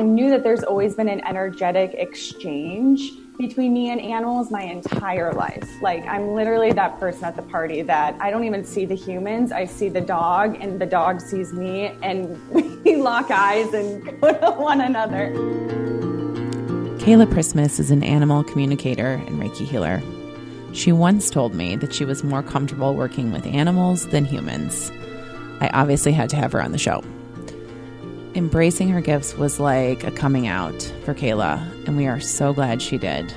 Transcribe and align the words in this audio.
I 0.00 0.02
knew 0.02 0.30
that 0.30 0.42
there's 0.42 0.62
always 0.62 0.94
been 0.94 1.10
an 1.10 1.22
energetic 1.26 1.92
exchange 1.92 3.12
between 3.36 3.74
me 3.74 3.90
and 3.90 4.00
animals 4.00 4.50
my 4.50 4.62
entire 4.62 5.30
life. 5.34 5.68
Like 5.82 6.02
I'm 6.06 6.32
literally 6.32 6.72
that 6.72 6.98
person 6.98 7.24
at 7.24 7.36
the 7.36 7.42
party 7.42 7.82
that 7.82 8.16
I 8.18 8.30
don't 8.30 8.44
even 8.44 8.64
see 8.64 8.86
the 8.86 8.94
humans. 8.94 9.52
I 9.52 9.66
see 9.66 9.90
the 9.90 10.00
dog 10.00 10.56
and 10.58 10.80
the 10.80 10.86
dog 10.86 11.20
sees 11.20 11.52
me 11.52 11.94
and 12.02 12.40
we 12.82 12.96
lock 12.96 13.30
eyes 13.30 13.74
and 13.74 14.02
go 14.22 14.32
to 14.32 14.52
one 14.52 14.80
another. 14.80 15.34
Kaila 17.02 17.26
Przymus 17.26 17.78
is 17.78 17.90
an 17.90 18.02
animal 18.02 18.42
communicator 18.42 19.22
and 19.26 19.38
Reiki 19.38 19.66
healer. 19.66 20.00
She 20.72 20.92
once 20.92 21.28
told 21.28 21.54
me 21.54 21.76
that 21.76 21.92
she 21.92 22.06
was 22.06 22.24
more 22.24 22.42
comfortable 22.42 22.94
working 22.94 23.32
with 23.32 23.44
animals 23.44 24.06
than 24.06 24.24
humans. 24.24 24.90
I 25.60 25.68
obviously 25.74 26.12
had 26.12 26.30
to 26.30 26.36
have 26.36 26.52
her 26.52 26.62
on 26.62 26.72
the 26.72 26.78
show. 26.78 27.04
Embracing 28.34 28.88
her 28.90 29.00
gifts 29.00 29.36
was 29.36 29.58
like 29.58 30.04
a 30.04 30.10
coming 30.12 30.46
out 30.46 30.80
for 31.04 31.14
Kaila, 31.14 31.86
and 31.86 31.96
we 31.96 32.06
are 32.06 32.20
so 32.20 32.52
glad 32.52 32.80
she 32.80 32.96
did. 32.96 33.34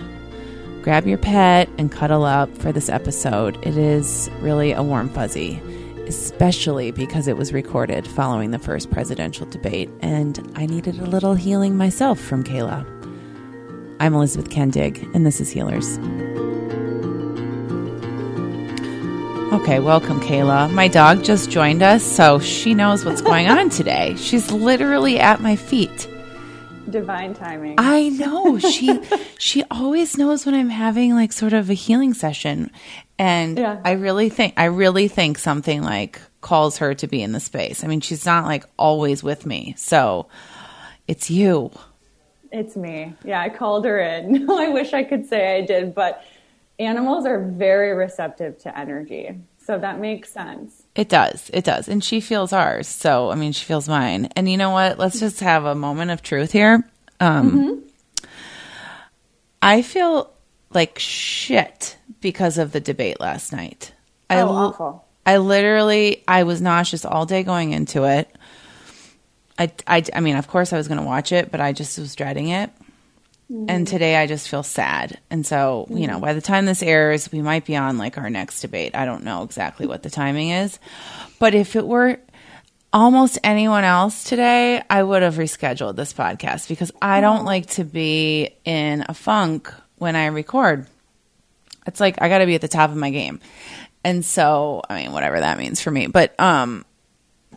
Grab 0.84 1.08
your 1.08 1.18
pet 1.18 1.68
and 1.80 1.92
cuddle 1.92 2.26
up 2.26 2.56
for 2.58 2.72
this 2.72 2.90
episode. 2.90 3.58
It 3.66 3.76
is 3.76 4.30
really 4.40 4.72
a 4.72 4.84
warm 4.84 5.10
fuzzy, 5.10 5.60
especially 6.06 6.92
because 6.92 7.28
it 7.28 7.38
was 7.38 7.54
recorded 7.54 8.08
following 8.08 8.52
the 8.52 8.60
first 8.60 8.92
presidential 8.92 9.48
debate, 9.48 9.90
and 10.02 10.40
I 10.56 10.68
needed 10.68 11.00
a 11.00 11.06
little 11.06 11.34
healing 11.34 11.76
myself 11.76 12.20
from 12.20 12.44
Kaila. 12.44 12.86
I'm 14.00 14.14
Elizabeth 14.14 14.52
Kendig, 14.52 15.12
and 15.16 15.26
this 15.26 15.42
is 15.42 15.50
Healers. 15.50 15.98
Okay, 19.54 19.80
welcome, 19.80 20.20
Kaila. 20.20 20.74
My 20.74 20.88
dog 20.88 21.24
just 21.24 21.50
joined 21.52 21.84
us, 21.84 22.04
so 22.04 22.40
she 22.40 22.74
knows 22.74 23.06
what's 23.06 23.22
going 23.22 23.48
on 23.48 23.70
today. 23.70 24.16
She's 24.18 24.52
literally 24.52 25.20
at 25.20 25.42
my 25.42 25.56
feet. 25.56 26.10
Divine 26.90 27.36
timing. 27.36 27.76
I 27.78 28.10
know. 28.10 28.58
She 28.58 29.00
she 29.38 29.64
always 29.70 30.18
knows 30.18 30.46
when 30.46 30.56
I'm 30.56 30.70
having 30.70 31.14
like 31.14 31.32
sort 31.32 31.54
of 31.54 31.70
a 31.70 31.74
healing 31.74 32.14
session. 32.16 32.72
And 33.20 33.58
Yeah. 33.60 33.80
I 33.86 33.92
really 33.92 34.30
think 34.30 34.56
I 34.58 34.66
really 34.66 35.08
think 35.08 35.38
something 35.38 35.84
like 35.84 36.20
calls 36.42 36.80
her 36.80 36.94
to 36.96 37.08
be 37.08 37.22
in 37.22 37.32
the 37.32 37.40
space. 37.40 37.84
I 37.84 37.88
mean, 37.88 38.02
she's 38.02 38.26
not 38.26 38.46
like 38.46 38.66
always 38.78 39.24
with 39.24 39.46
me. 39.46 39.76
So 39.78 40.28
it's 41.08 41.30
you. 41.30 41.72
It's 42.52 42.76
me. 42.76 43.14
Yeah, 43.24 43.40
I 43.42 43.50
called 43.50 43.86
her 43.86 44.00
in. 44.00 44.50
I 44.52 44.70
wish 44.70 44.94
I 44.94 45.04
could 45.04 45.28
say 45.28 45.58
I 45.58 45.62
did, 45.62 45.96
but 45.96 46.24
animals 46.80 47.26
are 47.26 47.40
very 47.40 47.94
receptive 47.94 48.58
to 48.60 48.78
energy. 48.78 49.40
So 49.66 49.78
that 49.80 50.00
makes 50.00 50.30
sense. 50.32 50.84
It 50.96 51.08
does. 51.08 51.50
It 51.54 51.64
does. 51.64 51.88
And 51.88 52.04
she 52.04 52.20
feels 52.20 52.52
ours. 52.52 52.88
So, 52.88 53.32
I 53.32 53.36
mean, 53.36 53.54
she 53.54 53.64
feels 53.66 53.88
mine. 53.88 54.28
And 54.36 54.50
you 54.50 54.58
know 54.58 54.72
what? 54.72 55.00
Let's 55.00 55.20
just 55.20 55.40
have 55.40 55.64
a 55.66 55.74
moment 55.76 56.12
of 56.12 56.22
truth 56.22 56.52
here. 56.52 56.84
Um, 57.22 57.84
I 59.62 59.82
feel 59.82 60.34
like 60.72 61.00
shit 61.00 61.96
because 62.20 62.58
of 62.58 62.72
the 62.74 62.82
debate 62.82 63.20
last 63.22 63.54
night. 63.54 63.94
I, 64.30 64.38
Oh, 64.42 64.48
l- 64.48 64.50
awful. 64.56 65.06
I 65.26 65.38
literally, 65.38 66.24
I 66.28 66.44
was 66.44 66.62
nauseous 66.62 67.06
all 67.06 67.26
day 67.26 67.44
going 67.44 67.72
into 67.72 68.04
it. 68.04 68.30
I, 69.58 69.72
I, 69.88 70.04
I 70.14 70.20
mean, 70.20 70.36
of 70.36 70.48
course 70.48 70.74
I 70.74 70.78
was 70.78 70.88
going 70.90 71.00
to 71.00 71.06
watch 71.06 71.32
it, 71.32 71.52
but 71.52 71.62
I 71.62 71.72
just 71.72 71.98
was 71.98 72.16
dreading 72.16 72.50
it. 72.50 72.70
And 73.50 73.88
today 73.88 74.16
I 74.16 74.26
just 74.26 74.48
feel 74.48 74.64
sad. 74.64 75.20
And 75.30 75.46
so, 75.46 75.86
you 75.90 76.08
know, 76.08 76.20
by 76.20 76.34
the 76.34 76.42
time 76.42 76.66
this 76.66 76.82
airs, 76.82 77.32
we 77.32 77.42
might 77.42 77.66
be 77.66 77.76
on 77.76 77.98
like 77.98 78.18
our 78.18 78.30
next 78.30 78.62
debate. 78.62 78.96
I 78.96 79.06
don't 79.06 79.24
know 79.24 79.44
exactly 79.44 79.86
what 79.86 80.02
the 80.02 80.10
timing 80.10 80.50
is. 80.50 80.80
But 81.40 81.54
if 81.54 81.76
it 81.76 81.86
were 81.86 82.20
almost 82.92 83.38
anyone 83.44 83.84
else 83.84 84.24
today, 84.24 84.82
I 84.90 85.04
would 85.04 85.22
have 85.22 85.36
rescheduled 85.36 85.96
this 85.96 86.14
podcast 86.14 86.68
because 86.68 86.92
I 87.02 87.22
don't 87.22 87.46
like 87.46 87.68
to 87.72 87.84
be 87.84 88.56
in 88.66 89.06
a 89.08 89.14
funk 89.14 89.72
when 89.98 90.16
I 90.16 90.28
record. 90.28 90.88
It's 91.86 92.00
like 92.00 92.22
I 92.22 92.30
got 92.30 92.40
to 92.40 92.46
be 92.46 92.56
at 92.56 92.62
the 92.62 92.68
top 92.68 92.90
of 92.90 92.96
my 92.96 93.10
game. 93.12 93.40
And 94.04 94.26
so, 94.26 94.82
I 94.90 95.04
mean, 95.04 95.12
whatever 95.12 95.40
that 95.40 95.58
means 95.58 95.82
for 95.82 95.92
me. 95.92 96.08
But 96.08 96.40
um 96.40 96.86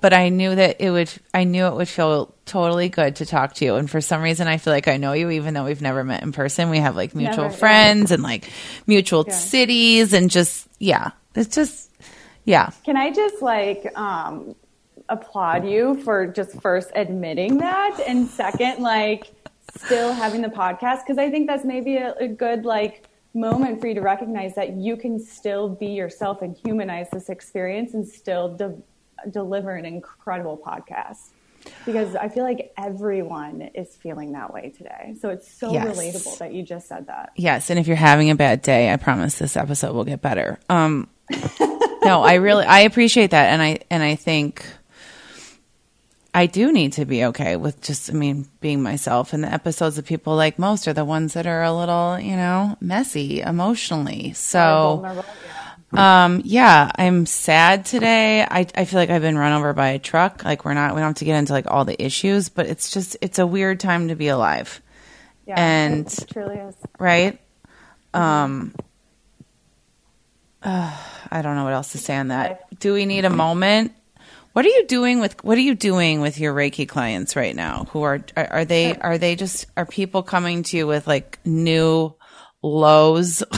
but 0.00 0.12
I 0.12 0.28
knew 0.28 0.54
that 0.54 0.80
it 0.80 0.90
would 0.90 1.10
I 1.32 1.44
knew 1.44 1.66
it 1.66 1.74
would 1.74 1.88
feel 1.88 2.34
totally 2.44 2.88
good 2.88 3.16
to 3.16 3.26
talk 3.26 3.54
to 3.54 3.64
you 3.64 3.74
and 3.76 3.90
for 3.90 4.00
some 4.00 4.22
reason 4.22 4.46
I 4.46 4.58
feel 4.58 4.72
like 4.72 4.88
I 4.88 4.96
know 4.98 5.12
you 5.12 5.30
even 5.30 5.54
though 5.54 5.64
we've 5.64 5.82
never 5.82 6.04
met 6.04 6.22
in 6.22 6.32
person. 6.32 6.70
We 6.70 6.78
have 6.78 6.96
like 6.96 7.14
mutual 7.14 7.44
Never, 7.44 7.54
yeah. 7.54 7.58
friends 7.58 8.10
and 8.10 8.22
like 8.22 8.50
mutual 8.86 9.28
cities 9.30 10.12
and 10.12 10.30
just 10.30 10.68
yeah. 10.78 11.10
It's 11.34 11.54
just 11.54 11.90
yeah. 12.46 12.70
Can 12.84 12.96
I 12.96 13.12
just 13.12 13.42
like 13.42 13.92
um, 13.98 14.54
applaud 15.08 15.68
you 15.68 16.00
for 16.02 16.26
just 16.26 16.60
first 16.62 16.90
admitting 16.94 17.58
that, 17.58 18.00
and 18.06 18.28
second, 18.28 18.82
like 18.82 19.26
still 19.76 20.12
having 20.12 20.42
the 20.42 20.48
podcast? 20.48 21.00
Because 21.00 21.18
I 21.18 21.28
think 21.28 21.48
that's 21.48 21.64
maybe 21.64 21.96
a, 21.96 22.14
a 22.14 22.28
good 22.28 22.64
like 22.64 23.08
moment 23.34 23.80
for 23.80 23.88
you 23.88 23.94
to 23.94 24.00
recognize 24.00 24.54
that 24.54 24.76
you 24.76 24.96
can 24.96 25.18
still 25.18 25.68
be 25.68 25.88
yourself 25.88 26.40
and 26.40 26.56
humanize 26.64 27.08
this 27.12 27.28
experience 27.28 27.92
and 27.92 28.06
still 28.08 28.54
de- 28.56 28.76
deliver 29.30 29.74
an 29.74 29.84
incredible 29.84 30.56
podcast. 30.64 31.30
Because 31.84 32.14
I 32.14 32.28
feel 32.28 32.44
like 32.44 32.72
everyone 32.78 33.60
is 33.74 33.96
feeling 33.96 34.32
that 34.32 34.52
way 34.52 34.72
today. 34.76 35.14
So 35.20 35.30
it's 35.30 35.50
so 35.50 35.72
Yes. 35.72 35.96
relatable 35.96 36.38
that 36.38 36.52
you 36.52 36.62
just 36.62 36.86
said 36.88 37.08
that. 37.08 37.30
Yes, 37.36 37.70
and 37.70 37.78
if 37.78 37.86
you're 37.88 37.96
having 37.96 38.30
a 38.30 38.36
bad 38.36 38.62
day, 38.62 38.92
I 38.92 38.96
promise 38.96 39.38
this 39.38 39.56
episode 39.56 39.92
will 39.94 40.04
get 40.04 40.20
better. 40.22 40.58
Um 40.68 41.08
no, 42.04 42.22
I 42.22 42.34
really 42.34 42.64
I 42.64 42.80
appreciate 42.80 43.32
that 43.32 43.46
and 43.52 43.60
I 43.60 43.78
and 43.90 44.02
I 44.02 44.14
think 44.14 44.64
I 46.32 46.46
do 46.46 46.70
need 46.70 46.92
to 46.94 47.04
be 47.04 47.24
okay 47.26 47.56
with 47.56 47.80
just 47.80 48.10
I 48.10 48.12
mean 48.12 48.46
being 48.60 48.82
myself 48.82 49.32
and 49.32 49.42
the 49.42 49.52
episodes 49.52 49.96
that 49.96 50.04
people 50.06 50.36
like 50.36 50.58
most 50.58 50.86
are 50.86 50.92
the 50.92 51.04
ones 51.04 51.32
that 51.32 51.46
are 51.46 51.62
a 51.62 51.72
little, 51.72 52.18
you 52.20 52.36
know, 52.36 52.76
messy 52.80 53.40
emotionally. 53.40 54.34
So 54.34 55.00
Vulnerable. 55.02 55.24
Um 55.92 56.42
yeah, 56.44 56.90
I'm 56.96 57.26
sad 57.26 57.84
today. 57.86 58.42
I 58.42 58.66
I 58.74 58.84
feel 58.84 58.98
like 58.98 59.10
I've 59.10 59.22
been 59.22 59.38
run 59.38 59.52
over 59.52 59.72
by 59.72 59.88
a 59.90 59.98
truck. 59.98 60.44
Like 60.44 60.64
we're 60.64 60.74
not 60.74 60.94
we 60.94 61.00
don't 61.00 61.08
have 61.10 61.16
to 61.16 61.24
get 61.24 61.36
into 61.38 61.52
like 61.52 61.66
all 61.70 61.84
the 61.84 62.00
issues, 62.02 62.48
but 62.48 62.66
it's 62.66 62.90
just 62.90 63.16
it's 63.20 63.38
a 63.38 63.46
weird 63.46 63.80
time 63.80 64.08
to 64.08 64.14
be 64.16 64.28
alive. 64.28 64.80
Yeah, 65.46 65.54
And- 65.60 66.06
it 66.06 66.26
truly 66.32 66.56
is. 66.56 66.74
right? 66.98 67.38
Um, 68.12 68.74
uh, 70.62 70.96
I 71.30 71.42
don't 71.42 71.54
know 71.54 71.64
what 71.64 71.72
else 71.74 71.92
to 71.92 71.98
say 71.98 72.16
on 72.16 72.28
that. 72.28 72.78
Do 72.80 72.92
we 72.94 73.06
need 73.06 73.24
a 73.24 73.30
moment? 73.30 73.92
What 74.54 74.64
are 74.64 74.70
you 74.70 74.86
doing 74.86 75.20
with 75.20 75.44
What 75.44 75.56
are 75.58 75.60
you 75.62 75.74
doing 75.74 76.20
with 76.20 76.40
your 76.40 76.54
Reiki 76.54 76.88
clients 76.88 77.36
right 77.36 77.54
now? 77.54 77.84
Who 77.90 78.02
are 78.02 78.24
are, 78.36 78.46
are 78.52 78.64
they 78.64 78.96
are 78.96 79.18
they 79.18 79.36
just 79.36 79.66
are 79.76 79.84
people 79.86 80.22
coming 80.22 80.62
to 80.64 80.76
you 80.78 80.86
with 80.86 81.06
like 81.06 81.38
new 81.44 82.14
lows? 82.62 83.42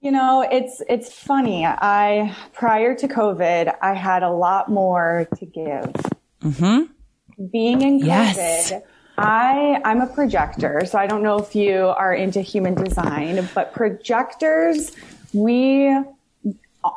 You 0.00 0.12
know, 0.12 0.46
it's 0.48 0.80
it's 0.88 1.12
funny. 1.12 1.66
I 1.66 2.34
prior 2.52 2.94
to 2.94 3.08
COVID, 3.08 3.74
I 3.82 3.94
had 3.94 4.22
a 4.22 4.30
lot 4.30 4.70
more 4.70 5.26
to 5.38 5.46
give. 5.46 5.92
Mm-hmm. 6.42 6.92
Being 7.50 7.82
in 7.82 8.00
COVID, 8.00 8.06
Yes. 8.06 8.72
I 9.16 9.80
I'm 9.84 10.00
a 10.00 10.06
projector, 10.06 10.84
so 10.86 10.98
I 10.98 11.08
don't 11.08 11.24
know 11.24 11.38
if 11.38 11.56
you 11.56 11.86
are 11.88 12.14
into 12.14 12.40
human 12.40 12.74
design, 12.74 13.48
but 13.54 13.72
projectors, 13.72 14.92
we 15.32 15.92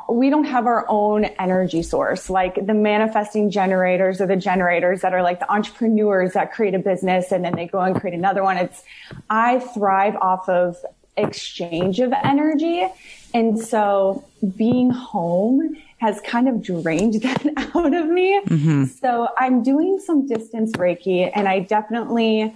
we 0.08 0.30
don't 0.30 0.44
have 0.44 0.66
our 0.66 0.86
own 0.88 1.24
energy 1.24 1.82
source 1.82 2.30
like 2.30 2.66
the 2.66 2.72
manifesting 2.72 3.50
generators 3.50 4.20
or 4.20 4.26
the 4.26 4.36
generators 4.36 5.00
that 5.00 5.12
are 5.12 5.22
like 5.22 5.40
the 5.40 5.52
entrepreneurs 5.52 6.34
that 6.34 6.52
create 6.52 6.74
a 6.74 6.78
business 6.78 7.32
and 7.32 7.44
then 7.44 7.54
they 7.56 7.66
go 7.66 7.80
and 7.80 8.00
create 8.00 8.14
another 8.14 8.44
one 8.44 8.56
it's 8.56 8.84
i 9.28 9.58
thrive 9.58 10.14
off 10.22 10.48
of 10.48 10.76
exchange 11.16 12.00
of 12.00 12.12
energy 12.24 12.86
and 13.34 13.58
so 13.58 14.24
being 14.56 14.90
home 14.90 15.76
has 15.98 16.20
kind 16.22 16.48
of 16.48 16.62
drained 16.62 17.14
that 17.22 17.46
out 17.74 17.94
of 17.94 18.06
me 18.08 18.40
so 18.86 19.28
i'm 19.38 19.62
doing 19.62 19.98
some 19.98 20.26
distance 20.26 20.72
reiki 20.72 21.30
and 21.34 21.48
i 21.48 21.58
definitely 21.58 22.54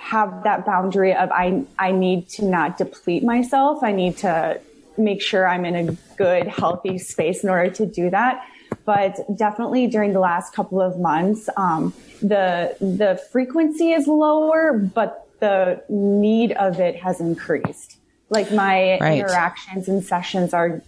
have 0.00 0.44
that 0.44 0.64
boundary 0.64 1.14
of 1.14 1.30
I 1.30 1.62
I 1.78 1.92
need 1.92 2.28
to 2.30 2.44
not 2.44 2.78
deplete 2.78 3.22
myself. 3.22 3.82
I 3.84 3.92
need 3.92 4.16
to 4.18 4.58
make 4.96 5.20
sure 5.20 5.46
I'm 5.46 5.64
in 5.64 5.76
a 5.76 5.92
good, 6.16 6.46
healthy 6.46 6.96
space 6.98 7.44
in 7.44 7.50
order 7.50 7.70
to 7.70 7.86
do 7.86 8.08
that. 8.10 8.44
But 8.86 9.18
definitely 9.36 9.86
during 9.88 10.12
the 10.12 10.20
last 10.20 10.54
couple 10.54 10.80
of 10.80 10.98
months, 10.98 11.50
um, 11.56 11.92
the 12.22 12.76
the 12.80 13.20
frequency 13.30 13.92
is 13.92 14.06
lower, 14.06 14.72
but 14.72 15.28
the 15.40 15.82
need 15.88 16.52
of 16.52 16.78
it 16.80 16.96
has 16.96 17.20
increased. 17.20 17.96
Like 18.28 18.52
my 18.52 18.98
Right. 19.00 19.18
interactions 19.18 19.88
and 19.88 20.04
sessions 20.04 20.54
are 20.54 20.82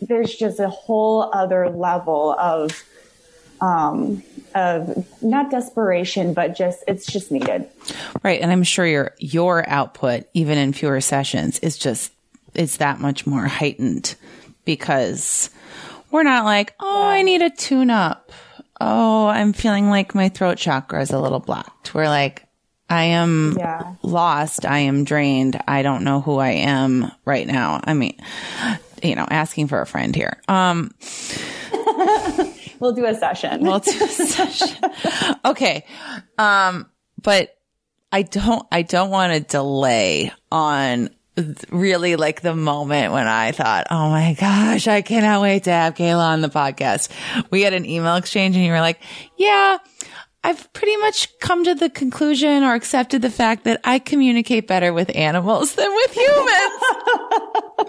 there's 0.00 0.34
just 0.34 0.60
a 0.60 0.68
whole 0.68 1.30
other 1.32 1.68
level 1.70 2.36
of 2.38 2.84
um, 3.60 4.22
of 4.54 5.06
not 5.22 5.50
desperation, 5.50 6.34
but 6.34 6.54
just 6.54 6.84
it's 6.86 7.06
just 7.06 7.32
needed. 7.32 7.66
right, 8.22 8.40
and 8.40 8.52
I'm 8.52 8.62
sure 8.62 8.86
your 8.86 9.12
your 9.18 9.68
output, 9.68 10.24
even 10.34 10.58
in 10.58 10.72
fewer 10.72 11.00
sessions, 11.00 11.58
is 11.60 11.78
just 11.78 12.12
is 12.54 12.76
that 12.76 13.00
much 13.00 13.26
more 13.26 13.46
heightened 13.46 14.14
because 14.64 15.50
we're 16.10 16.22
not 16.24 16.44
like, 16.44 16.74
oh, 16.78 17.06
I 17.08 17.22
need 17.22 17.42
a 17.42 17.50
tune 17.50 17.90
up. 17.90 18.30
oh, 18.80 19.26
I'm 19.28 19.52
feeling 19.52 19.88
like 19.88 20.14
my 20.14 20.28
throat 20.28 20.58
chakra 20.58 21.00
is 21.00 21.10
a 21.10 21.18
little 21.18 21.40
blocked. 21.40 21.94
We're 21.94 22.08
like, 22.08 22.44
I 22.94 23.02
am 23.04 23.56
Yeah. 23.58 23.94
lost. 24.02 24.64
I 24.64 24.78
am 24.80 25.04
drained. 25.04 25.60
I 25.66 25.82
don't 25.82 26.04
know 26.04 26.20
who 26.20 26.38
I 26.38 26.50
am 26.50 27.10
right 27.24 27.46
now. 27.46 27.80
I 27.84 27.94
mean, 27.94 28.16
you 29.02 29.14
know, 29.16 29.26
asking 29.28 29.68
for 29.68 29.80
a 29.80 29.86
friend 29.86 30.14
here. 30.14 30.40
Um, 30.48 30.90
We'll 32.80 32.92
do 32.92 33.06
a 33.06 33.14
session. 33.14 33.62
well, 33.62 33.76
it's 33.76 34.00
a 34.00 34.08
session. 34.08 34.90
okay. 35.44 35.84
Um, 36.36 36.90
but 37.22 37.56
I 38.12 38.22
don't, 38.22 38.66
I 38.70 38.82
don't 38.82 39.10
want 39.10 39.32
to 39.32 39.40
delay 39.40 40.32
on 40.52 41.08
really 41.70 42.14
like 42.16 42.42
the 42.42 42.54
moment 42.54 43.12
when 43.12 43.26
I 43.26 43.52
thought, 43.52 43.86
oh 43.90 44.10
my 44.10 44.34
gosh, 44.38 44.86
I 44.86 45.02
cannot 45.02 45.40
wait 45.42 45.64
to 45.64 45.70
have 45.70 45.94
Kaila 45.94 46.18
on 46.32 46.40
the 46.42 46.48
podcast. 46.48 47.08
We 47.50 47.62
had 47.62 47.72
an 47.72 47.86
email 47.86 48.16
exchange 48.16 48.54
and 48.56 48.64
you 48.64 48.70
were 48.70 48.80
like, 48.80 49.00
yeah, 49.36 49.78
I've 50.46 50.70
pretty 50.74 50.96
much 50.98 51.36
come 51.40 51.64
to 51.64 51.74
the 51.74 51.88
conclusion 51.88 52.62
or 52.64 52.74
accepted 52.74 53.22
the 53.22 53.30
fact 53.30 53.64
that 53.64 53.80
I 53.82 53.98
communicate 53.98 54.66
better 54.68 54.92
with 54.92 55.10
animals 55.16 55.74
than 55.74 55.90
with 55.90 56.12
humans. 56.14 56.80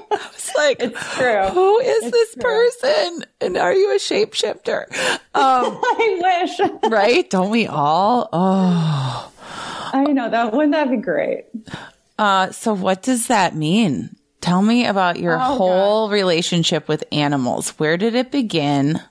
I 0.10 0.30
was 0.34 0.52
like, 0.56 0.78
It's 0.80 1.16
true. 1.16 1.44
who 1.48 1.80
is 1.80 2.12
this 2.12 2.34
true. 2.36 2.42
person? 2.44 3.26
And 3.42 3.58
are 3.58 3.74
you 3.74 3.92
a 3.92 4.00
shapeshifter? 4.00 4.86
Um, 4.92 5.20
I 5.84 6.46
wish. 6.50 6.92
right? 6.92 7.30
Don't 7.30 7.50
we 7.50 7.68
all? 7.68 8.30
Oh. 8.32 9.32
I 9.94 10.04
know 10.06 10.30
that. 10.30 10.54
Wouldn't 10.54 10.74
that 10.74 10.90
be 10.90 10.98
great? 10.98 11.46
Uh, 12.18 12.52
so 12.52 12.74
what 12.74 13.04
does 13.04 13.28
that 13.28 13.54
mean? 13.56 14.16
Tell 14.42 14.62
me 14.62 14.86
about 14.86 15.20
your 15.20 15.36
Oh, 15.38 15.58
whole 15.58 16.10
relationship 16.10 16.88
with 16.88 17.04
animals. 17.12 17.72
Where 17.72 17.98
did 17.98 18.16
it 18.16 18.32
begin? 18.32 19.02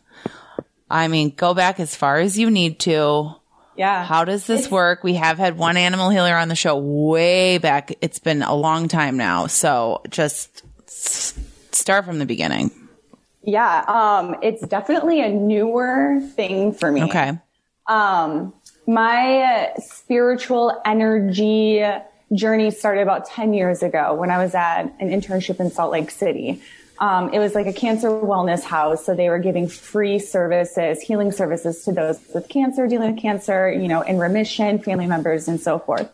I 0.91 1.09
mean, 1.09 1.31
go 1.31 1.55
back 1.55 1.81
as 1.81 1.97
far 1.97 2.19
as 2.19 2.39
you 2.39 2.51
need 2.51 2.79
to. 2.81 3.35
Yeah. 3.77 4.05
How 4.05 4.25
does 4.25 4.47
this 4.47 4.71
work? 4.71 5.03
We 5.03 5.15
have 5.15 5.39
had 5.39 5.59
one 5.59 5.77
animal 5.77 6.11
healer 6.11 6.37
on 6.37 6.49
the 6.49 6.55
show 6.55 6.77
way 6.77 7.59
back. 7.59 7.97
It's 8.01 8.19
been 8.19 8.43
a 8.43 8.55
long 8.55 8.89
time 8.89 9.17
now. 9.17 9.49
So 9.49 10.03
just 10.11 10.63
start 10.87 12.05
from 12.05 12.19
the 12.19 12.27
beginning. 12.27 12.71
Yeah. 13.43 13.85
Um, 13.87 14.37
it's 14.43 14.67
definitely 14.67 15.23
a 15.23 15.29
newer 15.29 16.21
thing 16.35 16.73
for 16.73 16.91
me. 16.91 17.03
Okay. 17.05 17.39
Um, 17.89 18.55
my 18.87 19.73
spiritual 19.79 20.81
energy 20.85 21.85
journey 22.33 22.71
started 22.71 23.03
about 23.03 23.27
10 23.27 23.55
years 23.55 23.83
ago 23.83 24.15
when 24.15 24.31
I 24.31 24.43
was 24.43 24.55
at 24.55 24.83
an 25.01 25.11
internship 25.11 25.61
in 25.61 25.71
Salt 25.71 25.93
Lake 25.93 26.11
City. 26.11 26.63
Um, 26.99 27.33
it 27.35 27.39
was 27.39 27.55
like 27.55 27.67
a 27.67 27.73
cancer 27.73 28.09
wellness 28.09 28.63
house. 28.63 29.05
So 29.05 29.15
they 29.15 29.29
were 29.29 29.39
giving 29.39 29.67
free 29.69 30.19
services, 30.19 31.01
healing 31.01 31.33
services 31.33 31.85
to 31.85 31.93
those 31.93 32.21
with 32.35 32.49
cancer, 32.49 32.87
dealing 32.87 33.15
with 33.15 33.21
cancer, 33.21 33.71
you 33.71 33.89
know, 33.89 34.03
in 34.03 34.19
remission, 34.19 34.79
family 34.79 35.07
members 35.07 35.49
and 35.49 35.61
so 35.61 35.79
forth. 35.79 36.09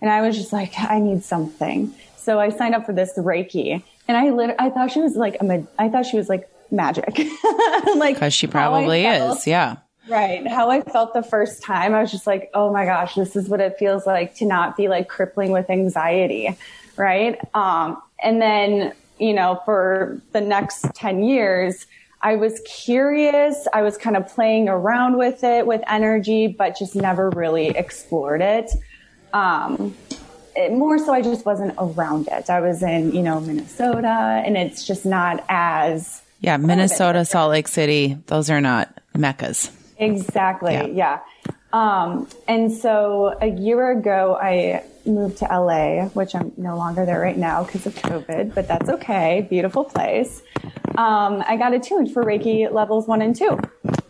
And 0.00 0.10
I 0.10 0.20
was 0.22 0.36
just 0.36 0.52
like, 0.52 0.72
I 0.78 0.98
need 0.98 1.24
something. 1.24 1.94
So 2.16 2.40
I 2.40 2.50
signed 2.50 2.74
up 2.74 2.86
for 2.86 2.92
this 2.92 3.12
Reiki 3.16 3.82
and 4.08 4.16
I 4.16 4.30
lit- 4.30 4.56
I 4.58 4.70
thought 4.70 4.90
she 4.90 5.00
was 5.00 5.14
like, 5.16 5.36
a 5.40 5.66
I 5.78 5.88
thought 5.88 6.06
she 6.06 6.16
was 6.16 6.28
like 6.28 6.48
magic. 6.70 7.16
like, 7.96 8.18
Cause 8.18 8.34
she 8.34 8.46
probably 8.46 9.04
felt- 9.04 9.38
is. 9.38 9.46
Yeah. 9.46 9.76
Right. 10.08 10.46
How 10.46 10.70
I 10.70 10.82
felt 10.82 11.14
the 11.14 11.22
first 11.22 11.62
time, 11.62 11.92
I 11.92 12.00
was 12.00 12.12
just 12.12 12.26
like, 12.28 12.50
oh 12.54 12.72
my 12.72 12.84
gosh, 12.84 13.14
this 13.16 13.34
is 13.34 13.48
what 13.48 13.60
it 13.60 13.76
feels 13.78 14.06
like 14.06 14.36
to 14.36 14.44
not 14.44 14.76
be 14.76 14.86
like 14.88 15.08
crippling 15.08 15.50
with 15.50 15.68
anxiety. 15.68 16.56
Right. 16.96 17.38
Um, 17.54 18.00
and 18.22 18.40
then, 18.40 18.92
you 19.18 19.32
know, 19.32 19.60
for 19.64 20.20
the 20.32 20.40
next 20.40 20.84
10 20.94 21.22
years, 21.22 21.86
I 22.22 22.36
was 22.36 22.60
curious. 22.66 23.68
I 23.72 23.82
was 23.82 23.96
kind 23.96 24.16
of 24.16 24.26
playing 24.28 24.68
around 24.68 25.16
with 25.18 25.44
it 25.44 25.66
with 25.66 25.82
energy, 25.86 26.46
but 26.48 26.76
just 26.78 26.96
never 26.96 27.30
really 27.30 27.68
explored 27.68 28.40
it. 28.40 28.70
Um, 29.32 29.94
it, 30.56 30.72
more 30.72 30.98
so, 30.98 31.12
I 31.12 31.20
just 31.20 31.44
wasn't 31.44 31.74
around 31.78 32.28
it. 32.32 32.48
I 32.48 32.60
was 32.60 32.82
in, 32.82 33.12
you 33.14 33.22
know, 33.22 33.40
Minnesota 33.40 34.42
and 34.44 34.56
it's 34.56 34.86
just 34.86 35.04
not 35.04 35.44
as 35.48 36.22
Yeah. 36.40 36.56
Minnesota, 36.56 37.24
Salt 37.24 37.50
Lake 37.50 37.68
City. 37.68 38.16
Those 38.26 38.48
are 38.50 38.60
not 38.60 38.92
meccas. 39.14 39.70
Exactly. 39.98 40.72
Yeah. 40.72 40.86
Yeah. 40.86 41.20
Um, 41.72 42.28
and 42.48 42.72
so 42.72 43.36
a 43.40 43.48
year 43.48 43.90
ago, 43.90 44.38
I 44.40 44.84
moved 45.04 45.38
to 45.38 45.44
LA, 45.44 46.06
which 46.10 46.34
I'm 46.34 46.52
no 46.56 46.76
longer 46.76 47.04
there 47.04 47.20
right 47.20 47.36
now 47.36 47.64
because 47.64 47.86
of 47.86 47.94
COVID, 47.96 48.54
but 48.54 48.66
that's 48.66 48.88
okay. 48.88 49.46
Beautiful 49.50 49.84
place. 49.84 50.42
Um, 50.96 51.44
I 51.46 51.56
got 51.56 51.74
attuned 51.74 52.12
for 52.12 52.24
Reiki 52.24 52.70
levels 52.72 53.06
one 53.06 53.20
and 53.20 53.36
two 53.36 53.58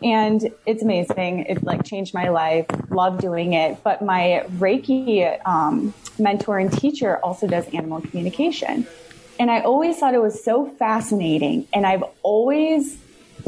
and 0.03 0.53
it's 0.67 0.83
amazing. 0.83 1.41
It 1.41 1.65
like 1.65 1.85
changed 1.85 2.15
my 2.15 2.29
life. 2.29 2.67
Love 2.91 3.19
doing 3.19 3.55
it. 3.55 3.83
But 3.83 4.03
my 4.03 4.45
Reiki, 4.59 5.45
um, 5.47 5.95
mentor 6.19 6.59
and 6.59 6.73
teacher 6.73 7.19
also 7.19 7.47
does 7.47 7.67
animal 7.75 8.01
communication. 8.01 8.87
And 9.39 9.51
I 9.51 9.61
always 9.61 9.99
thought 9.99 10.15
it 10.15 10.23
was 10.23 10.43
so 10.43 10.67
fascinating. 10.67 11.67
And 11.73 11.87
I've 11.87 12.05
always 12.23 12.99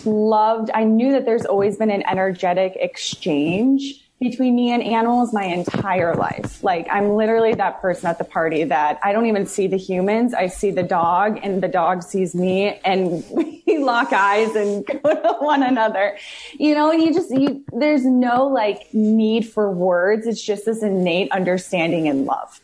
loved, 0.06 0.70
I 0.74 0.84
knew 0.84 1.12
that 1.12 1.24
there's 1.24 1.44
always 1.44 1.76
been 1.76 1.90
an 1.90 2.02
energetic 2.08 2.76
exchange 2.76 4.04
between 4.20 4.56
me 4.56 4.72
and 4.72 4.82
animals 4.82 5.32
my 5.32 5.44
entire 5.44 6.14
life. 6.14 6.62
Like 6.64 6.88
I'm 6.90 7.10
literally 7.10 7.54
that 7.54 7.80
person 7.80 8.08
at 8.08 8.18
the 8.18 8.24
party 8.24 8.64
that 8.64 8.98
I 9.04 9.12
don't 9.12 9.26
even 9.26 9.46
see 9.46 9.68
the 9.68 9.76
humans. 9.76 10.34
I 10.34 10.48
see 10.48 10.72
the 10.72 10.82
dog 10.82 11.38
and 11.42 11.62
the 11.62 11.68
dog 11.68 12.02
sees 12.02 12.34
me 12.34 12.80
and 12.84 13.24
we 13.66 13.78
lock 13.78 14.12
eyes 14.12 14.54
and 14.56 14.84
go 15.02 15.14
to 15.14 15.36
one 15.38 15.62
another. 15.62 16.18
You 16.58 16.74
know, 16.74 16.90
and 16.90 17.00
you 17.00 17.14
just, 17.14 17.30
you, 17.30 17.64
there's 17.72 18.04
no 18.04 18.48
like 18.48 18.92
need 18.92 19.48
for 19.48 19.70
words. 19.70 20.26
It's 20.26 20.42
just 20.42 20.64
this 20.64 20.82
innate 20.82 21.30
understanding 21.30 22.08
and 22.08 22.24
love. 22.24 22.60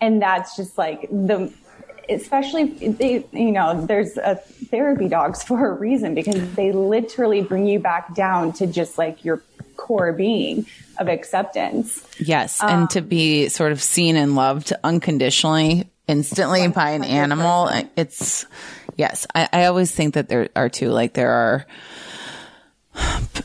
And 0.00 0.20
that's 0.20 0.56
just 0.56 0.76
like 0.76 1.02
the, 1.02 1.52
especially 2.08 2.64
they, 2.64 3.24
you 3.32 3.52
know, 3.52 3.84
there's 3.86 4.16
a 4.16 4.36
therapy 4.36 5.08
dogs 5.08 5.42
for 5.46 5.68
a 5.68 5.72
reason 5.72 6.14
because 6.14 6.54
they 6.54 6.72
literally 6.72 7.40
bring 7.42 7.66
you 7.66 7.78
back 7.78 8.14
down 8.14 8.52
to 8.54 8.66
just 8.66 8.98
like 8.98 9.24
your 9.24 9.42
core 9.76 10.12
being 10.12 10.66
of 10.98 11.08
acceptance. 11.08 12.06
Yes. 12.18 12.62
and 12.62 12.88
to 12.90 13.00
be 13.00 13.48
sort 13.48 13.72
of 13.72 13.82
seen 13.82 14.16
and 14.16 14.36
loved 14.36 14.72
unconditionally, 14.84 15.90
instantly 16.06 16.68
by 16.68 16.90
an 16.90 17.04
animal. 17.04 17.70
It's, 17.96 18.46
yes. 18.96 19.26
I, 19.34 19.48
I 19.52 19.64
always 19.64 19.92
think 19.92 20.14
that 20.14 20.28
there 20.28 20.48
are 20.54 20.68
two, 20.68 20.90
like 20.90 21.14
there 21.14 21.30
are 21.30 21.66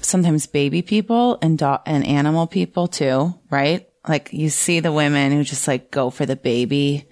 sometimes 0.01 0.48
baby 0.48 0.81
people 0.81 1.37
and 1.42 1.57
dog 1.57 1.81
and 1.85 2.06
animal 2.06 2.47
people 2.47 2.87
too, 2.87 3.33
right? 3.49 3.87
Like 4.07 4.31
you 4.31 4.49
see 4.49 4.80
the 4.80 4.92
women 4.92 5.31
who 5.31 5.44
just 5.44 5.68
like 5.68 5.92
go 5.92 6.09
for 6.09 6.26
the 6.26 6.35
baby 6.35 7.07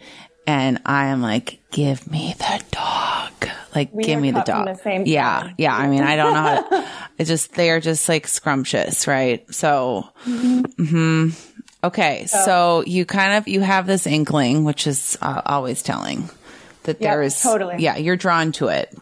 and 0.47 0.81
I 0.85 1.07
am 1.07 1.21
like, 1.21 1.59
give 1.71 2.09
me 2.09 2.35
the 2.37 2.63
dog. 2.71 3.31
Like, 3.73 3.91
give 3.97 4.19
me 4.21 4.31
the 4.31 4.41
dog. 4.41 4.67
the 4.83 5.03
yeah. 5.05 5.51
Yeah. 5.57 5.75
I 5.75 5.87
mean, 5.87 6.01
I 6.03 6.15
don't 6.15 6.33
know 6.33 6.39
how 6.41 6.61
to, 6.69 6.87
it's 7.17 7.27
just, 7.29 7.53
they 7.53 7.69
are 7.71 7.79
just 7.81 8.07
like 8.07 8.27
scrumptious, 8.27 9.07
right? 9.07 9.45
So, 9.53 10.07
mhm. 10.25 11.37
okay. 11.83 12.25
So 12.25 12.83
you 12.85 13.05
kind 13.05 13.33
of, 13.33 13.47
you 13.47 13.61
have 13.61 13.85
this 13.87 14.07
inkling, 14.07 14.63
which 14.63 14.87
is 14.87 15.17
uh, 15.21 15.41
always 15.45 15.83
telling 15.83 16.29
that 16.83 17.01
Yeah, 17.01 17.11
there 17.11 17.21
is, 17.23 17.41
totally. 17.41 17.75
yeah, 17.79 17.97
you're 17.97 18.15
drawn 18.15 18.51
to 18.53 18.67
it. 18.69 18.95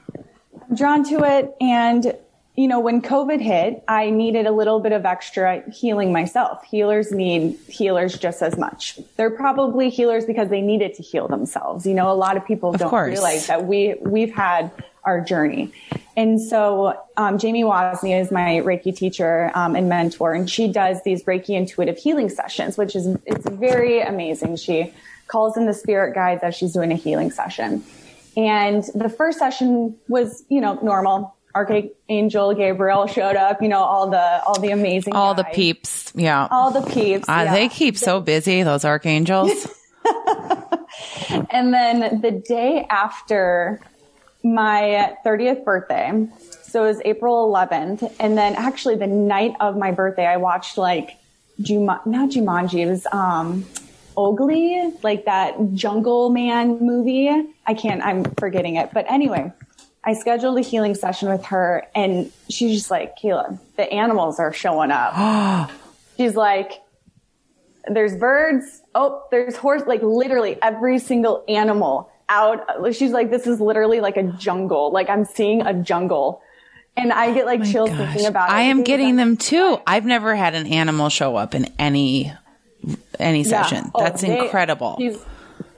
drawn 0.74 1.04
to 1.10 1.24
it. 1.24 1.52
And, 1.62 2.16
you 2.56 2.68
know, 2.68 2.80
when 2.80 3.02
COVID 3.02 3.42
hit, 3.42 3.84
I 3.88 4.12
needed 4.12 4.46
a 4.46 4.52
little 4.52 4.80
bit 4.80 4.92
of 4.92 5.06
extra 5.06 5.64
healing 5.72 6.12
myself. 6.12 6.64
Healers 6.66 7.12
need 7.12 7.58
healers 7.68 8.18
just 8.18 8.44
as 8.44 8.58
much. 8.58 9.00
They're 9.16 9.32
probably 9.32 9.90
healers 9.90 10.26
because 10.26 10.50
they 10.50 10.62
needed 10.62 10.94
to 10.96 11.04
heal 11.04 11.28
themselves. 11.28 11.88
You 11.88 11.96
know, 11.96 12.12
a 12.12 12.14
lot 12.14 12.38
of 12.38 12.46
people 12.46 12.72
don't 12.74 12.90
course. 12.90 13.10
realize 13.10 13.48
that 13.48 13.66
we, 13.66 13.96
we've 14.02 14.34
had 14.34 14.72
our 15.04 15.20
journey. 15.20 15.74
And 16.16 16.40
so, 16.40 16.96
um, 17.18 17.40
Jamie 17.40 17.64
Wozni 17.64 18.20
is 18.22 18.32
my 18.32 18.62
Reiki 18.64 18.96
teacher, 18.96 19.52
um, 19.56 19.76
and 19.76 19.90
mentor, 19.90 20.34
and 20.34 20.48
she 20.48 20.72
does 20.72 21.02
these 21.04 21.24
Reiki 21.24 21.58
intuitive 21.58 21.98
healing 21.98 22.30
sessions, 22.30 22.78
which 22.78 22.96
is, 22.96 23.08
it's 23.26 23.50
very 23.50 24.00
amazing. 24.00 24.58
She 24.58 24.94
calls 25.28 25.58
in 25.58 25.66
the 25.66 25.74
spirit 25.74 26.14
guides 26.14 26.44
as 26.44 26.54
she's 26.54 26.72
doing 26.72 26.92
a 26.92 26.96
healing 26.96 27.32
session. 27.32 27.84
And 28.38 28.84
the 28.94 29.10
first 29.10 29.40
session 29.40 29.98
was, 30.08 30.44
you 30.50 30.62
know, 30.62 30.76
normal. 30.84 31.36
Archangel 31.56 32.54
Gabriel 32.54 33.08
showed 33.08 33.36
up, 33.36 33.62
you 33.62 33.68
know, 33.68 33.84
all 33.84 34.10
the, 34.10 34.44
all 34.44 34.60
the 34.60 34.72
amazing, 34.72 35.14
All 35.14 35.34
the 35.34 35.44
peeps. 35.44 36.12
Yeah. 36.16 36.48
all 36.50 36.72
the 36.72 36.82
peeps. 36.82 37.30
Uh, 37.30 37.44
yeah. 37.46 37.54
They 37.54 37.70
keep 37.70 37.98
so 37.98 38.20
busy, 38.22 38.64
those 38.64 38.86
archangels. 38.86 39.52
And 41.50 41.74
then 41.74 42.22
the 42.22 42.32
day 42.32 42.86
after 42.90 43.80
my 44.44 45.16
30th 45.26 45.64
birthday, 45.64 46.28
so 46.64 46.84
it 46.84 46.88
was 46.88 47.02
April 47.06 47.48
11th. 47.52 48.12
And 48.20 48.38
then 48.38 48.56
actually 48.56 48.96
the 48.96 49.08
night 49.08 49.54
of 49.60 49.78
my 49.78 49.92
birthday, 49.92 50.26
I 50.26 50.38
watched 50.38 50.78
like 50.78 51.18
Juma, 51.62 52.02
not 52.06 52.30
Jumanji, 52.30 52.86
it 52.86 52.90
was, 52.90 53.06
um, 53.12 53.66
Oakley, 54.16 54.94
like 55.02 55.26
that 55.26 55.56
Jungle 55.74 56.30
Man 56.30 56.80
movie. 56.80 57.30
I 57.66 57.74
can't, 57.74 58.02
I'm 58.04 58.24
forgetting 58.36 58.76
it. 58.76 58.90
But 58.94 59.06
anyway, 59.10 59.52
I 60.06 60.14
scheduled 60.14 60.58
a 60.58 60.62
healing 60.62 60.96
session 60.96 61.30
with 61.30 61.46
her 61.46 61.88
and 61.96 62.32
she's 62.50 62.76
just 62.78 62.92
like, 62.92 63.18
Kaila, 63.18 63.58
the 63.78 63.92
animals 63.92 64.40
are 64.40 64.52
showing 64.52 64.92
up. 64.92 65.72
she's 66.18 66.36
like, 66.36 66.82
there's 67.88 68.16
birds. 68.18 68.82
Oh, 68.96 69.24
there's 69.32 69.56
horse, 69.56 69.84
like 69.88 70.02
literally 70.02 70.58
every 70.62 71.00
single 71.00 71.44
animal 71.48 72.10
out. 72.30 72.60
She's 72.94 73.12
like, 73.12 73.30
this 73.32 73.48
is 73.48 73.60
literally 73.62 74.00
like 74.02 74.18
a 74.18 74.24
jungle. 74.24 74.92
Like 74.92 75.10
I'm 75.10 75.26
seeing 75.26 75.62
a 75.62 75.74
jungle. 75.74 76.42
And 76.96 77.12
I 77.12 77.34
get 77.34 77.46
like 77.46 77.62
Oh 77.62 77.72
chills 77.72 77.90
gosh. 77.90 77.98
thinking 78.10 78.26
about 78.28 78.50
it. 78.50 78.54
I 78.54 78.62
am 78.64 78.84
getting 78.84 79.16
them 79.16 79.36
too. 79.38 79.80
I've 79.88 80.06
never 80.06 80.36
had 80.36 80.54
an 80.54 80.68
animal 80.68 81.10
show 81.10 81.36
up 81.36 81.56
in 81.56 81.66
any 81.80 82.32
any 83.20 83.42
Yeah. 83.44 83.64
session. 83.64 83.92
Oh, 83.96 84.04
That's 84.04 84.22
they- 84.22 84.38
incredible. 84.44 84.98
She's, 85.00 85.18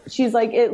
she's 0.10 0.34
like, 0.34 0.51
it 0.53 0.74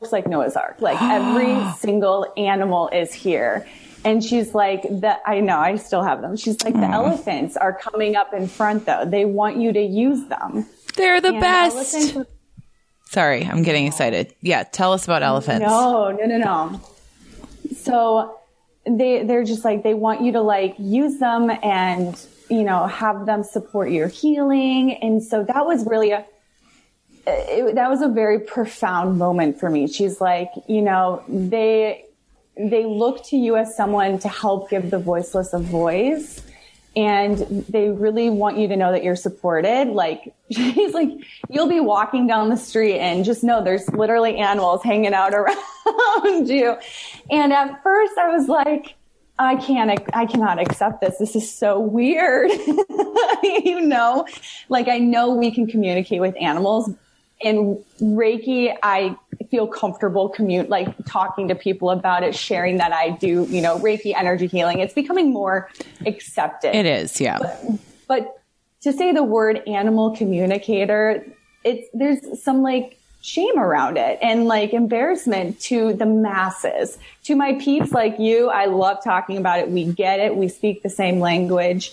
looks 0.00 0.12
like 0.12 0.26
Noah's 0.26 0.56
Ark. 0.56 0.80
Like 0.80 1.00
every 1.00 1.72
single 1.78 2.32
animal 2.36 2.88
is 2.88 3.12
here. 3.12 3.66
And 4.04 4.24
she's 4.24 4.54
like, 4.54 4.82
the, 4.82 5.18
I 5.28 5.40
know, 5.40 5.58
I 5.58 5.76
still 5.76 6.02
have 6.02 6.22
them. 6.22 6.36
She's 6.36 6.62
like, 6.62 6.72
the 6.72 6.80
mm. 6.80 6.92
elephants 6.92 7.56
are 7.56 7.72
coming 7.72 8.16
up 8.16 8.32
in 8.32 8.48
front 8.48 8.86
though. 8.86 9.04
They 9.04 9.26
want 9.26 9.58
you 9.58 9.72
to 9.72 9.80
use 9.80 10.26
them. 10.28 10.66
They're 10.96 11.20
the 11.20 11.28
And 11.28 11.40
best. 11.40 12.16
Sorry, 13.10 13.44
I'm 13.44 13.62
getting 13.62 13.86
excited. 13.86 14.34
Yeah, 14.40 14.62
tell 14.62 14.92
us 14.92 15.04
about 15.04 15.22
elephants. 15.22 15.62
No, 15.66 16.10
no, 16.12 16.24
no, 16.24 16.38
no. 16.38 16.80
So 17.76 18.38
they 18.86 19.24
they're 19.24 19.44
just 19.44 19.64
like 19.64 19.82
they 19.82 19.94
want 19.94 20.22
you 20.22 20.32
to 20.32 20.40
like 20.40 20.76
use 20.78 21.18
them 21.18 21.50
and 21.62 22.18
you 22.48 22.62
know 22.62 22.86
have 22.86 23.26
them 23.26 23.42
support 23.42 23.90
your 23.90 24.08
healing. 24.08 24.94
And 25.02 25.22
so 25.22 25.42
that 25.44 25.66
was 25.66 25.84
really 25.86 26.12
a 26.12 26.24
it, 27.30 27.74
that 27.74 27.88
was 27.88 28.02
a 28.02 28.08
very 28.08 28.40
profound 28.40 29.18
moment 29.18 29.58
for 29.58 29.70
me. 29.70 29.86
She's 29.86 30.20
like, 30.20 30.50
you 30.66 30.82
know, 30.82 31.22
they 31.28 32.04
they 32.56 32.84
look 32.84 33.24
to 33.24 33.36
you 33.36 33.56
as 33.56 33.74
someone 33.74 34.18
to 34.18 34.28
help 34.28 34.70
give 34.70 34.90
the 34.90 34.98
voiceless 34.98 35.52
a 35.52 35.58
voice. 35.58 36.42
And 36.96 37.38
they 37.68 37.88
really 37.88 38.30
want 38.30 38.58
you 38.58 38.66
to 38.68 38.76
know 38.76 38.90
that 38.90 39.04
you're 39.04 39.16
supported. 39.16 39.88
Like, 39.88 40.34
she's 40.50 40.92
like, 40.92 41.10
you'll 41.48 41.68
be 41.68 41.80
walking 41.80 42.26
down 42.26 42.48
the 42.48 42.56
street 42.56 42.98
and 42.98 43.24
just 43.24 43.44
know 43.44 43.62
there's 43.62 43.88
literally 43.90 44.36
animals 44.36 44.82
hanging 44.82 45.14
out 45.14 45.32
around 45.34 46.48
you. 46.48 46.76
And 47.30 47.52
at 47.52 47.82
first 47.82 48.18
I 48.18 48.36
was 48.36 48.48
like, 48.48 48.96
I 49.38 49.56
can't, 49.56 50.02
I 50.12 50.26
cannot 50.26 50.60
accept 50.60 51.00
this. 51.00 51.16
This 51.16 51.34
is 51.34 51.50
so 51.50 51.80
weird. 51.80 52.50
you 53.42 53.80
know, 53.80 54.26
like 54.68 54.88
I 54.88 54.98
know 54.98 55.34
we 55.34 55.50
can 55.50 55.66
communicate 55.66 56.20
with 56.20 56.36
animals 56.38 56.90
in 57.40 57.82
Reiki. 58.00 58.76
I 58.82 59.16
feel 59.50 59.66
comfortable 59.66 60.28
commute, 60.28 60.68
like 60.68 60.88
talking 61.06 61.48
to 61.48 61.54
people 61.54 61.90
about 61.90 62.22
it, 62.22 62.34
sharing 62.34 62.78
that 62.78 62.92
I 62.92 63.10
do, 63.10 63.46
you 63.48 63.60
know, 63.60 63.78
Reiki 63.78 64.14
energy 64.14 64.46
healing. 64.46 64.80
It's 64.80 64.94
becoming 64.94 65.32
more 65.32 65.70
accepted. 66.06 66.74
It 66.74 66.86
is, 66.86 67.20
yeah. 67.20 67.38
But 68.06 68.40
to 68.82 68.92
say 68.92 69.12
the 69.12 69.24
word 69.24 69.62
animal 69.66 70.16
communicator, 70.16 71.24
it's, 71.64 71.88
there's 71.92 72.42
some 72.42 72.62
like 72.62 72.98
shame 73.22 73.58
around 73.58 73.98
it 73.98 74.18
and 74.22 74.46
like 74.46 74.72
embarrassment 74.72 75.60
to 75.60 75.92
the 75.92 76.06
masses. 76.06 76.98
To 77.24 77.34
my 77.34 77.54
peeps 77.54 77.92
like 77.92 78.18
you, 78.18 78.48
I 78.48 78.66
love 78.66 79.02
talking 79.04 79.36
about 79.36 79.58
it. 79.58 79.70
We 79.70 79.84
get 79.84 80.20
it. 80.20 80.36
We 80.36 80.48
speak 80.48 80.82
the 80.82 80.90
same 80.90 81.20
language. 81.20 81.92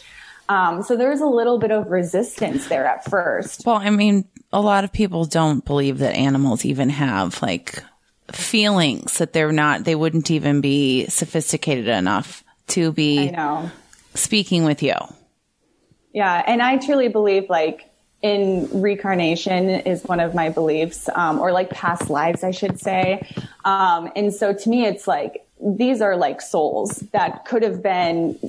Um, 0.49 0.83
so 0.83 0.95
there's 0.95 1.19
a 1.19 1.25
little 1.25 1.57
bit 1.57 1.71
of 1.71 1.87
resistance 1.87 2.67
there 2.67 2.85
at 2.85 3.03
first. 3.05 3.65
Well, 3.65 3.75
I 3.75 3.89
mean, 3.89 4.25
a 4.51 4.61
lot 4.61 4.83
of 4.83 4.93
people 4.93 5.25
don't 5.25 5.65
believe 5.65 5.99
that 5.99 6.15
animals 6.15 6.65
even 6.65 6.89
have 6.89 7.41
like 7.41 7.83
feelings 8.31 9.19
that 9.19 9.33
they're 9.33 9.51
not 9.51 9.83
they 9.83 9.95
wouldn't 9.95 10.31
even 10.31 10.61
be 10.61 11.05
sophisticated 11.07 11.87
enough 11.87 12.43
to 12.67 12.87
I 12.87 12.91
be 12.91 13.31
know. 13.31 13.71
speaking 14.13 14.65
with 14.65 14.83
you. 14.83 14.95
Yeah, 16.13 16.43
and 16.45 16.61
I 16.61 16.77
truly 16.77 17.07
believe 17.09 17.49
like 17.49 17.89
in 18.21 18.67
reincarnation 18.81 19.69
is 19.69 20.03
one 20.03 20.19
of 20.19 20.33
my 20.33 20.49
beliefs, 20.49 21.07
um, 21.13 21.39
or 21.39 21.51
like 21.51 21.69
past 21.69 22.09
lives, 22.09 22.43
I 22.43 22.51
should 22.51 22.79
say. 22.79 23.27
Um, 23.63 24.11
and 24.15 24.33
so 24.33 24.53
to 24.53 24.69
me, 24.69 24.85
it's 24.85 25.07
like 25.07 25.45
these 25.61 26.01
are 26.01 26.17
like 26.17 26.41
souls 26.41 27.03
that 27.13 27.45
could 27.45 27.63
have 27.63 27.83
been, 27.83 28.39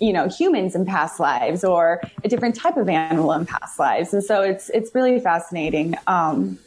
you 0.00 0.12
know, 0.12 0.28
humans 0.28 0.74
in 0.74 0.84
past 0.86 1.18
lives 1.20 1.64
or 1.64 2.00
a 2.24 2.28
different 2.28 2.54
type 2.54 2.76
of 2.76 2.88
animal 2.88 3.32
in 3.32 3.46
past 3.46 3.78
lives. 3.78 4.14
And 4.14 4.22
so 4.22 4.42
it's 4.42 4.70
it's 4.70 4.94
really 4.94 5.18
fascinating. 5.20 5.94
Um, 6.06 6.58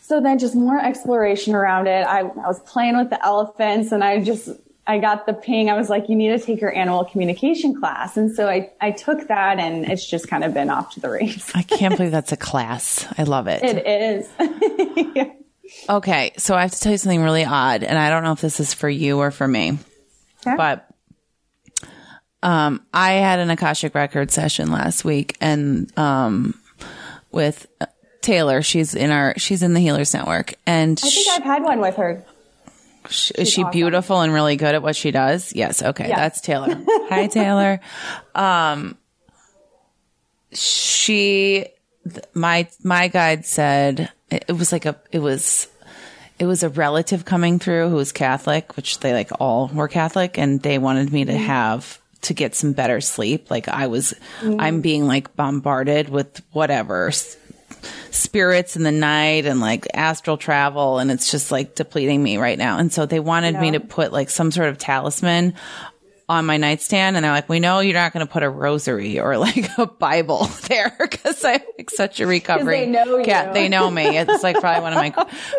so 0.00 0.20
then 0.20 0.38
just 0.38 0.54
more 0.54 0.78
exploration 0.78 1.54
around 1.54 1.86
it. 1.86 2.06
I, 2.06 2.20
I 2.20 2.22
was 2.22 2.60
playing 2.60 2.96
with 2.98 3.08
the 3.10 3.24
elephants 3.24 3.92
and 3.92 4.04
I 4.04 4.22
just, 4.22 4.50
I 4.86 4.98
got 4.98 5.24
the 5.26 5.32
ping. 5.32 5.70
I 5.70 5.74
was 5.74 5.88
like, 5.88 6.08
you 6.10 6.16
need 6.16 6.38
to 6.38 6.38
take 6.38 6.60
your 6.60 6.74
animal 6.74 7.04
communication 7.06 7.78
class. 7.80 8.16
And 8.18 8.34
so 8.34 8.46
I, 8.48 8.70
I 8.80 8.90
took 8.90 9.28
that 9.28 9.58
and 9.58 9.86
it's 9.90 10.04
just 10.04 10.28
kind 10.28 10.44
of 10.44 10.52
been 10.52 10.68
off 10.68 10.92
to 10.94 11.00
the 11.00 11.08
races. 11.08 11.50
I 11.54 11.62
can't 11.62 11.96
believe 11.96 12.12
that's 12.12 12.32
a 12.32 12.36
class. 12.36 13.06
I 13.16 13.22
love 13.22 13.46
it. 13.48 13.62
It 13.62 13.86
is. 13.86 14.28
Okay, 15.88 16.32
so 16.36 16.54
I 16.54 16.62
have 16.62 16.72
to 16.72 16.80
tell 16.80 16.92
you 16.92 16.98
something 16.98 17.22
really 17.22 17.46
odd, 17.46 17.82
and 17.82 17.96
I 17.98 18.10
don't 18.10 18.22
know 18.24 18.32
if 18.32 18.42
this 18.42 18.60
is 18.60 18.74
for 18.74 18.90
you 18.90 19.18
or 19.18 19.30
for 19.30 19.48
me, 19.48 19.78
Okay. 20.46 20.54
but 20.54 20.86
um, 22.42 22.84
I 22.92 23.12
had 23.12 23.38
an 23.38 23.50
Akashic 23.50 23.94
record 23.94 24.30
session 24.30 24.70
last 24.70 25.04
week, 25.04 25.36
and 25.40 25.96
um, 25.98 26.54
with 27.30 27.66
Taylor, 28.20 28.62
she's 28.62 28.94
in 28.94 29.10
our 29.10 29.34
she's 29.38 29.62
in 29.62 29.74
the 29.74 29.80
Healers 29.80 30.12
Network, 30.14 30.54
and 30.66 31.00
I 31.02 31.08
think 31.08 31.28
I've 31.30 31.44
had 31.44 31.62
one 31.62 31.80
with 31.80 31.96
her. 31.96 32.24
sh- 33.08 33.32
is 33.36 33.50
she 33.50 33.62
awesome. 33.62 33.72
beautiful 33.72 34.20
and 34.20 34.32
really 34.32 34.56
good 34.56 34.74
at 34.74 34.82
what 34.82 34.96
she 34.96 35.10
does? 35.10 35.52
Yes. 35.54 35.82
Okay, 35.82 36.08
Yes. 36.08 36.18
that's 36.18 36.40
Taylor. 36.40 36.74
Hi, 37.08 37.26
Taylor. 37.26 37.80
Um, 38.34 38.96
she, 40.52 41.66
th- 42.04 42.24
my 42.34 42.68
my 42.82 43.08
guide 43.08 43.46
said 43.46 44.10
it, 44.30 44.44
it 44.48 44.52
was 44.52 44.72
like 44.72 44.84
a 44.86 44.96
it 45.10 45.18
was 45.20 45.68
it 46.38 46.46
was 46.46 46.62
a 46.62 46.68
relative 46.68 47.24
coming 47.24 47.58
through 47.58 47.88
who 47.88 47.96
was 47.96 48.12
Catholic, 48.12 48.76
which 48.76 49.00
they 49.00 49.12
like 49.12 49.30
all 49.40 49.68
were 49.68 49.88
Catholic, 49.88 50.38
and 50.38 50.60
they 50.62 50.78
wanted 50.78 51.12
me 51.12 51.24
to 51.24 51.36
have 51.36 52.00
to 52.22 52.34
get 52.34 52.54
some 52.54 52.72
better 52.72 53.00
sleep. 53.00 53.50
Like 53.50 53.68
I 53.68 53.86
was, 53.88 54.14
I'm 54.42 54.80
being 54.80 55.06
like 55.06 55.34
bombarded 55.36 56.08
with 56.08 56.40
whatever 56.52 57.08
s- 57.08 57.36
spirits 58.10 58.76
in 58.76 58.82
the 58.82 58.92
night 58.92 59.46
and 59.46 59.60
like 59.60 59.86
astral 59.94 60.36
travel, 60.36 60.98
and 60.98 61.10
it's 61.10 61.30
just 61.30 61.50
like 61.50 61.74
depleting 61.74 62.22
me 62.22 62.36
right 62.36 62.58
now. 62.58 62.78
And 62.78 62.92
so 62.92 63.06
they 63.06 63.20
wanted 63.20 63.58
me 63.58 63.72
to 63.72 63.80
put 63.80 64.12
like 64.12 64.30
some 64.30 64.50
sort 64.50 64.68
of 64.68 64.78
talisman 64.78 65.54
on 66.28 66.46
my 66.46 66.56
nightstand 66.56 67.16
and 67.16 67.24
they're 67.24 67.32
like, 67.32 67.48
we 67.48 67.60
know 67.60 67.80
you're 67.80 67.92
not 67.94 68.12
going 68.12 68.24
to 68.24 68.32
put 68.32 68.42
a 68.42 68.48
rosary 68.48 69.18
or 69.20 69.36
like 69.36 69.68
a 69.76 69.86
Bible 69.86 70.44
there 70.68 70.94
because 70.98 71.44
I'm 71.44 71.60
like 71.76 71.90
such 71.90 72.20
a 72.20 72.26
recovering 72.26 72.92
they 72.92 73.04
know 73.04 73.18
you. 73.18 73.52
They 73.52 73.68
know 73.68 73.90
me. 73.90 74.16
It's 74.16 74.42
like 74.42 74.58
probably 74.60 74.80
one 74.82 74.92
of 74.92 74.98
my, 74.98 75.10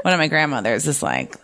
one 0.02 0.14
of 0.14 0.18
my 0.18 0.30
grandmothers 0.30 0.88
is 0.88 1.04
like, 1.04 1.36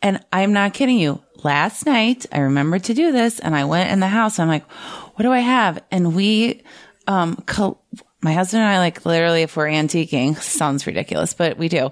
and 0.00 0.24
I'm 0.32 0.52
not 0.52 0.72
kidding 0.74 0.98
you. 0.98 1.22
Last 1.42 1.86
night 1.86 2.26
I 2.32 2.40
remembered 2.40 2.84
to 2.84 2.94
do 2.94 3.12
this 3.12 3.38
and 3.40 3.54
I 3.54 3.64
went 3.64 3.90
in 3.90 4.00
the 4.00 4.08
house. 4.08 4.38
I'm 4.38 4.48
like, 4.48 4.68
what 4.70 5.22
do 5.22 5.32
I 5.32 5.40
have? 5.40 5.82
And 5.90 6.14
we, 6.14 6.62
um, 7.06 7.36
co- 7.46 7.78
my 8.20 8.32
husband 8.32 8.62
and 8.62 8.70
I 8.72 8.78
like 8.78 9.04
literally 9.04 9.42
if 9.42 9.56
we're 9.56 9.66
antiquing, 9.66 10.36
sounds 10.40 10.86
ridiculous, 10.86 11.34
but 11.34 11.58
we 11.58 11.68
do. 11.68 11.90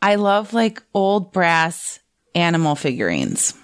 I 0.00 0.14
love 0.14 0.54
like 0.54 0.82
old 0.94 1.32
brass 1.32 1.98
animal 2.34 2.74
figurines. 2.74 3.54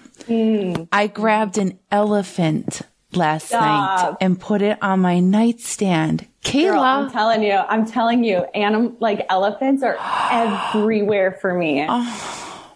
I 0.91 1.07
grabbed 1.07 1.57
an 1.57 1.79
elephant 1.91 2.81
last 3.13 3.51
night 3.51 4.15
and 4.21 4.39
put 4.39 4.61
it 4.61 4.77
on 4.81 4.99
my 4.99 5.19
nightstand. 5.19 6.27
Girl, 6.71 6.79
I'm 6.81 7.11
telling 7.11 7.41
you, 7.43 7.53
I'm 7.53 7.85
telling 7.85 8.23
you, 8.23 8.37
anim- 8.53 8.97
like 8.99 9.25
elephants 9.29 9.81
are 9.83 9.97
everywhere 10.31 11.37
for 11.41 11.53
me. 11.53 11.81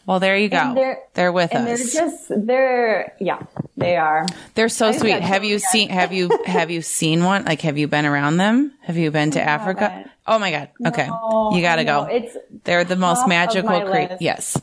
Well, 0.09 0.19
there 0.19 0.35
you 0.37 0.49
go. 0.49 0.73
They're, 0.73 0.99
they're- 1.13 1.31
with 1.31 1.53
and 1.53 1.67
us. 1.67 1.93
they're 1.93 2.09
just, 2.09 2.31
they're, 2.47 3.13
yeah, 3.19 3.43
they 3.77 3.95
are. 3.95 4.25
They're 4.55 4.67
so 4.67 4.91
sweet. 4.91 5.21
Have 5.21 5.43
you 5.43 5.59
seen? 5.59 5.89
Have 5.89 6.11
you 6.11 6.29
have 6.45 6.71
you 6.71 6.81
seen 6.81 7.23
one? 7.23 7.45
Like, 7.45 7.61
have 7.61 7.77
you 7.77 7.87
been 7.87 8.05
around 8.07 8.37
them? 8.37 8.73
Have 8.81 8.97
you 8.97 9.11
been 9.11 9.31
to 9.31 9.41
Africa? 9.41 9.89
haven't. 9.89 10.11
Oh 10.27 10.39
my 10.39 10.51
god. 10.51 10.69
Okay, 10.85 11.07
No, 11.07 11.51
you 11.53 11.61
got 11.61 11.75
to 11.75 11.81
I 11.81 11.85
know. 11.85 12.05
go. 12.05 12.11
It's 12.11 12.35
They're 12.63 12.83
the 12.83 12.95
most 12.95 13.27
magical. 13.27 13.69
my 13.69 13.81
Cre- 13.81 14.11
list. 14.11 14.21
yes, 14.21 14.61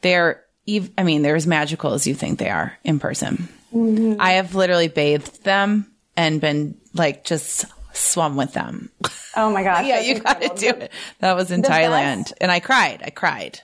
they're. 0.00 0.42
ev- 0.66 0.90
I 0.98 1.02
mean, 1.02 1.22
they're 1.22 1.36
as 1.36 1.46
magical 1.46 1.92
as 1.92 2.06
you 2.06 2.14
think 2.14 2.38
they 2.38 2.50
are 2.50 2.72
in 2.84 2.98
person. 2.98 3.48
Mm-hmm. 3.74 4.20
I 4.20 4.32
have 4.32 4.54
literally 4.54 4.88
bathed 4.88 5.44
them 5.44 5.90
and 6.16 6.40
been 6.40 6.76
like 6.94 7.24
just 7.24 7.66
swum 7.92 8.36
with 8.36 8.54
them. 8.54 8.90
Oh 9.36 9.50
my 9.50 9.62
gosh. 9.62 9.86
yeah, 9.86 10.00
you 10.00 10.18
got 10.20 10.40
to 10.40 10.48
do 10.56 10.68
it. 10.80 10.92
That 11.20 11.36
was 11.36 11.50
in 11.50 11.60
the 11.60 11.68
Thailand, 11.68 12.24
best- 12.24 12.34
and 12.40 12.50
I 12.50 12.60
cried. 12.60 13.02
I 13.04 13.10
cried. 13.10 13.60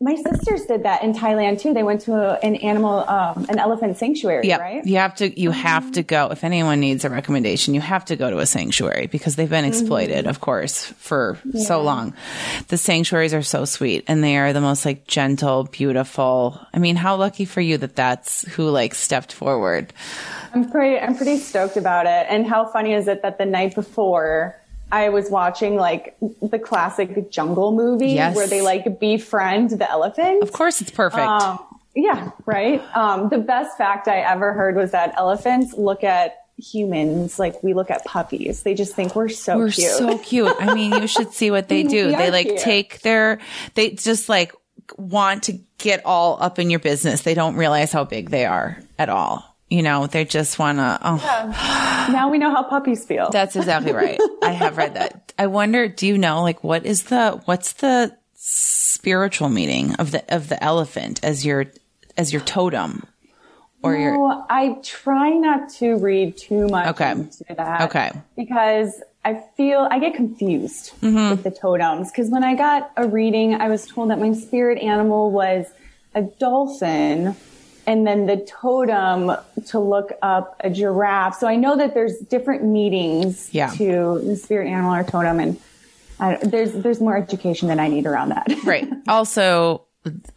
My 0.00 0.16
sisters 0.16 0.66
did 0.66 0.82
that 0.82 1.02
in 1.04 1.12
Thailand 1.14 1.60
too. 1.60 1.72
They 1.72 1.84
went 1.84 2.02
to 2.02 2.14
a, 2.14 2.34
an 2.42 2.56
animal, 2.56 3.08
um, 3.08 3.46
an 3.48 3.58
elephant 3.58 3.96
sanctuary, 3.96 4.46
Yeah, 4.48 4.56
right? 4.58 4.84
you 4.84 4.96
have 4.96 5.14
to. 5.16 5.40
You 5.40 5.50
have 5.52 5.92
to 5.92 6.02
go. 6.02 6.28
If 6.30 6.42
anyone 6.44 6.80
needs 6.80 7.04
a 7.04 7.10
recommendation, 7.10 7.74
you 7.74 7.80
have 7.80 8.04
to 8.06 8.16
go 8.16 8.28
to 8.28 8.38
a 8.38 8.46
sanctuary 8.46 9.06
because 9.06 9.36
they've 9.36 9.48
been 9.48 9.64
exploited, 9.64 10.26
of 10.26 10.40
course, 10.40 10.84
for 10.84 11.38
so 11.64 11.80
long. 11.80 12.12
The 12.68 12.76
sanctuaries 12.76 13.32
are 13.32 13.42
so 13.42 13.64
sweet, 13.64 14.04
and 14.08 14.22
they 14.22 14.36
are 14.36 14.52
the 14.52 14.60
most 14.60 14.84
like 14.84 15.06
gentle, 15.06 15.64
beautiful. 15.64 16.60
I 16.74 16.78
mean, 16.80 16.96
how 16.96 17.16
lucky 17.16 17.44
for 17.44 17.60
you 17.60 17.78
that 17.78 17.94
that's 17.96 18.42
who 18.48 18.68
like 18.70 18.94
stepped 18.94 19.32
forward. 19.32 19.92
I'm 20.52 20.70
pretty, 20.70 20.98
I'm 20.98 21.16
pretty 21.16 21.38
stoked 21.38 21.76
about 21.76 22.06
it. 22.06 22.26
And 22.28 22.46
how 22.46 22.66
funny 22.66 22.94
is 22.94 23.06
it 23.08 23.22
that 23.22 23.38
the 23.38 23.46
night 23.46 23.74
before 23.74 24.60
I 24.94 25.08
was 25.08 25.30
watching 25.30 25.76
like 25.76 26.16
the 26.40 26.58
classic 26.58 27.30
jungle 27.30 27.72
movie 27.72 28.12
Yes. 28.12 28.36
where 28.36 28.46
they 28.46 28.62
like 28.62 29.00
befriend 29.00 29.70
the 29.70 29.90
elephant? 29.90 30.42
Of 30.42 30.52
course, 30.52 30.80
it's 30.80 30.90
perfect. 30.90 31.20
Um, 31.22 31.58
yeah, 31.96 32.30
right. 32.46 32.80
Um, 32.96 33.28
the 33.28 33.38
best 33.38 33.76
fact 33.78 34.08
I 34.08 34.18
ever 34.20 34.52
heard 34.52 34.76
was 34.76 34.90
that 34.92 35.14
elephants 35.16 35.74
look 35.74 36.04
at 36.04 36.36
humans 36.58 37.38
like 37.38 37.60
we 37.62 37.74
look 37.74 37.90
at 37.90 38.04
puppies. 38.04 38.62
They 38.62 38.74
just 38.74 38.94
think 38.94 39.16
we're 39.16 39.28
so 39.28 39.58
We're 39.58 39.70
cute. 39.70 39.90
so 39.90 40.18
cute. 40.18 40.54
I 40.60 40.74
mean, 40.74 40.92
you 40.92 41.06
should 41.08 41.32
see 41.32 41.50
what 41.50 41.68
they 41.72 41.82
do. 41.82 42.10
They 42.10 42.30
like 42.30 42.46
cute. 42.46 42.58
take 42.60 43.00
their, 43.02 43.38
they 43.74 43.90
just 43.90 44.28
like 44.28 44.52
want 44.96 45.44
to 45.44 45.58
get 45.78 46.04
all 46.04 46.36
up 46.40 46.58
in 46.58 46.70
your 46.70 46.80
business. 46.80 47.22
They 47.22 47.34
don't 47.34 47.56
realize 47.56 47.92
how 47.92 48.04
big 48.04 48.30
they 48.30 48.44
are 48.44 48.78
at 48.98 49.08
all. 49.08 49.53
You 49.70 49.82
know, 49.82 50.06
they 50.06 50.24
just 50.24 50.58
want 50.58 50.78
to, 50.78 50.98
oh, 51.02 52.08
now 52.12 52.30
we 52.30 52.38
know 52.38 52.50
how 52.50 52.62
puppies 52.64 53.04
feel. 53.04 53.30
that's 53.30 53.56
exactly 53.56 53.92
right. 53.92 54.20
I 54.42 54.52
have 54.52 54.76
read 54.76 54.94
that. 54.94 55.32
I 55.38 55.46
wonder, 55.46 55.88
do 55.88 56.06
you 56.06 56.18
know, 56.18 56.42
like, 56.42 56.62
what 56.62 56.84
is 56.86 57.04
the, 57.04 57.40
what's 57.46 57.72
the 57.72 58.14
spiritual 58.34 59.48
meaning 59.48 59.94
of 59.96 60.10
the, 60.12 60.22
of 60.34 60.48
the 60.48 60.62
elephant 60.62 61.18
as 61.24 61.44
your, 61.46 61.66
as 62.16 62.32
your 62.32 62.42
totem 62.42 63.04
or 63.82 63.96
your, 63.96 64.44
I 64.48 64.78
try 64.82 65.30
not 65.30 65.70
to 65.74 65.96
read 65.96 66.36
too 66.36 66.68
much 66.68 66.88
Okay. 66.88 67.10
into 67.12 67.44
that. 67.56 67.82
Okay. 67.82 68.12
Because 68.36 69.02
I 69.24 69.42
feel 69.56 69.88
I 69.90 69.98
get 69.98 70.14
confused 70.14 70.92
Mm-hmm. 71.00 71.30
with 71.30 71.42
the 71.42 71.50
totems. 71.50 72.10
Because 72.12 72.28
when 72.30 72.44
I 72.44 72.54
got 72.54 72.92
a 72.96 73.08
reading, 73.08 73.54
I 73.54 73.68
was 73.68 73.86
told 73.86 74.10
that 74.10 74.18
my 74.20 74.32
spirit 74.34 74.78
animal 74.78 75.30
was 75.30 75.66
a 76.14 76.22
dolphin, 76.22 77.34
and 77.86 78.06
then 78.06 78.26
the 78.26 78.36
totem 78.38 79.32
to 79.66 79.78
look 79.78 80.12
up 80.22 80.56
a 80.60 80.70
giraffe. 80.70 81.36
So 81.38 81.46
I 81.46 81.56
know 81.56 81.76
that 81.76 81.94
there's 81.94 82.16
different 82.18 82.64
meanings 82.64 83.48
Yeah. 83.52 83.70
to 83.70 84.20
the 84.24 84.36
spirit 84.36 84.68
animal 84.68 84.94
or 84.94 85.04
totem, 85.04 85.40
and 85.40 85.60
I, 86.20 86.36
there's 86.36 86.72
there's 86.72 87.00
more 87.00 87.16
education 87.16 87.68
than 87.68 87.80
I 87.80 87.88
need 87.88 88.06
around 88.06 88.30
that. 88.30 88.46
Right. 88.64 88.88
Also, 89.08 89.82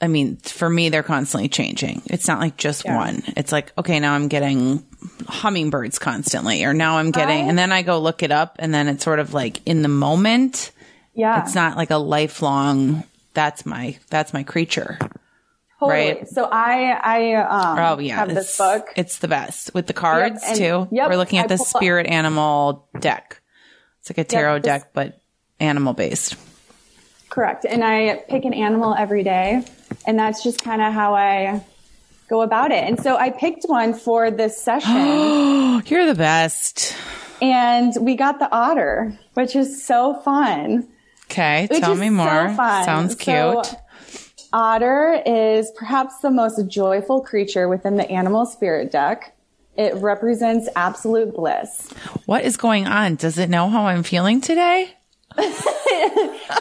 I 0.01 0.07
mean, 0.07 0.37
for 0.37 0.69
me, 0.69 0.89
they're 0.89 1.03
constantly 1.03 1.49
changing. 1.49 2.01
It's 2.05 2.27
not 2.27 2.39
like 2.39 2.55
just 2.57 2.85
one. 2.85 3.21
It's 3.35 3.51
like, 3.51 3.73
okay, 3.77 3.99
now 3.99 4.13
I'm 4.13 4.27
getting 4.29 4.83
hummingbirds 5.27 5.99
constantly, 5.99 6.63
or 6.63 6.73
now 6.73 6.97
I'm 6.97 7.11
getting, 7.11 7.41
Right. 7.43 7.49
and 7.49 7.57
then 7.59 7.71
I 7.71 7.81
go 7.81 7.99
look 7.99 8.23
it 8.23 8.31
up, 8.31 8.55
and 8.59 8.73
then 8.73 8.87
it's 8.87 9.03
sort 9.03 9.19
of 9.19 9.33
like 9.33 9.59
in 9.65 9.81
the 9.81 9.89
moment. 9.89 10.71
yeah, 11.13 11.41
It's 11.43 11.53
not 11.55 11.75
like 11.77 11.91
a 11.91 11.97
lifelong. 11.97 13.03
That's 13.33 13.65
my 13.65 13.97
that's 14.09 14.33
my 14.33 14.43
creature. 14.43 14.97
Totally. 15.79 15.91
right. 16.13 16.27
So 16.27 16.43
I 16.51 16.91
I 16.91 17.33
um, 17.35 17.79
Oh 17.79 17.99
yeah, 17.99 18.15
have 18.17 18.29
it's, 18.29 18.35
this 18.39 18.57
book. 18.57 18.87
It's 18.95 19.19
the 19.19 19.27
best 19.27 19.73
with 19.73 19.87
the 19.87 19.93
cards 19.93 20.41
and- 20.45 20.57
too. 20.57 20.87
yep, 20.91 21.09
We're 21.09 21.17
looking 21.17 21.39
at 21.39 21.45
I 21.45 21.47
the 21.47 21.57
spirit 21.57 22.07
animal 22.07 22.87
deck. 22.99 23.41
It's 23.99 24.09
like 24.09 24.17
a 24.19 24.23
tarot 24.23 24.59
this- 24.59 24.63
deck, 24.65 24.93
but 24.93 25.19
animal 25.59 25.93
based. 25.93 26.35
Correct. 27.29 27.65
And 27.65 27.83
I 27.83 28.23
pick 28.29 28.45
an 28.45 28.53
animal 28.53 28.95
every 28.97 29.23
day. 29.23 29.63
And 30.05 30.17
that's 30.17 30.43
just 30.43 30.63
kind 30.63 30.81
of 30.81 30.93
how 30.93 31.13
I 31.15 31.63
go 32.29 32.41
about 32.41 32.71
it. 32.71 32.83
And 32.83 32.99
so 33.01 33.15
I 33.17 33.29
picked 33.29 33.65
one 33.65 33.93
for 33.93 34.31
this 34.31 34.61
session 34.61 34.95
you're 35.87 36.05
the 36.05 36.15
best. 36.15 36.95
and 37.41 37.93
we 38.01 38.15
got 38.15 38.39
the 38.39 38.49
otter, 38.51 39.17
which 39.33 39.55
is 39.55 39.83
so 39.83 40.13
fun. 40.21 40.87
Okay, 41.25 41.67
tell 41.79 41.95
me 41.95 42.07
so 42.07 42.13
more. 42.13 42.49
fun. 42.53 42.83
Sounds 42.85 43.11
So, 43.21 43.61
cute. 43.63 43.75
Otter 44.53 45.21
is 45.25 45.71
perhaps 45.71 46.19
the 46.19 46.31
most 46.31 46.67
joyful 46.67 47.21
creature 47.21 47.67
within 47.67 47.95
the 47.95 48.09
animal 48.09 48.45
spirit 48.45 48.91
deck. 48.91 49.35
It 49.75 49.95
represents 49.95 50.67
absolute 50.75 51.35
bliss. 51.35 51.91
What 52.25 52.43
is 52.43 52.57
going 52.57 52.87
on? 52.87 53.15
Does 53.15 53.37
it 53.37 53.49
know 53.49 53.69
how 53.69 53.85
I'm 53.85 54.03
feeling 54.03 54.41
today? 54.41 54.91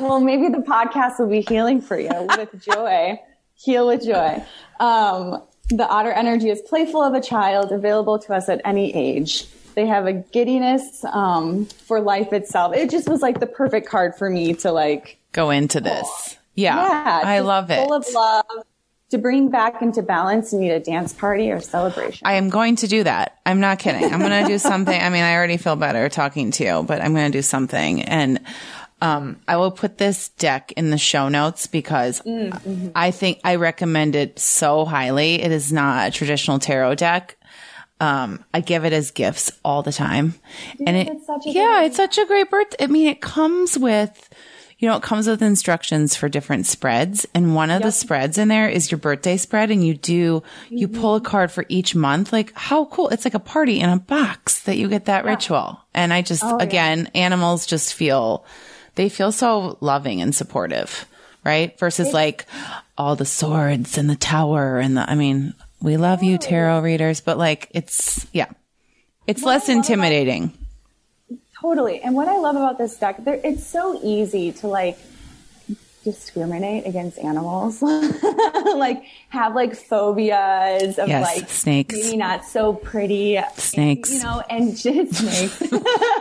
well, 0.01 0.21
maybe 0.21 0.49
the 0.49 0.63
podcast 0.67 1.19
will 1.19 1.29
be 1.29 1.41
healing 1.41 1.81
for 1.81 1.99
you 1.99 2.11
with 2.37 2.63
joy. 2.63 3.19
Heal 3.55 3.87
with 3.87 4.05
joy. 4.05 4.45
Um, 4.81 5.43
the 5.71 5.89
otter 5.89 6.13
energy 6.13 6.51
is 6.51 6.61
playful 6.61 7.03
of 7.03 7.15
a 7.15 7.21
child, 7.21 7.73
available 7.73 8.19
to 8.21 8.35
us 8.35 8.49
at 8.49 8.61
any 8.65 8.95
age. 8.95 9.47
They 9.75 9.87
have 9.87 10.07
a 10.07 10.13
giddiness 10.13 11.05
um, 11.05 11.67
for 11.67 12.01
life 12.01 12.33
itself. 12.33 12.75
It 12.75 12.91
just 12.91 13.09
was 13.09 13.23
like 13.23 13.41
the 13.41 13.47
perfect 13.47 13.89
card 13.89 14.15
for 14.15 14.31
me 14.31 14.55
to 14.55 14.73
like, 14.73 15.19
Go 15.33 15.51
into 15.51 15.81
this. 15.81 16.37
Yeah, 16.57 16.77
yeah, 16.77 17.21
I 17.25 17.39
love 17.41 17.71
it. 17.71 17.77
Full 17.77 17.95
of 17.95 18.07
love 18.13 18.45
to 19.11 19.19
bring 19.19 19.51
back 19.51 19.83
into 19.83 20.03
balance. 20.03 20.53
You 20.53 20.59
need 20.59 20.73
a 20.73 20.81
dance 20.81 21.13
party 21.13 21.51
or 21.51 21.61
celebration. 21.61 22.27
I 22.27 22.35
am 22.35 22.49
going 22.49 22.77
to 22.77 22.89
do 22.89 23.05
that. 23.05 23.39
I'm 23.47 23.61
not 23.61 23.79
kidding. 23.79 24.13
I'm 24.13 24.19
going 24.21 24.43
to 24.43 24.49
do 24.49 24.59
something. 24.73 25.01
I 25.01 25.09
mean, 25.11 25.23
I 25.23 25.35
already 25.35 25.59
feel 25.59 25.77
better 25.77 26.09
talking 26.09 26.51
to 26.53 26.65
you, 26.65 26.83
but 26.83 27.01
I'm 27.01 27.15
going 27.15 27.31
to 27.31 27.39
do 27.39 27.43
something. 27.43 28.03
And 28.03 28.41
um, 29.01 29.39
I 29.47 29.59
will 29.59 29.71
put 29.71 29.99
this 29.99 30.31
deck 30.31 30.73
in 30.73 30.91
the 30.91 30.99
show 30.99 31.29
notes 31.29 31.67
because 31.67 32.23
I 32.97 33.11
think 33.11 33.41
I 33.45 33.57
recommend 33.57 34.17
it 34.17 34.39
so 34.39 34.85
highly. 34.85 35.43
It 35.43 35.53
is 35.53 35.73
not 35.73 36.09
a 36.09 36.11
traditional 36.11 36.59
tarot 36.59 36.97
deck. 36.97 37.37
Um, 38.01 38.45
I 38.53 38.61
give 38.61 38.85
it 38.85 38.93
as 38.93 39.11
gifts 39.11 39.53
all 39.65 39.83
the 39.83 39.93
time. 39.93 40.35
and 40.87 40.97
it, 40.97 41.09
it's 41.09 41.27
such 41.27 41.47
a 41.47 41.51
yeah, 41.51 41.83
it's 41.85 41.97
such 41.97 42.19
a 42.19 42.27
great 42.27 42.51
birth. 42.51 42.75
I 42.81 42.89
mean, 42.89 43.09
it 43.09 43.21
comes 43.23 43.79
with, 43.79 44.29
you 44.79 44.89
know, 44.89 44.97
it 44.97 45.03
comes 45.03 45.27
with 45.27 45.41
instructions 45.41 46.15
for 46.17 46.29
different 46.29 46.67
spreads. 46.67 47.27
And 47.33 47.55
one 47.55 47.71
of 47.71 47.83
the 47.83 47.91
spreads 47.91 48.37
in 48.37 48.49
there 48.49 48.69
is 48.69 48.91
your 48.91 48.99
birthday 48.99 49.39
spread. 49.39 49.71
And 49.71 49.85
you 49.85 49.95
do, 49.95 50.43
you 50.69 50.87
pull 50.87 51.15
a 51.15 51.21
card 51.21 51.51
for 51.51 51.65
each 51.71 51.95
month. 51.95 52.31
Like 52.31 52.53
how 52.55 52.85
cool. 52.85 53.09
It's 53.09 53.25
like 53.25 53.33
a 53.33 53.39
party 53.39 53.81
in 53.81 53.89
a 53.89 53.99
box 53.99 54.61
that 54.65 54.77
you 54.77 54.89
get 54.89 55.07
that 55.07 55.25
ritual. 55.25 55.81
And 55.95 56.13
I 56.13 56.21
just, 56.21 56.45
again, 56.61 57.11
animals 57.15 57.65
just 57.65 57.95
feel, 57.95 58.45
they 58.97 59.09
feel 59.09 59.33
so 59.33 59.79
loving 59.81 60.21
and 60.21 60.35
supportive, 60.35 61.07
right? 61.43 61.79
Versus 61.79 62.13
like 62.13 62.45
all 62.99 63.17
the 63.17 63.25
swords 63.25 63.97
and 63.97 64.11
the 64.11 64.17
tower 64.17 64.79
and 64.79 64.99
the, 64.99 65.11
I 65.11 65.15
mean, 65.15 65.55
we 65.81 65.97
love 65.97 66.23
you 66.23 66.37
tarot 66.37 66.81
readers, 66.81 67.23
but 67.23 67.39
like 67.39 67.69
it's, 67.71 68.27
yeah, 68.35 68.51
it's 69.27 69.43
less 69.43 69.71
intimidating. 69.71 70.53
Totally. 71.67 72.01
And 72.01 72.15
what 72.15 72.29
I 72.29 72.37
love 72.39 72.55
about 72.55 72.79
this 72.79 72.97
deck, 72.97 73.25
there, 73.25 73.41
it's 73.43 73.67
so 73.67 73.99
easy 74.01 74.53
to 74.53 74.69
like 74.69 74.97
discriminate 76.05 76.87
against 76.87 77.19
animals, 77.19 77.83
like 77.83 79.03
have 79.31 79.57
like 79.57 79.75
phobias 79.75 80.97
of 80.97 81.09
Yes, 81.09 81.25
like 81.37 81.49
snakes. 81.49 81.93
maybe 81.93 82.17
not 82.19 82.45
so 82.45 82.73
pretty 82.75 83.41
Snakes. 83.57 84.13
you 84.13 84.23
know, 84.23 84.45
and 84.49 84.77
just 84.87 85.15
snakes. 85.17 85.61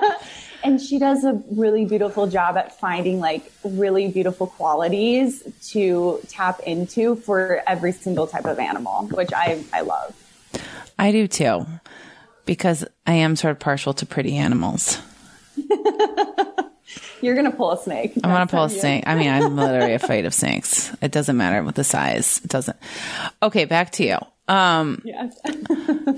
and 0.64 0.82
she 0.82 0.98
does 0.98 1.24
a 1.24 1.40
really 1.52 1.86
beautiful 1.86 2.26
job 2.26 2.58
at 2.58 2.80
finding 2.80 3.20
like 3.20 3.52
really 3.64 4.08
beautiful 4.08 4.48
qualities 4.48 5.44
to 5.70 6.22
tap 6.28 6.60
into 6.62 7.18
for 7.18 7.62
every 7.68 7.92
single 7.92 8.26
type 8.26 8.46
of 8.46 8.58
animal, 8.58 9.06
which 9.10 9.30
I 9.32 9.64
I 9.72 9.82
love. 9.82 10.16
I 10.98 11.12
do 11.12 11.28
too, 11.28 11.68
because 12.48 12.84
I 13.06 13.14
am 13.14 13.36
sort 13.36 13.52
of 13.52 13.60
partial 13.60 13.94
to 13.94 14.08
pretty 14.08 14.38
animals. 14.38 14.98
You're 17.22 17.36
gonna 17.36 17.52
pull 17.52 17.72
a 17.72 17.78
snake. 17.78 18.14
I'm 18.24 18.30
gonna 18.30 18.48
pull 18.48 18.66
a 18.66 18.70
snake. 18.70 19.04
I 19.08 19.16
mean, 19.16 19.30
I'm 19.30 19.56
literally 19.58 19.94
afraid 19.94 20.26
of 20.26 20.34
snakes. 20.34 20.92
It 21.02 21.12
doesn't 21.12 21.36
matter 21.36 21.64
what 21.64 21.76
the 21.76 21.84
size. 21.84 22.42
It 22.44 22.50
doesn't. 22.50 22.78
Okay, 23.42 23.66
back 23.66 23.92
to 23.94 24.06
you. 24.06 24.18
Um, 24.48 25.02
Yes. 25.04 25.38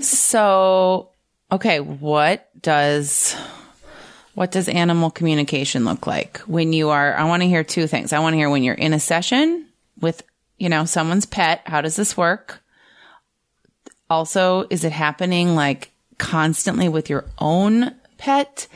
so, 0.06 1.10
okay, 1.50 1.80
what 1.80 2.48
does 2.60 3.34
what 4.34 4.50
does 4.52 4.68
animal 4.68 5.10
communication 5.10 5.84
look 5.84 6.06
like 6.06 6.38
when 6.40 6.72
you 6.72 6.90
are? 6.90 7.14
I 7.14 7.24
want 7.24 7.42
to 7.42 7.48
hear 7.48 7.64
two 7.64 7.86
things. 7.86 8.12
I 8.12 8.18
want 8.20 8.34
to 8.34 8.38
hear 8.38 8.50
when 8.50 8.62
you're 8.62 8.74
in 8.74 8.92
a 8.92 9.00
session 9.00 9.66
with 10.00 10.22
you 10.58 10.68
know 10.68 10.84
someone's 10.84 11.26
pet. 11.26 11.62
How 11.64 11.80
does 11.80 11.96
this 11.96 12.16
work? 12.16 12.60
Also, 14.10 14.66
is 14.70 14.84
it 14.84 14.92
happening 14.92 15.54
like 15.54 15.90
constantly 16.18 16.88
with 16.88 17.08
your 17.10 17.24
own 17.38 17.94
pet? 18.18 18.66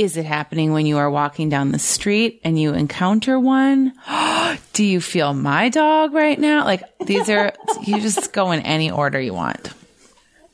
Is 0.00 0.16
it 0.16 0.24
happening 0.24 0.72
when 0.72 0.86
you 0.86 0.96
are 0.96 1.10
walking 1.10 1.50
down 1.50 1.72
the 1.72 1.78
street 1.78 2.40
and 2.42 2.58
you 2.58 2.72
encounter 2.72 3.38
one? 3.38 3.92
Do 4.72 4.82
you 4.82 4.98
feel 4.98 5.34
my 5.34 5.68
dog 5.68 6.14
right 6.14 6.40
now? 6.40 6.64
Like 6.64 6.84
these 7.00 7.28
are, 7.28 7.52
you 7.82 8.00
just 8.00 8.32
go 8.32 8.50
in 8.52 8.60
any 8.60 8.90
order 8.90 9.20
you 9.20 9.34
want. 9.34 9.74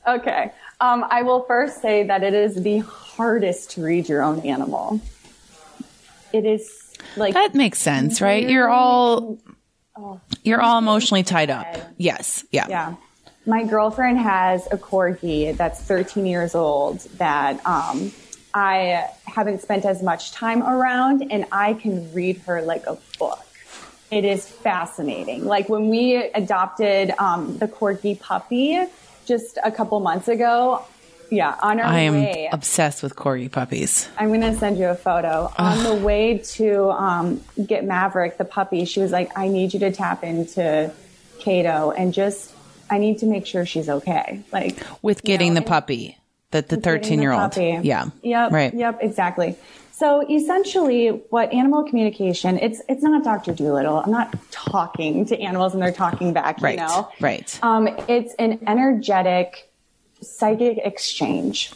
Okay. 0.05 0.51
Um, 0.81 1.05
I 1.09 1.21
will 1.21 1.43
first 1.43 1.81
say 1.81 2.03
that 2.03 2.23
it 2.23 2.33
is 2.33 2.61
the 2.61 2.79
hardest 2.79 3.71
to 3.71 3.83
read 3.83 4.09
your 4.09 4.21
own 4.21 4.41
animal. 4.41 4.99
It 6.33 6.45
is 6.45 6.93
like 7.15 7.33
That 7.33 7.55
makes 7.55 7.79
sense, 7.79 8.19
right? 8.19 8.49
You're 8.49 8.67
all, 8.67 9.39
You're 10.43 10.59
all 10.59 10.77
emotionally 10.77 11.23
tied 11.23 11.49
up. 11.49 11.67
Yes. 11.95 12.43
Yeah. 12.51 12.67
Yeah. 12.67 12.95
My 13.45 13.63
girlfriend 13.63 14.19
has 14.19 14.67
a 14.71 14.77
corgi 14.77 15.55
that's 15.55 15.81
13 15.81 16.25
years 16.25 16.53
old 16.53 16.99
that 17.17 17.65
um, 17.65 18.11
I 18.57 19.07
haven't 19.25 19.61
spent 19.61 19.85
as 19.85 20.01
much 20.01 20.31
time 20.31 20.63
around, 20.63 21.31
and 21.31 21.45
I 21.51 21.73
can 21.75 22.11
read 22.13 22.37
her 22.47 22.61
like 22.63 22.85
a 22.87 22.97
book. 23.19 23.39
It 24.09 24.25
is 24.25 24.47
fascinating. 24.47 25.45
Like 25.45 25.69
when 25.69 25.89
we 25.89 26.15
adopted 26.15 27.11
um, 27.19 27.57
the 27.59 27.67
corgi 27.67 28.19
puppy 28.19 28.81
just 29.25 29.59
a 29.63 29.71
couple 29.71 29.99
months 29.99 30.27
ago, 30.27 30.83
yeah, 31.29 31.55
on 31.61 31.79
our 31.79 31.85
I 31.85 31.99
am 31.99 32.13
way. 32.15 32.49
obsessed 32.51 33.03
with 33.03 33.15
corgi 33.15 33.51
puppies. 33.51 34.07
I'm 34.17 34.29
going 34.29 34.41
to 34.41 34.55
send 34.55 34.77
you 34.79 34.87
a 34.87 34.95
photo. 34.95 35.51
On 35.57 35.83
the 35.83 35.93
way 35.95 36.37
to 36.55 36.89
um, 36.91 37.41
get 37.63 37.83
Maverick, 37.83 38.37
the 38.37 38.45
puppy, 38.45 38.85
she 38.85 39.01
was 39.01 39.11
like, 39.11 39.37
I 39.37 39.49
need 39.49 39.73
you 39.73 39.79
to 39.81 39.91
tap 39.91 40.23
into 40.23 40.89
Kato 41.39 41.91
and 41.91 42.13
just, 42.13 42.53
I 42.89 42.97
need 42.97 43.19
to 43.19 43.25
make 43.25 43.45
sure 43.45 43.65
she's 43.65 43.89
okay. 43.89 44.41
Like, 44.53 44.81
With 45.01 45.21
getting 45.23 45.49
know, 45.49 45.55
the 45.55 45.65
and- 45.65 45.67
puppy, 45.67 46.17
that 46.51 46.69
the 46.69 46.77
getting 46.77 46.81
the 46.81 46.99
13 46.99 47.21
year 47.21 47.31
old. 47.33 47.57
Yeah. 47.85 48.05
Yep. 48.23 48.51
Right. 48.51 48.73
Yep. 48.73 48.99
Exactly. 49.01 49.55
So 49.91 50.25
essentially, 50.29 51.07
what 51.29 51.51
animal 51.51 51.83
communication? 51.83 52.59
It's 52.59 52.81
it's 52.87 53.01
not 53.01 53.23
Dr. 53.23 53.53
Doolittle. 53.53 53.97
I'm 54.05 54.11
not 54.11 54.35
talking 54.51 55.25
to 55.25 55.39
animals 55.39 55.73
and 55.73 55.81
they're 55.81 55.91
talking 55.91 56.33
back. 56.33 56.61
Right. 56.61 56.77
You 56.79 56.85
know. 56.85 57.09
Right. 57.19 57.59
Um, 57.63 57.87
it's 58.07 58.33
an 58.35 58.59
energetic 58.67 59.69
psychic 60.21 60.77
exchange. 60.83 61.71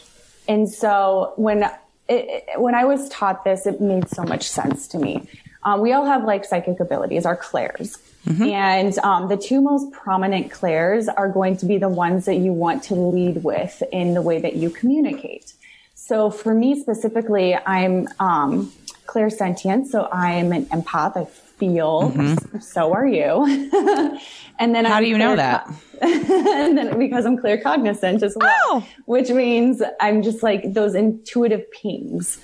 And 0.48 0.68
so 0.70 1.32
when 1.36 1.64
it, 1.64 1.72
it- 2.08 2.60
when 2.60 2.74
I 2.74 2.84
was 2.84 3.08
taught 3.08 3.44
this, 3.44 3.66
it 3.66 3.80
made 3.80 4.08
so 4.08 4.22
much 4.22 4.48
sense 4.48 4.86
to 4.88 4.98
me. 4.98 5.28
Um, 5.64 5.80
we 5.80 5.92
all 5.92 6.04
have 6.06 6.24
like 6.24 6.44
psychic 6.44 6.80
abilities, 6.80 7.24
our 7.26 7.36
clairs. 7.36 7.98
And 8.26 8.96
um, 9.00 9.28
the 9.28 9.36
two 9.36 9.60
most 9.60 9.90
prominent 9.92 10.50
clairs 10.50 11.08
are 11.08 11.28
going 11.28 11.56
to 11.58 11.66
be 11.66 11.78
the 11.78 11.88
ones 11.88 12.24
that 12.26 12.36
you 12.36 12.52
want 12.52 12.84
to 12.84 12.94
lead 12.94 13.42
with 13.42 13.82
in 13.92 14.14
the 14.14 14.22
way 14.22 14.40
that 14.40 14.54
you 14.56 14.70
communicate. 14.70 15.52
So 15.94 16.30
for 16.30 16.54
me 16.54 16.80
specifically, 16.80 17.56
I'm 17.56 18.08
um, 18.20 18.72
clairsentient, 19.06 19.86
so 19.86 20.08
I'm 20.12 20.52
an 20.52 20.66
empath. 20.66 21.16
I 21.16 21.24
feel. 21.24 22.12
So 22.60 22.92
are 22.92 23.06
you. 23.06 23.44
and 24.58 24.74
then 24.74 24.84
How 24.84 24.94
I'm 24.96 25.02
do 25.04 25.08
you 25.08 25.18
know 25.18 25.36
that? 25.36 25.68
and 26.02 26.76
then 26.78 26.98
because 26.98 27.24
I'm 27.24 27.36
claircognizant 27.38 28.22
as 28.22 28.36
well, 28.38 28.52
Oh. 28.70 28.86
which 29.06 29.30
means 29.30 29.82
I'm 30.00 30.22
just 30.22 30.42
like 30.42 30.74
those 30.74 30.94
intuitive 30.94 31.70
pings. 31.70 32.38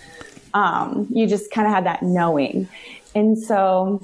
Um, 0.54 1.06
you 1.10 1.26
just 1.26 1.50
kind 1.50 1.66
of 1.66 1.74
have 1.74 1.84
that 1.84 2.02
knowing. 2.02 2.68
And 3.14 3.36
so, 3.38 4.00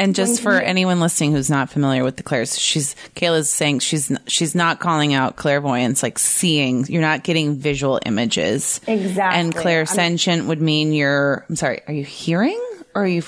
And 0.00 0.14
just 0.14 0.40
for 0.42 0.54
you- 0.54 0.60
anyone 0.64 0.98
listening 1.00 1.32
who's 1.32 1.50
not 1.50 1.70
familiar 1.70 2.02
with 2.04 2.16
the 2.16 2.22
clairs, 2.22 2.58
she's 2.58 2.96
Kaila's 3.14 3.50
saying 3.50 3.80
she's 3.80 4.10
she's 4.26 4.54
not 4.54 4.80
calling 4.80 5.14
out 5.14 5.36
clairvoyance, 5.36 6.02
like 6.02 6.18
seeing. 6.18 6.86
You're 6.86 7.02
not 7.02 7.22
getting 7.22 7.56
visual 7.56 8.00
images. 8.06 8.80
Exactly. 8.86 9.40
And 9.40 9.54
clairsentient 9.54 10.46
would 10.46 10.60
mean 10.60 10.92
you're. 10.92 11.44
I'm 11.48 11.56
sorry. 11.56 11.82
Are 11.86 11.92
you 11.94 12.04
hearing 12.04 12.60
or 12.94 13.02
are 13.02 13.06
you? 13.06 13.22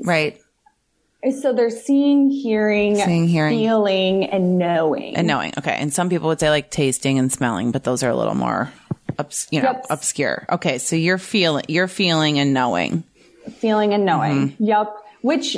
Right. 0.00 0.38
so 1.38 1.52
they're 1.52 1.70
seeing, 1.70 2.30
hearing, 2.30 2.96
Seeing, 2.96 3.28
hearing. 3.28 3.56
feeling, 3.58 4.24
and 4.24 4.58
knowing. 4.58 5.16
And 5.16 5.26
knowing. 5.28 5.52
Okay. 5.56 5.76
And 5.78 5.94
some 5.94 6.08
people 6.10 6.28
would 6.28 6.40
say 6.40 6.50
like 6.50 6.70
tasting 6.70 7.18
and 7.18 7.32
smelling, 7.32 7.70
but 7.70 7.84
those 7.84 8.02
are 8.02 8.10
a 8.10 8.16
little 8.16 8.34
more, 8.34 8.72
obs- 9.18 9.46
you 9.52 9.62
know, 9.62 9.70
Yep. 9.72 9.86
obscure. 9.90 10.46
Okay. 10.50 10.78
So 10.78 10.96
you're 10.96 11.18
feeling, 11.18 11.64
you're 11.68 11.86
feeling 11.88 12.40
and 12.40 12.52
knowing. 12.52 13.04
feeling 13.58 13.94
and 13.94 14.04
knowing. 14.04 14.50
Mm-hmm. 14.50 14.64
Yep. 14.64 14.96
Which 15.22 15.56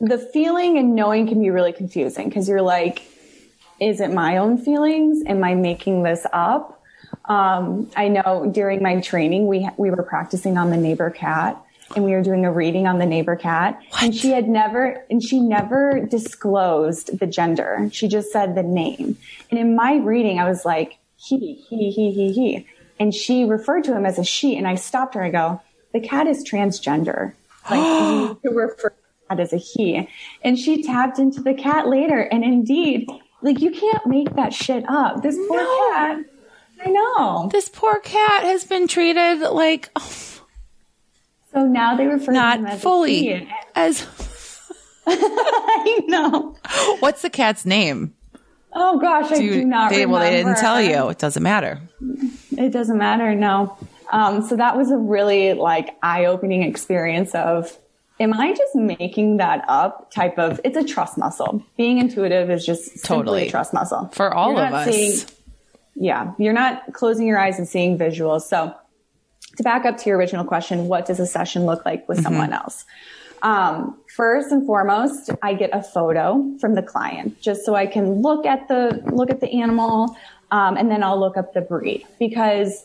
the 0.00 0.18
feeling 0.18 0.78
and 0.78 0.94
knowing 0.94 1.26
can 1.26 1.40
be 1.40 1.50
really 1.50 1.72
confusing 1.72 2.28
because 2.28 2.48
you're 2.48 2.62
like, 2.62 3.02
is 3.80 4.00
it 4.00 4.12
my 4.12 4.36
own 4.36 4.58
feelings? 4.58 5.22
Am 5.26 5.42
I 5.42 5.54
making 5.54 6.02
this 6.02 6.26
up? 6.32 6.82
Um, 7.26 7.90
I 7.96 8.08
know 8.08 8.50
during 8.52 8.82
my 8.82 9.00
training, 9.00 9.46
we, 9.46 9.68
we 9.76 9.90
were 9.90 10.02
practicing 10.02 10.58
on 10.58 10.70
the 10.70 10.76
neighbor 10.76 11.10
cat 11.10 11.60
and 11.94 12.04
we 12.04 12.12
were 12.12 12.22
doing 12.22 12.44
a 12.44 12.52
reading 12.52 12.86
on 12.86 12.98
the 12.98 13.06
neighbor 13.06 13.36
cat 13.36 13.80
and 14.00 14.14
she 14.14 14.30
had 14.30 14.48
never, 14.48 15.04
and 15.10 15.22
she 15.22 15.40
never 15.40 16.00
disclosed 16.00 17.18
the 17.18 17.26
gender. 17.26 17.88
She 17.92 18.08
just 18.08 18.32
said 18.32 18.54
the 18.54 18.62
name. 18.62 19.16
And 19.50 19.60
in 19.60 19.76
my 19.76 19.96
reading, 19.96 20.38
I 20.38 20.48
was 20.48 20.64
like, 20.64 20.98
he, 21.16 21.54
he, 21.68 21.90
he, 21.90 22.12
he, 22.12 22.32
he. 22.32 22.66
And 22.98 23.14
she 23.14 23.44
referred 23.44 23.84
to 23.84 23.96
him 23.96 24.06
as 24.06 24.18
a 24.18 24.24
she. 24.24 24.56
And 24.56 24.66
I 24.66 24.74
stopped 24.74 25.14
her. 25.14 25.22
I 25.22 25.30
go, 25.30 25.60
the 25.92 26.00
cat 26.00 26.26
is 26.26 26.48
transgender. 26.48 27.32
Like 27.70 27.80
oh, 27.82 28.38
you 28.44 28.50
to 28.50 28.56
refer 28.56 28.90
to 28.90 28.96
the 28.96 29.28
cat 29.36 29.40
as 29.40 29.52
a 29.52 29.56
he. 29.56 30.08
And 30.42 30.58
she 30.58 30.82
tapped 30.82 31.18
into 31.18 31.40
the 31.42 31.54
cat 31.54 31.88
later. 31.88 32.20
And 32.20 32.44
indeed, 32.44 33.08
like 33.42 33.60
you 33.60 33.70
can't 33.70 34.06
make 34.06 34.34
that 34.36 34.52
shit 34.54 34.84
up. 34.88 35.22
This 35.22 35.36
poor 35.48 35.58
No. 35.62 35.88
cat. 35.90 36.18
I 36.84 36.90
know. 36.90 37.48
This 37.52 37.68
poor 37.68 37.98
cat 38.00 38.44
has 38.44 38.64
been 38.64 38.86
treated 38.86 39.40
like 39.40 39.90
oh. 39.96 40.22
So 41.52 41.66
now 41.66 41.96
they 41.96 42.06
refer 42.06 42.26
to 42.26 42.32
not 42.32 42.64
as 42.68 42.82
fully 42.82 43.30
a 43.30 43.38
he. 43.38 43.48
as. 43.74 44.06
I 45.06 46.00
know. 46.06 46.54
What's 47.00 47.22
the 47.22 47.30
cat's 47.30 47.64
name? 47.64 48.12
Oh 48.78 48.98
gosh, 48.98 49.30
I 49.32 49.38
do, 49.38 49.64
not 49.64 49.88
they, 49.90 50.00
remember. 50.00 50.12
well, 50.12 50.22
they 50.22 50.36
didn't 50.36 50.56
tell 50.58 50.82
you. 50.82 51.08
It 51.08 51.18
doesn't 51.18 51.42
matter. 51.42 51.80
It 52.58 52.70
doesn't 52.72 52.98
matter. 52.98 53.34
No. 53.34 53.78
Um, 54.10 54.42
so 54.42 54.56
that 54.56 54.76
was 54.76 54.90
a 54.90 54.96
really 54.96 55.54
like 55.54 55.96
eye-opening 56.02 56.62
experience 56.62 57.34
of, 57.34 57.76
am 58.20 58.32
I 58.32 58.52
just 58.54 58.74
making 58.74 59.38
that 59.38 59.64
up? 59.68 60.10
Type 60.10 60.38
of, 60.38 60.60
it's 60.64 60.76
a 60.76 60.84
trust 60.84 61.18
muscle. 61.18 61.62
Being 61.76 61.98
intuitive 61.98 62.50
is 62.50 62.64
just 62.64 63.04
Totally. 63.04 63.48
a 63.48 63.50
trust 63.50 63.74
muscle 63.74 64.08
For 64.12 64.32
all 64.32 64.52
You're 64.52 64.66
of 64.66 64.72
us. 64.74 64.94
seeing- 64.94 65.26
yeah, 65.98 66.32
you're 66.38 66.52
not 66.52 66.92
closing 66.92 67.26
your 67.26 67.38
eyes 67.38 67.58
and 67.58 67.66
seeing 67.66 67.98
visuals. 67.98 68.42
So 68.42 68.74
to 69.56 69.62
back 69.62 69.86
up 69.86 69.96
to 69.98 70.08
your 70.10 70.18
original 70.18 70.44
question, 70.44 70.88
what 70.88 71.06
does 71.06 71.18
a 71.20 71.26
session 71.26 71.64
look 71.64 71.86
like 71.86 72.06
with 72.08 72.22
someone 72.22 72.52
else? 72.52 72.84
Um, 73.42 73.98
first 74.14 74.50
and 74.52 74.66
foremost, 74.66 75.30
I 75.42 75.54
get 75.54 75.70
a 75.72 75.82
photo 75.82 76.52
from 76.60 76.74
the 76.74 76.82
client 76.82 77.40
just 77.40 77.64
so 77.64 77.74
I 77.74 77.86
can 77.86 78.20
look 78.22 78.44
at 78.44 78.68
the 78.68 79.02
look 79.12 79.30
at 79.30 79.40
the 79.40 79.60
animal, 79.60 80.16
um, 80.50 80.76
and 80.76 80.90
then 80.90 81.02
I'll 81.02 81.18
look 81.20 81.36
up 81.36 81.54
the 81.54 81.60
breed 81.62 82.04
because 82.18 82.84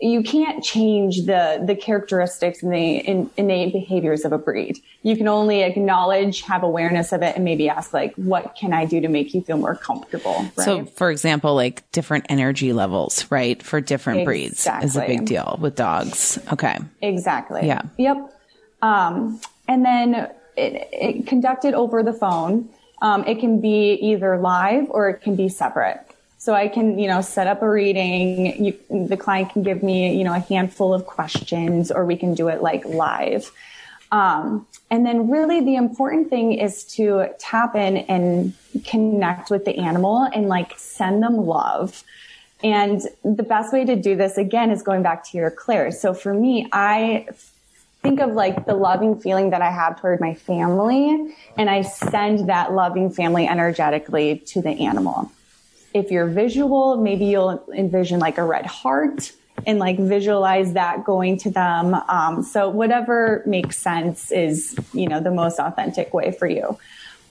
you 0.00 0.22
can't 0.22 0.64
change 0.64 1.26
the 1.26 1.62
the 1.64 1.76
characteristics 1.76 2.62
and 2.62 2.72
the 2.72 2.96
in, 2.96 3.30
innate 3.36 3.72
behaviors 3.72 4.24
of 4.24 4.32
a 4.32 4.38
breed. 4.38 4.78
You 5.02 5.16
can 5.16 5.28
only 5.28 5.62
acknowledge, 5.62 6.42
have 6.42 6.62
awareness 6.62 7.12
of 7.12 7.22
it, 7.22 7.36
and 7.36 7.44
maybe 7.44 7.68
ask 7.68 7.92
like, 7.92 8.14
"What 8.14 8.56
can 8.56 8.72
I 8.72 8.86
do 8.86 9.00
to 9.00 9.08
make 9.08 9.34
you 9.34 9.42
feel 9.42 9.58
more 9.58 9.74
comfortable?" 9.74 10.46
Right? 10.56 10.64
So, 10.64 10.84
for 10.86 11.10
example, 11.10 11.54
like 11.54 11.90
different 11.92 12.26
energy 12.28 12.72
levels, 12.72 13.30
right, 13.30 13.62
for 13.62 13.80
different 13.80 14.24
breeds 14.24 14.66
is 14.82 14.96
a 14.96 15.06
big 15.06 15.26
deal 15.26 15.58
with 15.60 15.76
dogs. 15.76 16.38
Okay. 16.52 16.78
Exactly. 17.02 17.66
Yeah. 17.66 17.82
Yep. 17.98 18.34
Um, 18.82 19.40
and 19.68 19.84
then 19.84 20.14
it, 20.56 20.88
it 20.92 21.26
conducted 21.26 21.74
over 21.74 22.02
the 22.02 22.12
phone. 22.14 22.70
Um, 23.02 23.24
it 23.24 23.38
can 23.38 23.60
be 23.60 23.92
either 23.94 24.38
live 24.38 24.86
or 24.90 25.08
it 25.08 25.22
can 25.22 25.36
be 25.36 25.48
separate. 25.48 26.09
So 26.40 26.54
I 26.54 26.68
can, 26.68 26.98
you 26.98 27.06
know, 27.06 27.20
set 27.20 27.46
up 27.46 27.60
a 27.60 27.68
reading. 27.68 28.64
You, 28.64 29.06
the 29.06 29.18
client 29.18 29.50
can 29.50 29.62
give 29.62 29.82
me, 29.82 30.16
you 30.16 30.24
know, 30.24 30.32
a 30.32 30.38
handful 30.38 30.94
of 30.94 31.04
questions, 31.04 31.90
or 31.90 32.06
we 32.06 32.16
can 32.16 32.32
do 32.32 32.48
it 32.48 32.62
like 32.62 32.82
live. 32.86 33.52
Um, 34.10 34.66
and 34.90 35.04
then 35.04 35.28
really 35.28 35.60
the 35.60 35.76
important 35.76 36.30
thing 36.30 36.54
is 36.54 36.84
to 36.94 37.28
tap 37.38 37.76
in 37.76 37.98
and 37.98 38.54
connect 38.86 39.50
with 39.50 39.66
the 39.66 39.76
animal 39.76 40.22
and 40.34 40.48
like 40.48 40.72
send 40.78 41.22
them 41.22 41.36
love. 41.36 42.02
And 42.64 43.02
the 43.22 43.42
best 43.42 43.70
way 43.70 43.84
to 43.84 43.94
do 43.94 44.16
this 44.16 44.38
again 44.38 44.70
is 44.70 44.82
going 44.82 45.02
back 45.02 45.28
to 45.30 45.36
your 45.36 45.50
clairs. 45.50 46.00
So 46.00 46.14
for 46.14 46.32
me, 46.32 46.66
I 46.72 47.26
think 48.00 48.18
of 48.18 48.32
like 48.32 48.64
the 48.64 48.74
loving 48.74 49.20
feeling 49.20 49.50
that 49.50 49.60
I 49.60 49.70
have 49.70 50.00
toward 50.00 50.22
my 50.22 50.32
family 50.32 51.34
and 51.58 51.68
I 51.68 51.82
send 51.82 52.48
that 52.48 52.72
loving 52.72 53.10
family 53.10 53.46
energetically 53.46 54.38
to 54.46 54.62
the 54.62 54.70
animal. 54.70 55.30
If 55.92 56.10
you're 56.10 56.26
visual, 56.26 56.96
maybe 56.96 57.24
you'll 57.26 57.64
envision 57.74 58.20
like 58.20 58.38
a 58.38 58.44
red 58.44 58.66
heart 58.66 59.32
and 59.66 59.78
like 59.78 59.98
visualize 59.98 60.72
that 60.74 61.04
going 61.04 61.36
to 61.38 61.50
them. 61.50 61.94
Um, 62.08 62.42
so 62.42 62.68
whatever 62.68 63.42
makes 63.46 63.76
sense 63.76 64.32
is, 64.32 64.78
you 64.92 65.06
know, 65.08 65.20
the 65.20 65.30
most 65.30 65.58
authentic 65.58 66.14
way 66.14 66.32
for 66.32 66.46
you. 66.46 66.78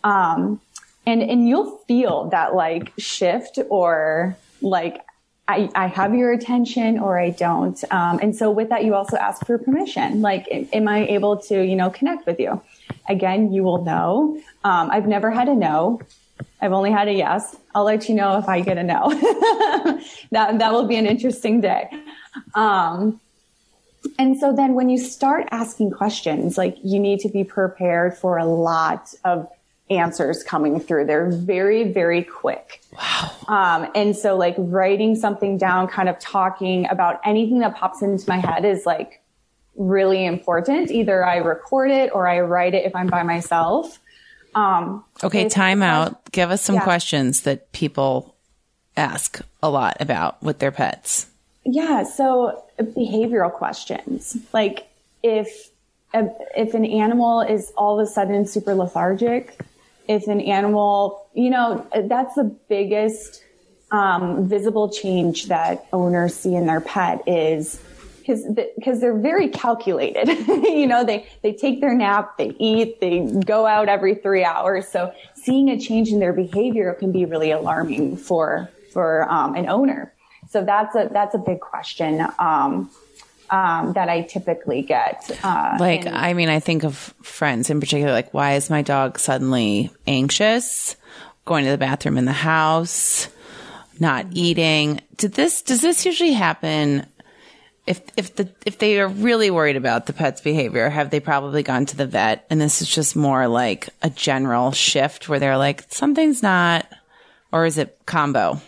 Um, 0.03 0.61
and, 1.07 1.21
and 1.23 1.47
you'll 1.47 1.77
feel 1.87 2.29
that 2.29 2.53
like 2.53 2.93
shift 2.97 3.59
or 3.69 4.37
like, 4.61 5.01
I, 5.47 5.67
I 5.73 5.87
have 5.87 6.13
your 6.13 6.31
attention 6.31 6.99
or 6.99 7.17
I 7.17 7.31
don't. 7.31 7.83
Um, 7.91 8.19
and 8.21 8.35
so 8.35 8.51
with 8.51 8.69
that, 8.69 8.83
you 8.85 8.93
also 8.93 9.17
ask 9.17 9.43
for 9.47 9.57
permission. 9.57 10.21
Like, 10.21 10.47
am- 10.51 10.87
I 10.87 11.07
able 11.07 11.37
to, 11.37 11.63
you 11.63 11.75
know, 11.75 11.89
connect 11.89 12.27
with 12.27 12.39
you? 12.39 12.61
Again, 13.07 13.51
you 13.51 13.63
will 13.63 13.83
know. 13.83 14.39
Um, 14.63 14.91
I've 14.91 15.07
never 15.07 15.31
had 15.31 15.49
a 15.49 15.55
no. 15.55 16.01
I've 16.61 16.73
only 16.73 16.91
had 16.91 17.07
a 17.07 17.13
yes. 17.13 17.55
I'll 17.73 17.83
let 17.83 18.09
you 18.09 18.15
know 18.15 18.37
if 18.37 18.47
I 18.47 18.61
get 18.61 18.77
a 18.77 18.83
no. 18.83 19.09
that, 20.31 20.59
that 20.59 20.71
will 20.71 20.85
be 20.85 20.95
an 20.95 21.05
interesting 21.05 21.61
day. 21.61 21.89
Um, 22.55 23.19
and 24.17 24.39
so 24.39 24.53
then 24.53 24.73
when 24.73 24.89
you 24.89 24.97
start 24.97 25.47
asking 25.51 25.91
questions, 25.91 26.57
like 26.57 26.77
you 26.83 26.99
need 26.99 27.19
to 27.21 27.29
be 27.29 27.43
prepared 27.43 28.17
for 28.17 28.37
a 28.37 28.45
lot 28.45 29.13
of 29.25 29.47
answers 29.89 30.43
coming 30.43 30.79
through. 30.79 31.05
They're 31.05 31.31
very, 31.31 31.91
very 31.91 32.23
quick. 32.23 32.81
Wow. 32.93 33.31
Um, 33.47 33.91
and 33.95 34.15
so 34.15 34.37
like 34.37 34.55
writing 34.57 35.15
something 35.15 35.57
down, 35.57 35.87
kind 35.87 36.09
of 36.09 36.19
talking 36.19 36.87
about 36.89 37.19
anything 37.25 37.59
that 37.59 37.75
pops 37.75 38.01
into 38.01 38.27
my 38.27 38.37
head 38.37 38.65
is 38.65 38.85
like 38.85 39.21
really 39.75 40.25
important. 40.25 40.91
Either 40.91 41.25
I 41.25 41.37
record 41.37 41.91
it 41.91 42.11
or 42.13 42.27
I 42.27 42.41
write 42.41 42.73
it 42.73 42.85
if 42.85 42.95
I'm 42.95 43.07
by 43.07 43.23
myself. 43.23 43.98
Um, 44.55 45.03
okay, 45.23 45.47
time 45.49 45.81
out. 45.83 46.31
Give 46.31 46.51
us 46.51 46.61
some 46.61 46.75
yeah. 46.75 46.83
questions 46.83 47.41
that 47.41 47.71
people 47.71 48.35
ask 48.97 49.41
a 49.61 49.69
lot 49.69 49.97
about 49.99 50.41
with 50.41 50.59
their 50.59 50.71
pets. 50.71 51.27
Yeah, 51.65 52.03
so 52.03 52.63
behavioral 52.79 53.51
questions. 53.51 54.37
Like 54.53 54.87
if 55.23 55.69
if 56.13 56.73
an 56.73 56.85
animal 56.85 57.41
is 57.41 57.71
all 57.77 57.99
of 57.99 58.07
a 58.07 58.09
sudden 58.09 58.47
super 58.47 58.73
lethargic, 58.73 59.59
if 60.07 60.27
an 60.27 60.41
animal, 60.41 61.27
you 61.33 61.51
know, 61.51 61.85
that's 62.05 62.33
the 62.35 62.45
biggest 62.67 63.43
um, 63.91 64.47
visible 64.47 64.89
change 64.89 65.47
that 65.47 65.85
owners 65.93 66.35
see 66.35 66.55
in 66.55 66.65
their 66.65 66.81
pet 66.81 67.21
is 67.27 67.81
because 68.29 68.45
because 68.75 69.01
they're 69.01 69.17
very 69.17 69.49
calculated. 69.49 70.27
you 70.47 70.87
know, 70.87 71.03
they 71.03 71.27
they 71.41 71.53
take 71.53 71.81
their 71.81 71.93
nap, 71.95 72.37
they 72.37 72.55
eat, 72.59 72.99
they 72.99 73.25
go 73.45 73.65
out 73.65 73.89
every 73.89 74.15
three 74.15 74.43
hours. 74.43 74.87
So 74.87 75.11
seeing 75.35 75.69
a 75.69 75.79
change 75.79 76.09
in 76.09 76.19
their 76.19 76.33
behavior 76.33 76.93
can 76.93 77.11
be 77.11 77.25
really 77.25 77.51
alarming 77.51 78.17
for 78.17 78.69
for 78.93 79.29
um, 79.29 79.55
an 79.55 79.67
owner. 79.67 80.13
So 80.49 80.63
that's 80.63 80.95
a 80.95 81.09
that's 81.11 81.35
a 81.35 81.39
big 81.39 81.59
question. 81.59 82.25
Um, 82.37 82.91
um, 83.51 83.93
that 83.93 84.09
I 84.09 84.21
typically 84.21 84.83
get. 84.83 85.31
Uh, 85.43 85.75
like, 85.79 86.05
and- 86.05 86.15
I 86.15 86.33
mean, 86.33 86.49
I 86.49 86.59
think 86.59 86.83
of 86.83 86.95
friends 87.23 87.71
in 87.71 87.79
particular, 87.79 88.11
like, 88.11 88.31
why 88.31 88.53
is 88.53 88.69
my 88.69 88.83
dog 88.83 89.17
suddenly 89.17 89.89
anxious, 90.05 90.95
going 91.45 91.65
to 91.65 91.71
the 91.71 91.77
bathroom 91.79 92.19
in 92.19 92.25
the 92.25 92.31
house, 92.31 93.27
not 93.99 94.27
eating? 94.33 95.01
Did 95.17 95.33
this, 95.33 95.63
does 95.63 95.81
this 95.81 96.05
usually 96.05 96.33
happen? 96.33 97.07
If, 97.89 98.01
if 98.15 98.35
the, 98.35 98.47
if 98.67 98.77
they 98.77 98.99
are 99.01 99.07
really 99.07 99.49
worried 99.49 99.75
about 99.75 100.05
the 100.05 100.13
pet's 100.13 100.41
behavior, 100.41 100.89
have 100.89 101.09
they 101.09 101.19
probably 101.19 101.63
gone 101.63 101.87
to 101.87 101.97
the 101.97 102.05
vet? 102.05 102.45
And 102.51 102.61
this 102.61 102.83
is 102.83 102.87
just 102.87 103.15
more 103.15 103.47
like 103.47 103.89
a 104.03 104.11
general 104.11 104.71
shift 104.71 105.27
where 105.27 105.39
they're 105.39 105.57
like, 105.57 105.91
something's 105.91 106.43
not, 106.43 106.85
or 107.51 107.65
is 107.65 107.79
it 107.79 107.99
combo? 108.05 108.61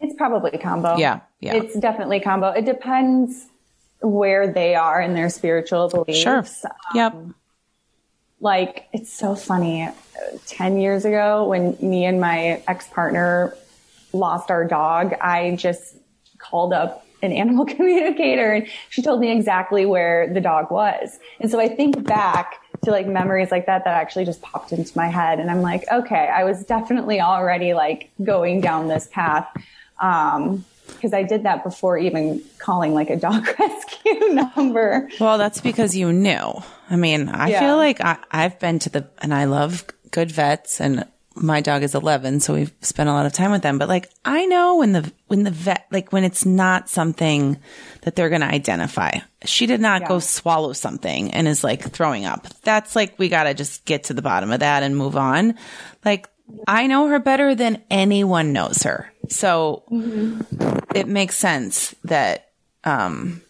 It's 0.00 0.14
probably 0.14 0.56
combo. 0.56 0.96
Yeah. 0.96 1.20
Yeah. 1.40 1.56
It's 1.56 1.78
definitely 1.78 2.20
combo. 2.20 2.48
It 2.48 2.64
depends 2.64 3.48
where 4.00 4.50
they 4.50 4.76
are 4.76 4.98
in 4.98 5.12
their 5.12 5.28
spiritual 5.28 5.90
beliefs. 5.90 6.22
Sure. 6.22 6.38
Um, 6.38 6.72
yep. 6.94 7.16
Like 8.40 8.88
it's 8.94 9.12
so 9.12 9.34
funny. 9.34 9.88
10 10.46 10.78
years 10.78 11.04
ago 11.04 11.48
when 11.48 11.76
me 11.82 12.06
and 12.06 12.18
my 12.18 12.62
ex-partner 12.66 13.54
lost 14.14 14.50
our 14.50 14.64
dog, 14.64 15.12
I 15.20 15.54
just 15.56 15.96
called 16.38 16.72
up 16.72 17.06
an 17.22 17.32
animal 17.32 17.64
communicator 17.76 18.52
and 18.52 18.66
she 18.90 19.02
told 19.02 19.20
me 19.20 19.30
exactly 19.30 19.86
where 19.86 20.32
the 20.32 20.40
dog 20.40 20.70
was. 20.70 21.18
And 21.40 21.50
so 21.50 21.60
I 21.60 21.68
think 21.68 22.04
back 22.04 22.60
to 22.84 22.90
like 22.90 23.06
memories 23.06 23.50
like 23.50 23.66
that 23.66 23.84
that 23.84 23.94
actually 23.94 24.24
just 24.24 24.42
popped 24.42 24.72
into 24.72 24.96
my 24.96 25.06
head 25.06 25.38
and 25.38 25.50
I'm 25.50 25.62
like, 25.62 25.84
okay, 25.90 26.28
I 26.28 26.44
was 26.44 26.64
definitely 26.64 27.20
already 27.20 27.74
like 27.74 28.10
going 28.22 28.60
down 28.60 28.88
this 28.88 29.08
path. 29.12 29.48
Um, 30.00 30.64
because 30.88 31.12
I 31.12 31.22
did 31.22 31.44
that 31.44 31.64
before 31.64 31.96
even 31.96 32.42
calling 32.58 32.92
like 32.92 33.08
a 33.08 33.16
dog 33.16 33.46
rescue 33.58 34.34
number. 34.56 35.08
Well, 35.18 35.38
that's 35.38 35.60
because 35.60 35.96
you 35.96 36.12
knew. 36.12 36.62
I 36.90 36.96
mean, 36.96 37.28
I 37.28 37.48
yeah. 37.48 37.60
feel 37.60 37.76
like 37.76 38.00
I, 38.00 38.18
I've 38.30 38.58
been 38.58 38.78
to 38.80 38.90
the, 38.90 39.08
and 39.18 39.32
I 39.32 39.44
love 39.44 39.84
good 40.10 40.30
vets 40.30 40.80
and 40.80 41.06
my 41.34 41.60
dog 41.60 41.82
is 41.82 41.94
11, 41.94 42.40
so 42.40 42.54
we've 42.54 42.72
spent 42.80 43.08
a 43.08 43.12
lot 43.12 43.26
of 43.26 43.32
time 43.32 43.50
with 43.50 43.62
them. 43.62 43.78
But 43.78 43.88
like, 43.88 44.10
I 44.24 44.46
know 44.46 44.76
when 44.76 44.92
the, 44.92 45.12
when 45.28 45.42
the 45.42 45.50
vet, 45.50 45.86
like 45.90 46.12
when 46.12 46.24
it's 46.24 46.44
not 46.44 46.88
something 46.88 47.58
that 48.02 48.16
they're 48.16 48.28
going 48.28 48.40
to 48.40 48.46
identify. 48.46 49.18
She 49.44 49.66
did 49.66 49.80
not 49.80 50.02
yeah. 50.02 50.08
go 50.08 50.18
swallow 50.18 50.72
something 50.72 51.32
and 51.32 51.48
is 51.48 51.64
like 51.64 51.90
throwing 51.90 52.24
up. 52.24 52.46
That's 52.62 52.94
like, 52.94 53.18
we 53.18 53.28
got 53.28 53.44
to 53.44 53.54
just 53.54 53.84
get 53.84 54.04
to 54.04 54.14
the 54.14 54.22
bottom 54.22 54.50
of 54.50 54.60
that 54.60 54.82
and 54.82 54.96
move 54.96 55.16
on. 55.16 55.54
Like, 56.04 56.28
I 56.66 56.86
know 56.86 57.08
her 57.08 57.18
better 57.18 57.54
than 57.54 57.82
anyone 57.90 58.52
knows 58.52 58.82
her. 58.82 59.12
So 59.28 59.84
mm-hmm. 59.90 60.78
it 60.94 61.08
makes 61.08 61.36
sense 61.36 61.94
that 62.04 62.50
um, 62.84 63.42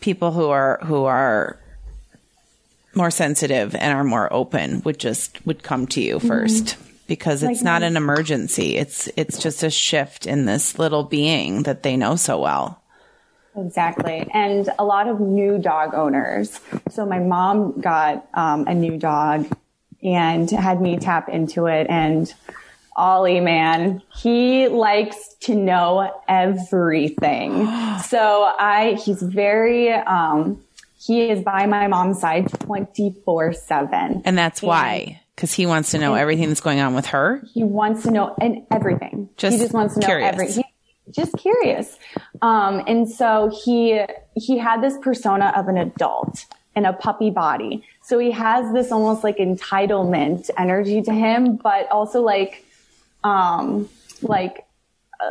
people 0.00 0.32
who 0.32 0.48
are 0.48 0.80
who 0.84 1.04
are 1.04 1.58
more 2.94 3.10
sensitive 3.10 3.74
and 3.74 3.92
are 3.92 4.04
more 4.04 4.32
open 4.32 4.80
would 4.82 4.98
just 4.98 5.44
would 5.46 5.62
come 5.62 5.86
to 5.86 6.00
you 6.00 6.18
1st 6.18 6.62
mm-hmm. 6.62 6.95
Because 7.06 7.42
it's 7.42 7.60
like 7.60 7.64
not 7.64 7.82
an 7.82 7.96
emergency. 7.96 8.76
It's 8.76 9.08
it's 9.16 9.38
just 9.38 9.62
a 9.62 9.70
shift 9.70 10.26
in 10.26 10.44
this 10.44 10.78
little 10.78 11.04
being 11.04 11.62
that 11.64 11.82
they 11.82 11.96
know 11.96 12.16
so 12.16 12.40
well. 12.40 12.82
Exactly. 13.56 14.28
And 14.32 14.68
a 14.78 14.84
lot 14.84 15.08
of 15.08 15.20
new 15.20 15.58
dog 15.58 15.94
owners. 15.94 16.60
So 16.90 17.06
my 17.06 17.18
mom 17.18 17.80
got 17.80 18.28
um, 18.34 18.66
a 18.66 18.74
new 18.74 18.98
dog 18.98 19.48
and 20.02 20.50
had 20.50 20.80
me 20.80 20.98
tap 20.98 21.28
into 21.28 21.66
it. 21.66 21.86
And 21.88 22.32
Ollie, 22.96 23.40
man, 23.40 24.02
he 24.14 24.68
likes 24.68 25.34
to 25.40 25.54
know 25.54 26.22
everything. 26.28 27.66
so 28.06 28.42
I, 28.58 28.98
he's 29.02 29.22
very, 29.22 29.90
um, 29.92 30.62
he 30.98 31.30
is 31.30 31.42
by 31.42 31.66
my 31.66 31.86
mom's 31.86 32.20
side 32.20 32.50
24 32.60 33.52
seven. 33.54 34.22
And 34.24 34.36
that's 34.36 34.60
and, 34.60 34.68
why. 34.68 35.22
Cause 35.36 35.52
he 35.52 35.66
wants 35.66 35.90
to 35.90 35.98
know 35.98 36.14
everything 36.14 36.48
that's 36.48 36.62
going 36.62 36.80
on 36.80 36.94
with 36.94 37.06
her. 37.06 37.42
He 37.52 37.62
wants 37.62 38.04
to 38.04 38.10
know 38.10 38.34
and 38.40 38.66
everything. 38.70 39.28
Just 39.36 39.56
he 39.56 39.62
just 39.62 39.74
wants 39.74 39.94
to 39.94 40.00
know 40.00 40.08
everything. 40.08 40.64
Just 41.10 41.36
curious. 41.36 41.98
Um, 42.42 42.82
and 42.86 43.08
so 43.08 43.50
he, 43.64 44.00
he 44.34 44.58
had 44.58 44.82
this 44.82 44.96
persona 45.02 45.52
of 45.54 45.68
an 45.68 45.76
adult 45.76 46.46
in 46.74 46.84
a 46.84 46.92
puppy 46.92 47.30
body. 47.30 47.84
So 48.02 48.18
he 48.18 48.30
has 48.32 48.72
this 48.72 48.90
almost 48.90 49.24
like 49.24 49.36
entitlement 49.36 50.50
energy 50.58 51.02
to 51.02 51.12
him, 51.12 51.56
but 51.56 51.90
also 51.90 52.22
like, 52.22 52.64
um, 53.22 53.88
like 54.22 54.64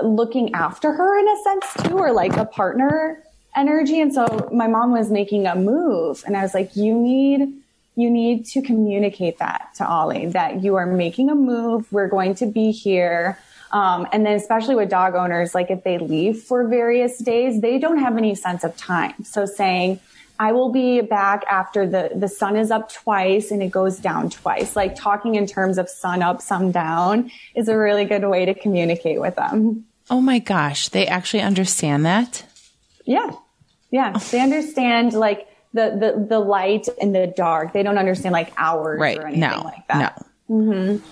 looking 0.04 0.54
after 0.54 0.92
her 0.92 1.20
in 1.20 1.28
a 1.28 1.44
sense 1.44 1.66
too, 1.84 1.98
or 1.98 2.12
like 2.12 2.38
a 2.38 2.46
partner 2.46 3.24
energy. 3.56 4.00
And 4.02 4.14
so 4.14 4.50
my 4.52 4.68
mom 4.68 4.92
was 4.92 5.10
making 5.10 5.48
a 5.48 5.56
move 5.56 6.24
and 6.26 6.38
I 6.38 6.42
was 6.42 6.54
like, 6.54 6.76
you 6.76 6.94
need, 6.94 7.54
you 7.96 8.10
need 8.10 8.46
to 8.48 8.62
communicate 8.62 9.40
that 9.40 9.70
to 9.76 9.88
Ollie 9.88 10.28
that 10.28 10.62
you 10.62 10.76
are 10.76 10.86
making 10.86 11.30
a 11.30 11.36
move. 11.36 11.92
We're 11.92 12.10
going 12.10 12.36
to 12.36 12.46
be 12.46 12.72
here. 12.72 13.40
Um, 13.72 14.08
and 14.12 14.26
then 14.26 14.36
especially 14.36 14.76
with 14.76 14.90
dog 14.90 15.16
owners, 15.16 15.56
like 15.56 15.72
if 15.72 15.84
they 15.84 15.98
leave 15.98 16.44
for 16.44 16.68
various 16.68 17.18
days, 17.18 17.62
they 17.62 17.80
don't 17.80 18.00
have 18.00 18.18
any 18.18 18.36
sense 18.36 18.64
of 18.64 18.76
time. 18.78 19.24
So 19.24 19.46
saying, 19.46 20.00
I 20.38 20.52
will 20.52 20.70
be 20.70 21.02
back 21.02 21.46
after 21.50 21.88
the, 21.88 22.12
the 22.14 22.28
sun 22.28 22.58
is 22.58 22.70
up 22.70 22.92
twice 22.92 23.52
and 23.52 23.64
it 23.64 23.72
goes 23.72 23.98
down 23.98 24.30
twice. 24.30 24.76
Like 24.76 24.96
talking 24.96 25.36
in 25.36 25.48
terms 25.48 25.78
of 25.78 25.90
sun 25.90 26.22
up, 26.22 26.42
sun 26.42 26.72
down 26.72 27.32
is 27.56 27.70
a 27.70 27.78
really 27.78 28.06
good 28.06 28.26
way 28.26 28.46
to 28.46 28.54
communicate 28.54 29.22
with 29.22 29.36
them. 29.36 29.86
Oh 30.10 30.22
my 30.22 30.40
gosh. 30.40 30.90
They 30.90 31.08
actually 31.08 31.42
understand 31.42 32.06
that? 32.06 32.44
Yeah. 33.06 33.32
Yeah. 33.92 34.18
They 34.32 34.42
understand 34.42 35.14
like 35.14 35.48
the, 35.76 36.16
the, 36.16 36.26
the 36.28 36.40
light 36.40 36.88
and 37.02 37.14
the 37.14 37.28
dark. 37.28 37.74
They 37.74 37.84
don't 37.84 37.98
understand 37.98 38.34
like 38.34 38.54
hours 38.58 39.00
right. 39.00 39.18
or 39.18 39.28
anything 39.28 39.42
no. 39.42 39.62
like 39.64 39.88
that. 39.90 40.26
No. 40.48 40.56
Mm-hmm. 40.58 41.06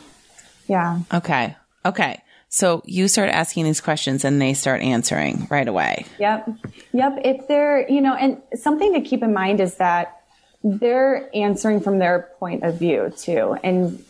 Yeah. 0.71 0.99
Okay. 1.13 1.55
Okay. 1.85 2.21
So 2.47 2.81
you 2.85 3.07
start 3.07 3.29
asking 3.29 3.65
these 3.65 3.81
questions 3.81 4.23
and 4.23 4.41
they 4.41 4.53
start 4.53 4.81
answering 4.81 5.47
right 5.49 5.67
away. 5.67 6.05
Yep. 6.19 6.49
Yep. 6.93 7.19
If 7.25 7.47
they're, 7.47 7.89
you 7.89 7.99
know, 7.99 8.13
and 8.13 8.41
something 8.55 8.93
to 8.93 9.01
keep 9.01 9.21
in 9.21 9.33
mind 9.33 9.59
is 9.59 9.75
that 9.75 10.21
they're 10.63 11.29
answering 11.35 11.81
from 11.81 11.99
their 11.99 12.29
point 12.39 12.63
of 12.63 12.79
view 12.79 13.11
too. 13.17 13.57
And, 13.63 14.03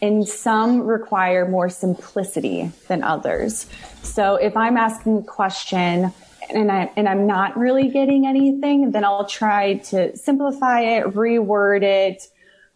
and 0.00 0.26
some 0.26 0.82
require 0.86 1.46
more 1.46 1.68
simplicity 1.68 2.70
than 2.86 3.02
others. 3.02 3.66
So 4.02 4.36
if 4.36 4.56
I'm 4.56 4.76
asking 4.76 5.18
a 5.18 5.22
question 5.22 6.14
and 6.50 6.70
I 6.70 6.90
and 6.96 7.08
I'm 7.08 7.26
not 7.26 7.56
really 7.58 7.88
getting 7.88 8.26
anything, 8.26 8.90
then 8.92 9.04
I'll 9.04 9.26
try 9.26 9.74
to 9.74 10.16
simplify 10.16 10.80
it, 10.80 11.06
reword 11.06 11.82
it, 11.82 12.28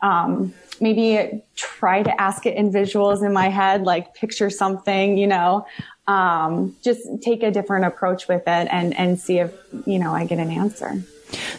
um, 0.02 0.52
maybe 0.80 1.42
try 1.54 2.02
to 2.02 2.20
ask 2.20 2.44
it 2.44 2.56
in 2.56 2.72
visuals 2.72 3.24
in 3.24 3.32
my 3.32 3.48
head, 3.48 3.82
like 3.82 4.14
picture 4.14 4.50
something, 4.50 5.16
you 5.16 5.28
know, 5.28 5.66
um, 6.06 6.76
just 6.82 7.22
take 7.22 7.42
a 7.42 7.50
different 7.50 7.84
approach 7.84 8.26
with 8.28 8.42
it 8.42 8.68
and, 8.70 8.98
and 8.98 9.18
see 9.18 9.38
if, 9.38 9.52
you 9.86 9.98
know, 9.98 10.12
I 10.12 10.26
get 10.26 10.38
an 10.38 10.50
answer. 10.50 11.02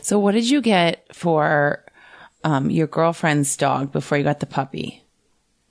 So 0.02 0.20
what 0.20 0.34
did 0.34 0.50
you 0.50 0.62
get 0.62 1.08
for, 1.16 1.84
um, 2.44 2.70
your 2.70 2.88
girlfriend's 2.88 3.56
dog 3.56 3.92
before 3.92 4.18
you 4.18 4.24
got 4.26 4.42
the 4.42 4.46
puppy? 4.46 5.02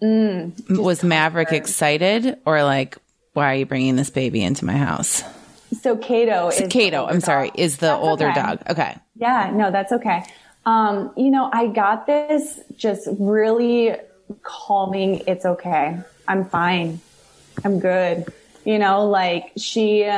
Mm, 0.03 0.79
was 0.79 1.05
Maverick 1.05 1.53
excited 1.53 2.38
or 2.47 2.64
like, 2.64 2.97
why 3.35 3.53
are 3.53 3.57
you 3.57 3.66
bringing 3.66 3.97
this 3.97 4.11
baby 4.11 4.42
into 4.42 4.64
my 4.64 4.77
house? 4.77 5.23
So 5.81 5.97
Kato 5.97 6.51
so 6.51 6.67
Kato, 6.69 7.07
I'm 7.07 7.15
dog. 7.15 7.23
sorry, 7.23 7.51
is 7.55 7.79
the 7.79 7.87
that's 7.87 8.05
older 8.05 8.29
okay. 8.29 8.41
dog. 8.41 8.63
Okay. 8.71 8.97
Yeah, 9.17 9.51
no, 9.55 9.71
that's 9.71 9.93
okay. 9.93 10.25
Um, 10.67 11.13
you 11.17 11.31
know, 11.31 11.49
I 11.53 11.67
got 11.69 12.07
this 12.07 12.61
just 12.77 13.09
really 13.19 13.97
calming. 14.43 15.23
It's 15.27 15.45
okay. 15.45 15.99
I'm 16.29 16.45
fine. 16.45 17.01
I'm 17.65 17.81
good. 17.81 18.27
You 18.65 18.79
know, 18.79 19.09
like 19.09 19.53
she, 19.57 20.09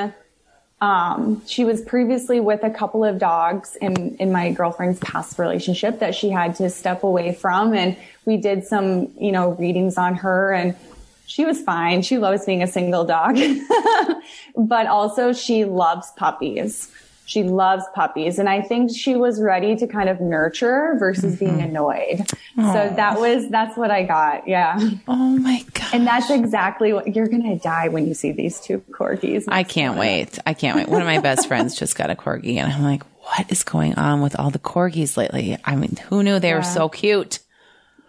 um, 0.81 1.43
she 1.47 1.65
was 1.65 1.81
previously 1.83 2.41
with 2.41 2.63
a 2.63 2.71
couple 2.71 3.05
of 3.05 3.19
dogs 3.19 3.77
in, 3.81 4.17
in 4.17 4.33
my 4.33 4.53
girlfriend's 4.53 4.99
past 5.01 5.39
relationship 5.39 6.01
that 6.01 6.15
she 6.15 6.29
had 6.29 6.57
to 6.57 6.69
step 6.69 7.05
away 7.05 7.35
from. 7.35 7.73
And 7.73 7.97
we 8.27 8.37
did 8.37 8.67
some, 8.67 9.11
you 9.19 9.33
know, 9.33 9.53
readings 9.53 9.97
on 9.97 10.17
her 10.17 10.53
and 10.53 10.77
she 11.27 11.45
was 11.45 11.61
fine. 11.61 12.03
She 12.03 12.19
loves 12.19 12.45
being 12.45 12.63
a 12.63 12.67
single 12.67 13.05
dog, 13.05 13.39
but 14.57 14.87
also 14.87 15.33
she 15.33 15.65
loves 15.65 16.11
puppies. 16.17 16.91
She 17.27 17.43
loves 17.43 17.85
puppies. 17.95 18.39
And 18.39 18.49
I 18.49 18.61
think 18.61 18.95
she 18.95 19.17
was 19.17 19.41
ready 19.41 19.77
to 19.77 19.87
kind 19.87 20.11
of 20.11 20.21
nurture 20.21 20.95
versus 20.99 21.37
mm-hmm. 21.37 21.45
being 21.45 21.61
annoyed. 21.63 22.19
Aww. 22.59 22.73
So 22.73 22.97
that 22.97 23.19
was, 23.19 23.49
that's 23.49 23.77
what 23.79 23.91
I 23.91 24.03
got. 24.03 24.47
Yeah. 24.47 24.79
Oh 25.09 25.39
my 25.39 25.65
God. 25.73 25.95
And 25.95 26.07
that's 26.07 26.29
exactly 26.31 26.93
what 26.93 27.15
you're 27.15 27.29
going 27.29 27.49
to 27.51 27.59
die 27.59 27.89
when 27.89 28.07
you 28.07 28.13
see 28.13 28.33
these 28.33 28.61
two 28.61 28.81
corgis. 28.91 29.45
I 29.49 29.63
can't 29.63 29.99
wait. 29.99 30.39
I 30.45 30.53
can't 30.53 30.77
wait. 30.77 30.89
One 30.89 31.01
of 31.01 31.07
my 31.07 31.21
best 31.21 31.49
friends 31.49 31.75
just 31.75 31.97
got 31.97 32.11
a 32.11 32.15
corgi 32.15 32.59
and 32.59 32.71
I'm 32.71 32.83
like, 32.83 33.05
what 33.23 33.51
is 33.51 33.65
going 33.65 33.95
on 33.95 34.21
with 34.21 34.39
all 34.39 34.51
the 34.51 34.59
corgis 34.59 35.17
lately? 35.17 35.57
I 35.65 35.77
mean, 35.77 35.97
who 36.09 36.23
knew 36.23 36.39
they 36.39 36.51
yeah. 36.51 36.57
were 36.57 36.63
so 36.63 36.91
cute? 36.91 37.39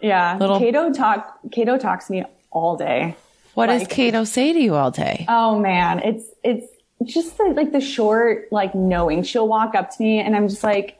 Yeah. 0.02 0.36
Little 0.36 0.58
Kato 0.58 0.92
talk, 0.92 1.38
Kato 1.50 1.78
talks 1.78 2.08
to 2.08 2.12
me 2.12 2.24
all 2.56 2.76
day. 2.76 3.16
What 3.54 3.68
like, 3.68 3.80
does 3.80 3.88
Kato 3.88 4.24
say 4.24 4.52
to 4.52 4.58
you 4.58 4.74
all 4.74 4.90
day? 4.90 5.24
Oh 5.28 5.58
man, 5.58 6.00
it's, 6.00 6.24
it's, 6.42 6.66
just 7.04 7.36
the, 7.36 7.44
like 7.54 7.72
the 7.72 7.80
short, 7.80 8.48
like 8.50 8.74
knowing. 8.74 9.22
She'll 9.22 9.46
walk 9.46 9.74
up 9.74 9.94
to 9.94 10.02
me 10.02 10.18
and 10.18 10.34
I'm 10.34 10.48
just 10.48 10.64
like, 10.64 10.98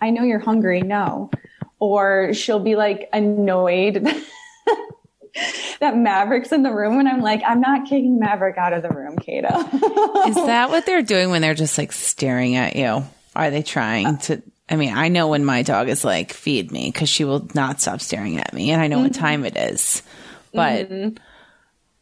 I 0.00 0.10
know 0.10 0.22
you're 0.22 0.40
hungry. 0.40 0.80
No. 0.82 1.30
Or 1.78 2.34
she'll 2.34 2.60
be 2.60 2.76
like 2.76 3.08
annoyed 3.12 4.04
that 5.80 5.96
Maverick's 5.96 6.52
in 6.52 6.62
the 6.62 6.72
room 6.72 6.98
and 6.98 7.08
I'm 7.08 7.20
like, 7.20 7.42
I'm 7.46 7.60
not 7.60 7.84
kicking 7.88 8.18
Maverick 8.18 8.58
out 8.58 8.72
of 8.72 8.82
the 8.82 8.90
room, 8.90 9.16
Kato. 9.18 9.48
Is 10.28 10.34
that 10.34 10.70
what 10.70 10.84
they're 10.86 11.02
doing 11.02 11.30
when 11.30 11.42
they're 11.42 11.54
just 11.54 11.78
like 11.78 11.92
staring 11.92 12.56
at 12.56 12.76
you? 12.76 13.04
Are 13.34 13.50
they 13.50 13.62
trying 13.62 14.18
to? 14.18 14.42
I 14.68 14.76
mean, 14.76 14.92
I 14.96 15.08
know 15.08 15.28
when 15.28 15.44
my 15.44 15.62
dog 15.62 15.88
is 15.88 16.04
like, 16.04 16.32
feed 16.32 16.70
me 16.70 16.90
because 16.90 17.08
she 17.08 17.24
will 17.24 17.48
not 17.54 17.80
stop 17.80 18.00
staring 18.00 18.38
at 18.38 18.52
me 18.52 18.70
and 18.70 18.82
I 18.82 18.88
know 18.88 18.96
mm-hmm. 18.96 19.04
what 19.04 19.14
time 19.14 19.44
it 19.44 19.56
is. 19.56 20.02
But 20.52 20.90
mm-hmm. 20.90 21.16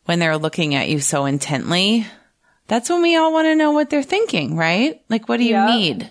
when 0.07 0.19
they're 0.19 0.39
looking 0.39 0.75
at 0.75 0.89
you 0.89 1.01
so 1.01 1.27
intently, 1.27 2.07
that's 2.67 2.91
when 2.91 3.03
we 3.03 3.17
all 3.17 3.33
want 3.33 3.47
to 3.47 3.55
know 3.55 3.73
what 3.73 3.91
they're 3.91 4.03
thinking, 4.03 4.57
right? 4.57 5.03
Like, 5.09 5.29
what 5.29 5.39
do 5.39 5.45
you 5.45 5.55
yep. 5.55 5.69
need? 5.69 6.11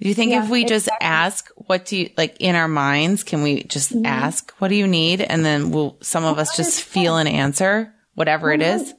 Do 0.00 0.08
you 0.08 0.14
think 0.14 0.32
yeah, 0.32 0.44
if 0.44 0.50
we 0.50 0.64
just 0.64 0.86
exactly. 0.86 1.06
ask, 1.06 1.50
what 1.56 1.84
do 1.84 1.96
you, 1.98 2.10
like 2.16 2.38
in 2.40 2.56
our 2.56 2.68
minds, 2.68 3.22
can 3.22 3.42
we 3.42 3.64
just 3.64 3.92
mm-hmm. 3.92 4.06
ask, 4.06 4.50
what 4.58 4.68
do 4.68 4.74
you 4.74 4.86
need? 4.86 5.20
And 5.20 5.44
then 5.44 5.70
will 5.72 5.98
some 6.00 6.24
of 6.24 6.38
us 6.38 6.56
just 6.56 6.82
feel 6.82 7.18
an 7.18 7.26
answer, 7.26 7.92
whatever 8.14 8.50
it 8.50 8.62
is? 8.62 8.94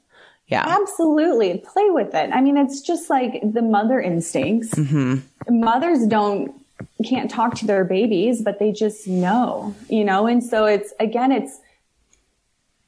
Yeah. 0.47 0.63
Absolutely. 0.67 1.63
Play 1.73 1.89
with 1.89 2.13
it. 2.13 2.29
I 2.31 2.41
mean, 2.41 2.57
it's 2.57 2.81
just 2.81 3.09
like 3.09 3.41
the 3.41 3.63
mother 3.63 3.99
instincts. 3.99 4.69
Mm-hmm. 4.75 5.59
Mothers 5.59 6.05
don't, 6.05 6.53
can't 7.03 7.31
talk 7.31 7.55
to 7.55 7.65
their 7.65 7.83
babies, 7.83 8.43
but 8.43 8.59
they 8.59 8.71
just 8.71 9.07
know, 9.07 9.73
you 9.89 10.03
know? 10.03 10.27
And 10.27 10.43
so 10.43 10.65
it's, 10.65 10.93
again, 10.99 11.31
it's, 11.31 11.59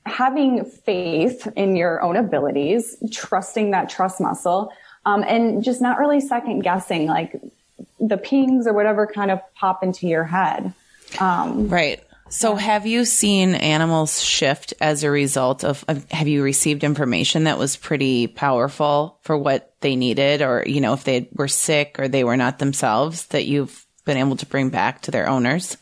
having 0.06 0.66
faith 0.66 1.48
in 1.56 1.76
your 1.76 2.02
own 2.02 2.16
abilities, 2.16 2.98
trusting 3.12 3.72
that 3.72 3.90
trust 3.90 4.20
muscle, 4.20 4.72
um, 5.06 5.24
and 5.24 5.64
just 5.64 5.82
not 5.82 6.00
really 6.00 6.22
second 6.22 6.62
guessing 6.62 7.08
like 7.08 7.40
the 8.00 8.18
pings 8.18 8.68
or 8.68 8.74
whatever 8.74 9.08
kind 9.08 9.32
of 9.32 9.40
pop 9.56 9.84
into 9.84 10.08
your 10.08 10.24
head. 10.24 10.74
Um, 11.20 11.70
right. 11.70 12.04
So, 12.30 12.56
have 12.56 12.88
you 12.88 13.06
seen 13.06 13.54
animals 13.54 14.22
shift 14.22 14.74
as 14.82 15.04
a 15.04 15.12
result 15.12 15.64
of, 15.64 15.86
of, 15.88 16.10
Have 16.10 16.28
you 16.28 16.42
received 16.42 16.84
information 16.84 17.44
that 17.44 17.60
was 17.60 17.78
pretty 17.78 18.26
powerful 18.28 19.20
for 19.22 19.38
what 19.38 19.76
they 19.82 19.96
needed, 19.96 20.42
or 20.42 20.64
you 20.66 20.82
know, 20.82 20.94
if 20.94 21.04
they 21.04 21.30
were 21.34 21.48
sick 21.48 21.98
or 22.00 22.08
they 22.08 22.24
were 22.24 22.38
not 22.38 22.58
themselves, 22.58 23.28
that 23.28 23.46
you've 23.46 23.86
been 24.06 24.18
able 24.18 24.36
to 24.38 24.46
bring 24.48 24.70
back 24.70 25.02
to 25.02 25.12
their 25.12 25.30
owners? 25.30 25.78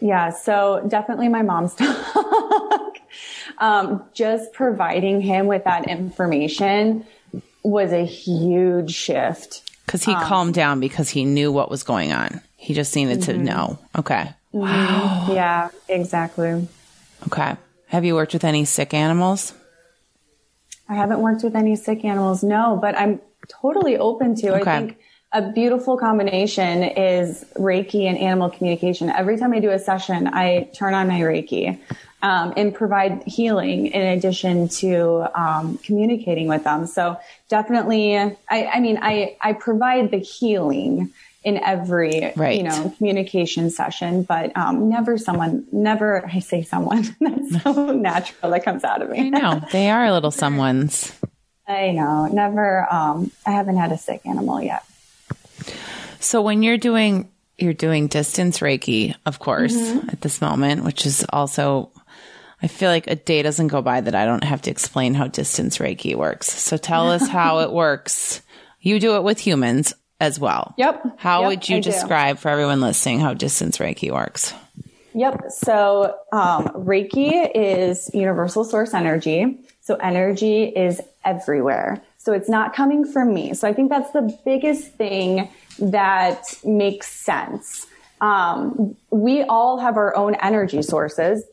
Yeah. 0.00 0.30
So 0.30 0.84
definitely 0.86 1.28
my 1.28 1.40
mom's 1.40 1.74
dog 1.76 1.96
um, 3.58 4.04
just 4.14 4.52
providing 4.52 5.20
him 5.20 5.46
with 5.46 5.64
that 5.64 5.88
information 5.88 7.06
was 7.62 7.92
a 7.92 8.04
huge 8.04 8.92
shift. 8.94 9.62
Because 9.86 10.04
he 10.04 10.12
um, 10.12 10.22
calmed 10.22 10.54
down 10.54 10.80
because 10.80 11.10
he 11.10 11.24
knew 11.24 11.52
what 11.52 11.70
was 11.70 11.82
going 11.82 12.12
on. 12.12 12.40
He 12.56 12.74
just 12.74 12.94
needed 12.96 13.20
mm-hmm. 13.20 13.32
to 13.32 13.38
know. 13.38 13.78
Okay. 13.98 14.32
Mm-hmm. 14.54 14.58
Wow. 14.58 15.28
Yeah, 15.32 15.70
exactly. 15.88 16.68
Okay. 17.26 17.56
Have 17.88 18.04
you 18.04 18.14
worked 18.14 18.32
with 18.32 18.44
any 18.44 18.64
sick 18.64 18.94
animals? 18.94 19.54
I 20.88 20.94
haven't 20.94 21.20
worked 21.20 21.42
with 21.42 21.56
any 21.56 21.76
sick 21.76 22.04
animals, 22.04 22.42
no, 22.42 22.78
but 22.80 22.96
I'm 22.98 23.20
totally 23.48 23.96
open 23.96 24.34
to. 24.36 24.54
Okay. 24.60 24.70
I 24.70 24.78
think 24.78 24.98
a 25.32 25.50
beautiful 25.50 25.96
combination 25.96 26.82
is 26.82 27.44
Reiki 27.56 28.04
and 28.04 28.16
animal 28.18 28.50
communication. 28.50 29.10
Every 29.10 29.36
time 29.38 29.52
I 29.52 29.60
do 29.60 29.70
a 29.70 29.78
session, 29.78 30.28
I 30.28 30.70
turn 30.74 30.94
on 30.94 31.08
my 31.08 31.20
Reiki 31.20 31.78
um, 32.24 32.54
and 32.56 32.74
provide 32.74 33.22
healing 33.26 33.88
in 33.88 34.00
addition 34.00 34.66
to 34.66 35.30
um, 35.38 35.76
communicating 35.76 36.48
with 36.48 36.64
them. 36.64 36.86
So 36.86 37.18
definitely, 37.50 38.16
I, 38.16 38.34
I, 38.50 38.80
mean, 38.80 38.98
I, 39.02 39.36
I 39.42 39.52
provide 39.52 40.10
the 40.10 40.16
healing 40.18 41.12
in 41.42 41.58
every 41.58 42.32
right. 42.36 42.56
you 42.56 42.62
know 42.62 42.94
communication 42.96 43.68
session, 43.68 44.22
but 44.22 44.56
um, 44.56 44.88
never 44.88 45.18
someone, 45.18 45.66
never 45.70 46.26
I 46.26 46.38
say 46.38 46.62
someone 46.62 47.14
that's 47.20 47.62
so 47.62 47.92
natural 47.92 48.50
that 48.52 48.64
comes 48.64 48.84
out 48.84 49.02
of 49.02 49.10
me. 49.10 49.26
I 49.26 49.28
know 49.28 49.60
they 49.70 49.90
are 49.90 50.06
a 50.06 50.12
little 50.12 50.30
someone's. 50.44 51.12
I 51.68 51.90
know. 51.90 52.26
Never. 52.26 52.90
Um, 52.90 53.30
I 53.44 53.50
haven't 53.50 53.76
had 53.76 53.92
a 53.92 53.98
sick 53.98 54.22
animal 54.24 54.62
yet. 54.62 54.82
So 56.20 56.40
when 56.40 56.62
you're 56.62 56.78
doing 56.78 57.30
you're 57.58 57.74
doing 57.74 58.08
distance 58.08 58.60
Reiki, 58.60 59.14
of 59.26 59.38
course, 59.38 59.76
mm-hmm. 59.76 60.08
at 60.08 60.22
this 60.22 60.40
moment, 60.40 60.84
which 60.84 61.04
is 61.04 61.26
also 61.30 61.90
I 62.64 62.66
feel 62.66 62.88
like 62.88 63.06
a 63.08 63.14
day 63.14 63.42
doesn't 63.42 63.68
go 63.68 63.82
by 63.82 64.00
that 64.00 64.14
I 64.14 64.24
don't 64.24 64.42
have 64.42 64.62
to 64.62 64.70
explain 64.70 65.12
how 65.12 65.26
distance 65.26 65.76
Reiki 65.76 66.14
works. 66.14 66.50
So 66.50 66.78
tell 66.78 67.10
us 67.10 67.28
how 67.28 67.58
it 67.58 67.70
works. 67.70 68.40
You 68.80 68.98
do 68.98 69.16
it 69.16 69.22
with 69.22 69.38
humans 69.38 69.92
as 70.18 70.40
well. 70.40 70.72
Yep. 70.78 71.18
How 71.18 71.42
yep, 71.42 71.48
would 71.50 71.68
you 71.68 71.76
I 71.76 71.80
describe 71.80 72.36
do. 72.36 72.40
for 72.40 72.48
everyone 72.48 72.80
listening 72.80 73.20
how 73.20 73.34
distance 73.34 73.76
Reiki 73.76 74.10
works? 74.10 74.54
Yep. 75.12 75.42
So 75.50 76.16
um, 76.32 76.68
Reiki 76.68 77.50
is 77.54 78.10
universal 78.14 78.64
source 78.64 78.94
energy. 78.94 79.58
So 79.82 79.96
energy 79.96 80.64
is 80.64 81.02
everywhere. 81.22 82.02
So 82.16 82.32
it's 82.32 82.48
not 82.48 82.74
coming 82.74 83.04
from 83.04 83.34
me. 83.34 83.52
So 83.52 83.68
I 83.68 83.74
think 83.74 83.90
that's 83.90 84.10
the 84.12 84.34
biggest 84.42 84.94
thing 84.94 85.50
that 85.78 86.46
makes 86.64 87.08
sense. 87.08 87.86
Um, 88.22 88.96
we 89.10 89.42
all 89.42 89.78
have 89.78 89.98
our 89.98 90.16
own 90.16 90.34
energy 90.36 90.80
sources 90.80 91.44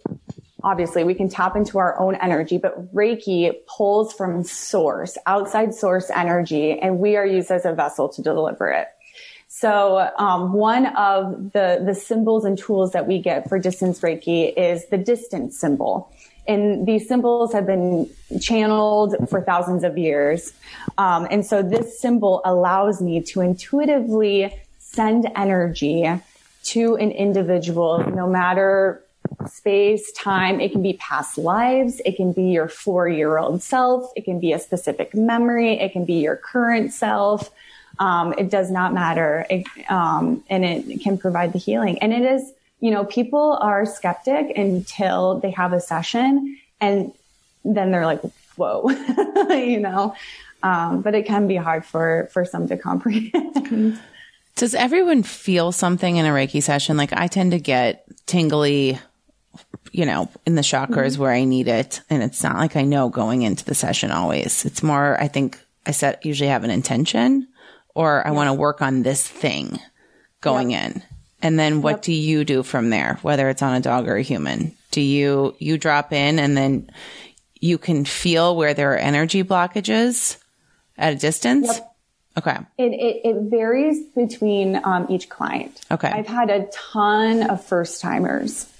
obviously 0.63 1.03
we 1.03 1.13
can 1.13 1.29
tap 1.29 1.55
into 1.55 1.77
our 1.79 1.99
own 1.99 2.15
energy, 2.15 2.57
but 2.57 2.93
Reiki 2.93 3.53
pulls 3.67 4.13
from 4.13 4.43
source, 4.43 5.17
outside 5.25 5.73
source 5.73 6.09
energy, 6.09 6.79
and 6.79 6.99
we 6.99 7.15
are 7.15 7.25
used 7.25 7.51
as 7.51 7.65
a 7.65 7.73
vessel 7.73 8.09
to 8.09 8.21
deliver 8.21 8.69
it. 8.69 8.87
So 9.47 10.09
um, 10.17 10.53
one 10.53 10.87
of 10.95 11.51
the 11.51 11.83
the 11.85 11.93
symbols 11.93 12.45
and 12.45 12.57
tools 12.57 12.93
that 12.93 13.05
we 13.05 13.19
get 13.19 13.49
for 13.49 13.59
distance 13.59 13.99
Reiki 13.99 14.53
is 14.55 14.87
the 14.87 14.97
distance 14.97 15.59
symbol. 15.59 16.11
And 16.47 16.87
these 16.87 17.07
symbols 17.07 17.53
have 17.53 17.67
been 17.67 18.09
channeled 18.39 19.29
for 19.29 19.41
thousands 19.41 19.83
of 19.83 19.97
years. 19.97 20.53
Um, 20.97 21.27
and 21.29 21.45
so 21.45 21.61
this 21.61 21.99
symbol 21.99 22.41
allows 22.45 23.01
me 23.01 23.21
to 23.21 23.41
intuitively 23.41 24.51
send 24.79 25.29
energy 25.35 26.09
to 26.63 26.95
an 26.95 27.11
individual, 27.11 27.99
no 28.09 28.27
matter 28.27 29.03
space, 29.49 30.11
time. 30.13 30.59
It 30.59 30.71
can 30.71 30.81
be 30.81 30.93
past 30.93 31.37
lives. 31.37 32.01
It 32.05 32.15
can 32.15 32.33
be 32.33 32.43
your 32.43 32.67
four 32.67 33.07
year 33.07 33.37
old 33.37 33.61
self. 33.61 34.11
It 34.15 34.25
can 34.25 34.39
be 34.39 34.53
a 34.53 34.59
specific 34.59 35.13
memory. 35.13 35.79
It 35.79 35.91
can 35.91 36.05
be 36.05 36.15
your 36.15 36.35
current 36.35 36.91
self. 36.93 37.51
Um, 37.99 38.33
it 38.37 38.49
does 38.49 38.71
not 38.71 38.93
matter. 38.93 39.45
It, 39.49 39.65
um, 39.89 40.43
and 40.49 40.65
it 40.65 41.01
can 41.01 41.17
provide 41.17 41.53
the 41.53 41.59
healing. 41.59 41.99
And 41.99 42.13
it 42.13 42.23
is, 42.23 42.51
you 42.79 42.91
know, 42.91 43.05
people 43.05 43.57
are 43.61 43.85
skeptic 43.85 44.57
until 44.57 45.39
they 45.39 45.51
have 45.51 45.73
a 45.73 45.79
session 45.79 46.57
and 46.79 47.13
then 47.63 47.91
they're 47.91 48.05
like, 48.05 48.21
whoa, 48.55 48.89
you 49.49 49.79
know, 49.79 50.15
um, 50.63 51.01
but 51.01 51.15
it 51.15 51.25
can 51.25 51.47
be 51.47 51.55
hard 51.55 51.85
for, 51.85 52.29
for 52.31 52.45
some 52.45 52.67
to 52.67 52.77
comprehend. 52.77 53.99
Does 54.55 54.75
everyone 54.75 55.23
feel 55.23 55.71
something 55.71 56.17
in 56.17 56.25
a 56.25 56.29
Reiki 56.29 56.61
session? 56.61 56.97
Like 56.97 57.13
I 57.13 57.27
tend 57.27 57.51
to 57.51 57.59
get 57.59 58.05
tingly 58.25 58.99
you 59.91 60.05
know, 60.05 60.29
in 60.45 60.55
the 60.55 60.61
chakras 60.61 61.13
mm-hmm. 61.13 61.21
where 61.21 61.31
I 61.31 61.43
need 61.43 61.67
it. 61.67 62.01
And 62.09 62.23
it's 62.23 62.43
not 62.43 62.57
like 62.57 62.75
I 62.75 62.83
know 62.83 63.09
going 63.09 63.41
into 63.41 63.65
the 63.65 63.75
session 63.75 64.11
always. 64.11 64.65
It's 64.65 64.83
more, 64.83 65.19
I 65.19 65.27
think 65.27 65.59
I 65.85 65.91
set, 65.91 66.25
usually 66.25 66.49
have 66.49 66.63
an 66.63 66.69
intention 66.69 67.47
or 67.93 68.25
I 68.25 68.29
yeah. 68.29 68.35
want 68.35 68.47
to 68.47 68.53
work 68.53 68.81
on 68.81 69.03
this 69.03 69.27
thing 69.27 69.79
going 70.39 70.71
yep. 70.71 70.95
in. 70.95 71.03
And 71.41 71.59
then 71.59 71.81
what 71.81 71.91
yep. 71.91 72.01
do 72.03 72.13
you 72.13 72.45
do 72.45 72.63
from 72.63 72.89
there, 72.89 73.17
whether 73.21 73.49
it's 73.49 73.61
on 73.61 73.73
a 73.73 73.81
dog 73.81 74.07
or 74.07 74.15
a 74.15 74.21
human? 74.21 74.75
Do 74.91 75.01
you 75.01 75.55
you 75.57 75.77
drop 75.77 76.13
in 76.13 76.37
and 76.37 76.55
then 76.55 76.89
you 77.59 77.77
can 77.77 78.05
feel 78.05 78.55
where 78.55 78.73
there 78.73 78.93
are 78.93 78.97
energy 78.97 79.43
blockages 79.43 80.37
at 80.97 81.13
a 81.13 81.15
distance? 81.15 81.67
Yep. 81.67 81.87
Okay. 82.37 82.57
It, 82.77 82.93
it, 82.93 83.21
it 83.25 83.35
varies 83.49 84.05
between 84.15 84.79
um, 84.83 85.07
each 85.09 85.29
client. 85.29 85.81
Okay. 85.91 86.07
I've 86.07 86.27
had 86.27 86.49
a 86.49 86.67
ton 86.71 87.49
of 87.49 87.63
first 87.63 88.01
timers. 88.01 88.71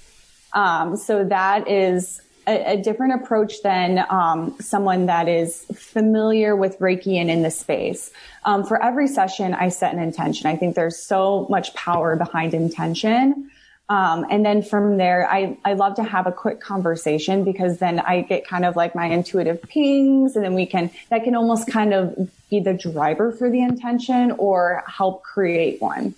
Um, 0.54 0.96
so 0.96 1.24
that 1.24 1.68
is 1.68 2.20
a, 2.46 2.72
a 2.72 2.76
different 2.76 3.22
approach 3.22 3.62
than 3.62 4.04
um, 4.10 4.56
someone 4.60 5.06
that 5.06 5.28
is 5.28 5.64
familiar 5.74 6.56
with 6.56 6.78
Reiki 6.78 7.16
and 7.16 7.30
in 7.30 7.42
the 7.42 7.50
space. 7.50 8.10
Um, 8.44 8.64
for 8.64 8.82
every 8.82 9.08
session, 9.08 9.54
I 9.54 9.68
set 9.68 9.94
an 9.94 10.00
intention. 10.00 10.46
I 10.46 10.56
think 10.56 10.74
there's 10.74 11.06
so 11.06 11.46
much 11.48 11.74
power 11.74 12.16
behind 12.16 12.54
intention. 12.54 13.50
Um, 13.88 14.24
and 14.30 14.44
then 14.44 14.62
from 14.62 14.96
there, 14.96 15.30
I, 15.30 15.58
I 15.64 15.74
love 15.74 15.96
to 15.96 16.02
have 16.02 16.26
a 16.26 16.32
quick 16.32 16.60
conversation 16.60 17.44
because 17.44 17.78
then 17.78 18.00
I 18.00 18.22
get 18.22 18.46
kind 18.46 18.64
of 18.64 18.74
like 18.74 18.94
my 18.94 19.06
intuitive 19.06 19.60
pings 19.62 20.34
and 20.34 20.44
then 20.44 20.54
we 20.54 20.66
can, 20.66 20.90
that 21.10 21.24
can 21.24 21.34
almost 21.34 21.68
kind 21.68 21.92
of 21.92 22.30
be 22.48 22.60
the 22.60 22.72
driver 22.72 23.32
for 23.32 23.50
the 23.50 23.60
intention 23.60 24.30
or 24.32 24.82
help 24.86 25.22
create 25.22 25.80
one. 25.82 26.14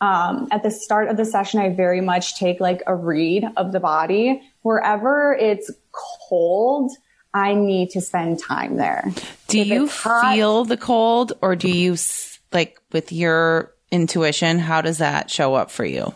Um, 0.00 0.48
at 0.50 0.62
the 0.62 0.70
start 0.70 1.08
of 1.08 1.16
the 1.16 1.24
session, 1.24 1.60
I 1.60 1.70
very 1.70 2.00
much 2.00 2.38
take 2.38 2.60
like 2.60 2.82
a 2.86 2.94
read 2.94 3.44
of 3.56 3.72
the 3.72 3.80
body. 3.80 4.42
Wherever 4.62 5.34
it's 5.34 5.70
cold, 6.28 6.92
I 7.34 7.54
need 7.54 7.90
to 7.90 8.00
spend 8.00 8.38
time 8.40 8.76
there. 8.76 9.04
Do 9.48 9.60
If 9.60 9.66
you 9.66 9.84
it's 9.84 9.96
hot- 10.02 10.34
feel 10.34 10.64
the 10.64 10.76
cold 10.76 11.32
or 11.42 11.56
do 11.56 11.68
you 11.68 11.96
like 12.52 12.78
with 12.92 13.12
your 13.12 13.72
intuition, 13.90 14.58
how 14.58 14.80
does 14.80 14.98
that 14.98 15.30
show 15.30 15.54
up 15.54 15.70
for 15.70 15.84
you? 15.84 16.14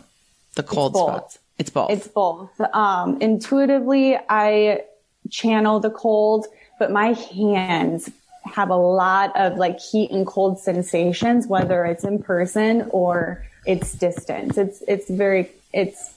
The 0.54 0.62
cold 0.62 0.92
both. 0.92 1.08
spots. 1.08 1.38
It's 1.58 1.70
both. 1.70 1.90
It's 1.90 2.08
both. 2.08 2.50
Um, 2.74 3.20
intuitively, 3.20 4.16
I 4.28 4.82
channel 5.30 5.80
the 5.80 5.90
cold, 5.90 6.46
but 6.78 6.90
my 6.90 7.12
hands 7.12 8.10
have 8.44 8.70
a 8.70 8.76
lot 8.76 9.34
of 9.36 9.56
like 9.56 9.78
heat 9.80 10.10
and 10.10 10.26
cold 10.26 10.58
sensations, 10.58 11.46
whether 11.46 11.84
it's 11.84 12.04
in 12.04 12.22
person 12.22 12.88
or 12.90 13.44
it's 13.66 13.92
distance. 13.92 14.58
It's, 14.58 14.82
it's 14.88 15.08
very, 15.08 15.50
it's 15.72 16.14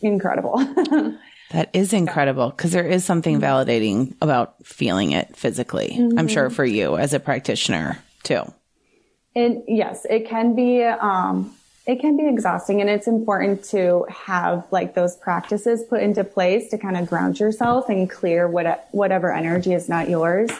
incredible. 0.00 0.58
That 1.50 1.70
is 1.72 1.94
incredible 1.94 2.50
because 2.50 2.72
there 2.72 2.86
is 2.86 3.04
something 3.04 3.40
validating 3.40 4.14
about 4.20 4.54
feeling 4.66 5.12
it 5.12 5.34
physically. 5.34 5.96
I'm 6.16 6.28
sure 6.28 6.50
for 6.50 6.64
you 6.64 6.98
as 6.98 7.14
a 7.14 7.20
practitioner 7.20 7.98
too. 8.22 8.42
It, 9.34 9.64
yes, 9.66 10.06
it 10.10 10.28
can 10.28 10.54
be, 10.54 10.82
um, 10.84 11.54
it 11.86 12.00
can 12.00 12.18
be 12.18 12.28
exhausting 12.28 12.82
and 12.82 12.90
it's 12.90 13.06
important 13.06 13.64
to 13.66 14.04
have 14.10 14.66
like 14.70 14.94
those 14.94 15.16
practices 15.16 15.82
put 15.84 16.02
into 16.02 16.22
place 16.22 16.68
to 16.68 16.76
kind 16.76 16.98
of 16.98 17.08
ground 17.08 17.40
yourself 17.40 17.88
and 17.88 18.10
clear 18.10 18.46
what, 18.46 18.86
whatever 18.90 19.32
energy 19.32 19.72
is 19.72 19.88
not 19.88 20.10
yours. 20.10 20.50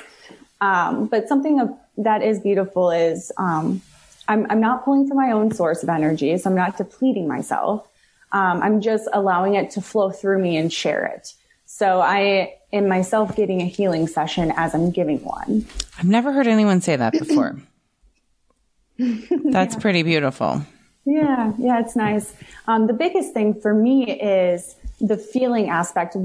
Um, 0.62 1.06
but 1.06 1.28
something 1.28 1.60
of, 1.60 1.70
that 1.98 2.22
is 2.22 2.40
beautiful 2.40 2.90
is, 2.90 3.30
um, 3.36 3.82
I'm, 4.28 4.46
I'm 4.50 4.60
not 4.60 4.84
pulling 4.84 5.08
from 5.08 5.16
my 5.16 5.32
own 5.32 5.50
source 5.52 5.82
of 5.82 5.88
energy. 5.88 6.36
So 6.38 6.50
I'm 6.50 6.56
not 6.56 6.76
depleting 6.76 7.26
myself. 7.26 7.88
Um, 8.32 8.62
I'm 8.62 8.80
just 8.80 9.08
allowing 9.12 9.54
it 9.54 9.70
to 9.72 9.80
flow 9.80 10.10
through 10.10 10.38
me 10.38 10.56
and 10.56 10.72
share 10.72 11.06
it. 11.06 11.32
So 11.64 12.00
I 12.00 12.54
am 12.72 12.88
myself 12.88 13.34
getting 13.34 13.62
a 13.62 13.66
healing 13.66 14.06
session 14.06 14.52
as 14.56 14.74
I'm 14.74 14.90
giving 14.90 15.24
one. 15.24 15.66
I've 15.98 16.06
never 16.06 16.32
heard 16.32 16.46
anyone 16.46 16.80
say 16.80 16.96
that 16.96 17.12
before. 17.12 17.58
That's 18.98 19.76
pretty 19.80 20.02
beautiful. 20.02 20.62
Yeah, 21.04 21.52
yeah, 21.58 21.80
it's 21.80 21.96
nice. 21.96 22.34
Um, 22.66 22.86
the 22.86 22.92
biggest 22.92 23.32
thing 23.32 23.58
for 23.58 23.72
me 23.72 24.20
is 24.20 24.76
the 25.00 25.16
feeling 25.16 25.70
aspect. 25.70 26.16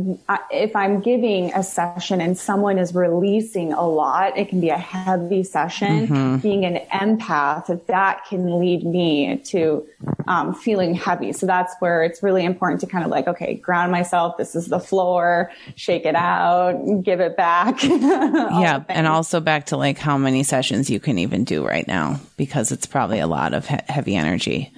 If 0.49 0.75
I'm 0.75 0.99
giving 0.99 1.53
a 1.53 1.63
session 1.63 2.19
and 2.19 2.37
someone 2.37 2.79
is 2.79 2.95
releasing 2.95 3.71
a 3.71 3.87
lot, 3.87 4.35
it 4.37 4.49
can 4.49 4.59
be 4.61 4.69
a 4.69 4.77
heavy 4.77 5.43
session. 5.43 6.39
Being 6.39 6.65
an 6.65 6.83
empath, 6.87 7.85
that 7.85 8.25
can 8.25 8.59
lead 8.59 8.83
me 8.83 9.37
to 9.37 9.85
um, 10.27 10.55
feeling 10.55 10.95
heavy. 10.95 11.33
So 11.33 11.45
that's 11.45 11.75
where 11.79 12.03
it's 12.03 12.23
really 12.23 12.43
important 12.43 12.81
to 12.81 12.87
kind 12.87 13.03
of 13.03 13.11
like, 13.11 13.27
okay, 13.27 13.55
ground 13.55 13.91
myself. 13.91 14.37
This 14.37 14.55
is 14.55 14.67
the 14.67 14.79
floor. 14.79 15.51
Shake 15.75 16.05
it 16.05 16.15
out. 16.15 17.03
Give 17.03 17.19
it 17.19 17.37
back. 17.37 17.83
yeah. 17.83 18.83
And 18.89 19.05
also 19.07 19.39
back 19.39 19.67
to 19.67 19.77
like 19.77 19.99
how 19.99 20.17
many 20.17 20.43
sessions 20.43 20.89
you 20.89 20.99
can 20.99 21.19
even 21.19 21.43
do 21.43 21.65
right 21.65 21.87
now 21.87 22.19
because 22.37 22.71
it's 22.71 22.87
probably 22.87 23.19
a 23.19 23.27
lot 23.27 23.53
of 23.53 23.67
he- 23.67 23.77
heavy 23.87 24.15
energy. 24.15 24.71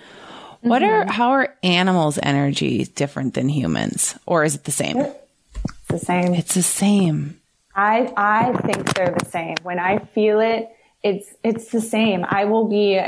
What 0.65 0.81
are, 0.81 1.01
mm-hmm. 1.01 1.11
how 1.11 1.29
are 1.29 1.55
animals' 1.61 2.17
energy 2.21 2.85
different 2.85 3.35
than 3.35 3.49
humans? 3.49 4.15
Or 4.25 4.43
is 4.43 4.55
it 4.55 4.63
the 4.63 4.71
same? 4.71 4.97
It's 4.97 5.87
the 5.87 5.99
same. 5.99 6.33
It's 6.33 6.55
the 6.55 6.63
same. 6.63 7.39
I 7.75 8.11
I 8.17 8.53
think 8.61 8.93
they're 8.93 9.15
the 9.17 9.25
same. 9.25 9.57
When 9.61 9.77
I 9.77 9.99
feel 9.99 10.39
it, 10.39 10.69
it's 11.03 11.35
it's 11.43 11.69
the 11.69 11.81
same. 11.81 12.25
I 12.27 12.45
will 12.45 12.67
be 12.67 12.99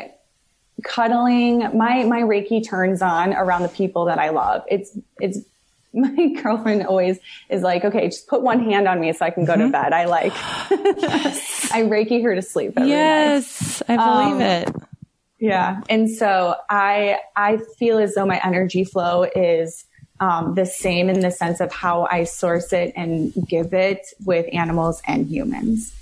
cuddling. 0.84 1.60
My 1.76 2.04
my 2.04 2.22
Reiki 2.22 2.68
turns 2.68 3.02
on 3.02 3.34
around 3.34 3.64
the 3.64 3.70
people 3.70 4.06
that 4.06 4.20
I 4.20 4.30
love. 4.30 4.64
It's 4.70 4.96
it's 5.20 5.40
my 5.94 6.28
girlfriend 6.42 6.86
always 6.86 7.18
is 7.50 7.64
like, 7.64 7.86
okay, 7.86 8.06
just 8.06 8.28
put 8.28 8.44
one 8.44 8.70
hand 8.70 8.88
on 8.88 9.00
me 9.00 9.14
so 9.14 9.26
I 9.26 9.32
can 9.32 9.46
go 9.46 9.56
to 9.56 9.64
mm-hmm. 9.64 9.72
bed. 9.72 9.94
I 9.94 10.06
like 10.06 10.34
yes. 10.70 11.72
I 11.72 11.84
Reiki 11.84 12.22
her 12.22 12.36
to 12.36 12.42
sleep 12.44 12.74
every 12.78 12.90
night. 12.90 12.90
Yes. 12.90 13.82
I 13.88 13.96
believe 13.96 14.36
um, 14.36 14.42
it. 14.42 14.87
Yeah. 15.40 15.82
And 15.90 16.10
so 16.10 16.56
I, 16.70 17.20
I 17.36 17.58
feel 17.78 18.00
as 18.00 18.16
though 18.16 18.26
my 18.26 18.42
energy 18.44 18.84
flow 18.84 19.24
is, 19.24 19.86
um, 20.20 20.56
the 20.56 20.66
same 20.66 21.10
in 21.10 21.20
the 21.20 21.32
sense 21.32 21.60
of 21.60 21.72
how 21.72 22.08
I 22.10 22.24
source 22.24 22.74
it 22.74 22.94
and 22.96 23.34
give 23.48 23.74
it 23.74 24.08
with 24.26 24.48
animals 24.52 25.02
and 25.06 25.28
humans. 25.28 25.94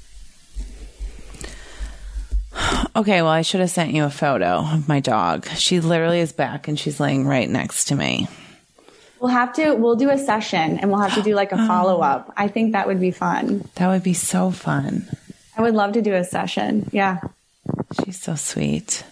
Okay, 2.95 3.21
well, 3.21 3.31
I 3.31 3.41
should 3.41 3.59
have 3.59 3.69
sent 3.69 3.91
you 3.91 4.05
a 4.05 4.09
photo 4.09 4.59
of 4.59 4.87
my 4.87 5.01
dog. 5.01 5.47
She 5.49 5.81
literally 5.81 6.21
is 6.21 6.31
back 6.31 6.69
and 6.69 6.79
she's 6.79 6.99
laying 6.99 7.27
right 7.27 7.49
next 7.49 7.85
to 7.85 7.95
me. 7.95 8.29
We'll 9.19 9.31
have 9.31 9.51
to, 9.53 9.73
we'll 9.73 9.97
do 9.97 10.09
a 10.09 10.17
session 10.17 10.79
and 10.79 10.89
we'll 10.89 11.01
have 11.01 11.15
to 11.15 11.21
do 11.21 11.35
like 11.35 11.51
a 11.51 11.57
follow 11.67 11.99
up. 11.99 12.31
I 12.37 12.47
think 12.47 12.71
that 12.71 12.87
would 12.87 13.01
be 13.01 13.11
fun. 13.11 13.67
That 13.75 13.89
would 13.89 14.03
be 14.03 14.13
so 14.13 14.51
fun. 14.51 15.07
I 15.57 15.61
would 15.61 15.73
love 15.73 15.93
to 15.93 16.01
do 16.01 16.13
a 16.13 16.23
session. 16.23 16.89
Yeah. 16.93 17.19
She's 18.03 18.21
so 18.21 18.35
sweet. 18.35 19.03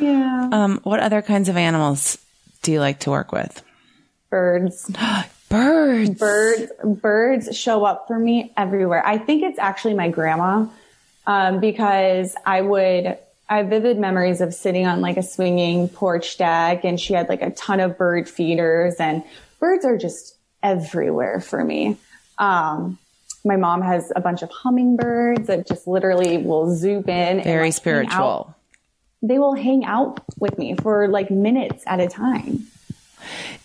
Yeah. 0.00 0.48
Um, 0.52 0.80
what 0.82 1.00
other 1.00 1.22
kinds 1.22 1.48
of 1.48 1.56
animals 1.56 2.18
do 2.62 2.72
you 2.72 2.80
like 2.80 3.00
to 3.00 3.10
work 3.10 3.32
with? 3.32 3.62
Birds. 4.30 4.90
Birds. 5.48 6.10
birds 6.10 6.72
birds 6.84 7.56
show 7.56 7.84
up 7.84 8.08
for 8.08 8.18
me 8.18 8.52
everywhere 8.56 9.00
i 9.06 9.16
think 9.16 9.44
it's 9.44 9.60
actually 9.60 9.94
my 9.94 10.08
grandma 10.10 10.66
um, 11.28 11.60
because 11.60 12.34
i 12.44 12.60
would 12.60 13.16
i 13.48 13.58
have 13.58 13.68
vivid 13.68 13.96
memories 13.96 14.40
of 14.40 14.52
sitting 14.52 14.88
on 14.88 15.00
like 15.00 15.16
a 15.16 15.22
swinging 15.22 15.88
porch 15.88 16.36
deck 16.36 16.84
and 16.84 16.98
she 16.98 17.14
had 17.14 17.28
like 17.28 17.42
a 17.42 17.50
ton 17.50 17.78
of 17.78 17.96
bird 17.96 18.28
feeders 18.28 18.96
and 18.98 19.22
birds 19.60 19.84
are 19.84 19.96
just 19.96 20.34
everywhere 20.64 21.40
for 21.40 21.62
me 21.62 21.96
um, 22.38 22.98
my 23.44 23.54
mom 23.56 23.82
has 23.82 24.12
a 24.16 24.20
bunch 24.20 24.42
of 24.42 24.50
hummingbirds 24.50 25.46
that 25.46 25.68
just 25.68 25.86
literally 25.86 26.38
will 26.38 26.74
zoom 26.74 27.04
in 27.04 27.36
and, 27.38 27.44
Very 27.44 27.44
like, 27.44 27.54
hang 27.54 27.66
out. 27.68 27.76
spiritual. 27.76 28.55
They 29.28 29.38
will 29.38 29.54
hang 29.54 29.84
out 29.84 30.20
with 30.38 30.58
me 30.58 30.74
for 30.76 31.08
like 31.08 31.30
minutes 31.30 31.82
at 31.86 32.00
a 32.00 32.08
time 32.08 32.66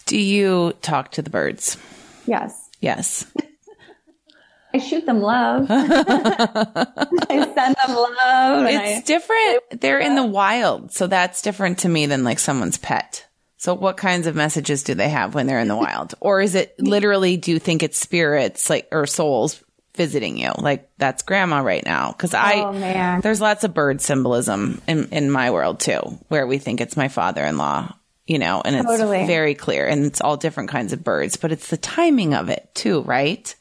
Do 0.05 0.17
you 0.17 0.73
talk 0.81 1.11
to 1.11 1.21
the 1.21 1.29
birds? 1.29 1.77
yes 2.25 2.69
Yes. 2.81 3.31
I 4.73 4.79
shoot 4.79 5.05
them 5.05 5.21
love. 5.21 5.67
I 5.69 6.85
send 7.29 7.75
them 7.75 7.95
love. 7.95 8.65
It's 8.65 8.99
I, 8.99 9.03
different. 9.05 9.63
They're 9.81 9.99
in 9.99 10.15
the 10.15 10.25
wild. 10.25 10.93
So 10.93 11.07
that's 11.07 11.41
different 11.41 11.79
to 11.79 11.89
me 11.89 12.05
than 12.05 12.23
like 12.23 12.39
someone's 12.39 12.77
pet. 12.77 13.27
So 13.57 13.73
what 13.73 13.97
kinds 13.97 14.27
of 14.27 14.35
messages 14.35 14.83
do 14.83 14.95
they 14.95 15.09
have 15.09 15.35
when 15.35 15.45
they're 15.45 15.59
in 15.59 15.67
the 15.67 15.75
wild? 15.75 16.15
Or 16.19 16.41
is 16.41 16.55
it 16.55 16.73
literally, 16.79 17.37
do 17.37 17.51
you 17.51 17.59
think 17.59 17.83
it's 17.83 17.99
spirits 17.99 18.69
like, 18.69 18.87
or 18.91 19.05
souls 19.05 19.61
visiting 19.95 20.37
you? 20.37 20.51
Like 20.57 20.89
that's 20.97 21.23
grandma 21.23 21.59
right 21.59 21.85
now. 21.85 22.11
Cause 22.13 22.33
I, 22.33 22.53
Oh, 22.61 22.71
man. 22.73 23.21
there's 23.21 23.41
lots 23.41 23.63
of 23.63 23.73
bird 23.73 24.01
symbolism 24.01 24.81
in, 24.87 25.09
in 25.09 25.29
my 25.31 25.51
world 25.51 25.79
too, 25.79 26.01
where 26.29 26.47
we 26.47 26.57
think 26.57 26.81
it's 26.81 26.95
my 26.97 27.07
father-in-law, 27.07 27.93
you 28.27 28.39
know, 28.39 28.61
and 28.63 28.75
it's 28.75 28.85
Totally. 28.85 29.27
very 29.27 29.55
clear 29.55 29.87
and 29.87 30.05
it's 30.05 30.21
all 30.21 30.37
different 30.37 30.69
kinds 30.69 30.93
of 30.93 31.03
birds, 31.03 31.35
but 31.37 31.51
it's 31.51 31.69
the 31.69 31.77
timing 31.77 32.33
of 32.33 32.49
it 32.49 32.69
too, 32.73 33.01
right? 33.01 33.53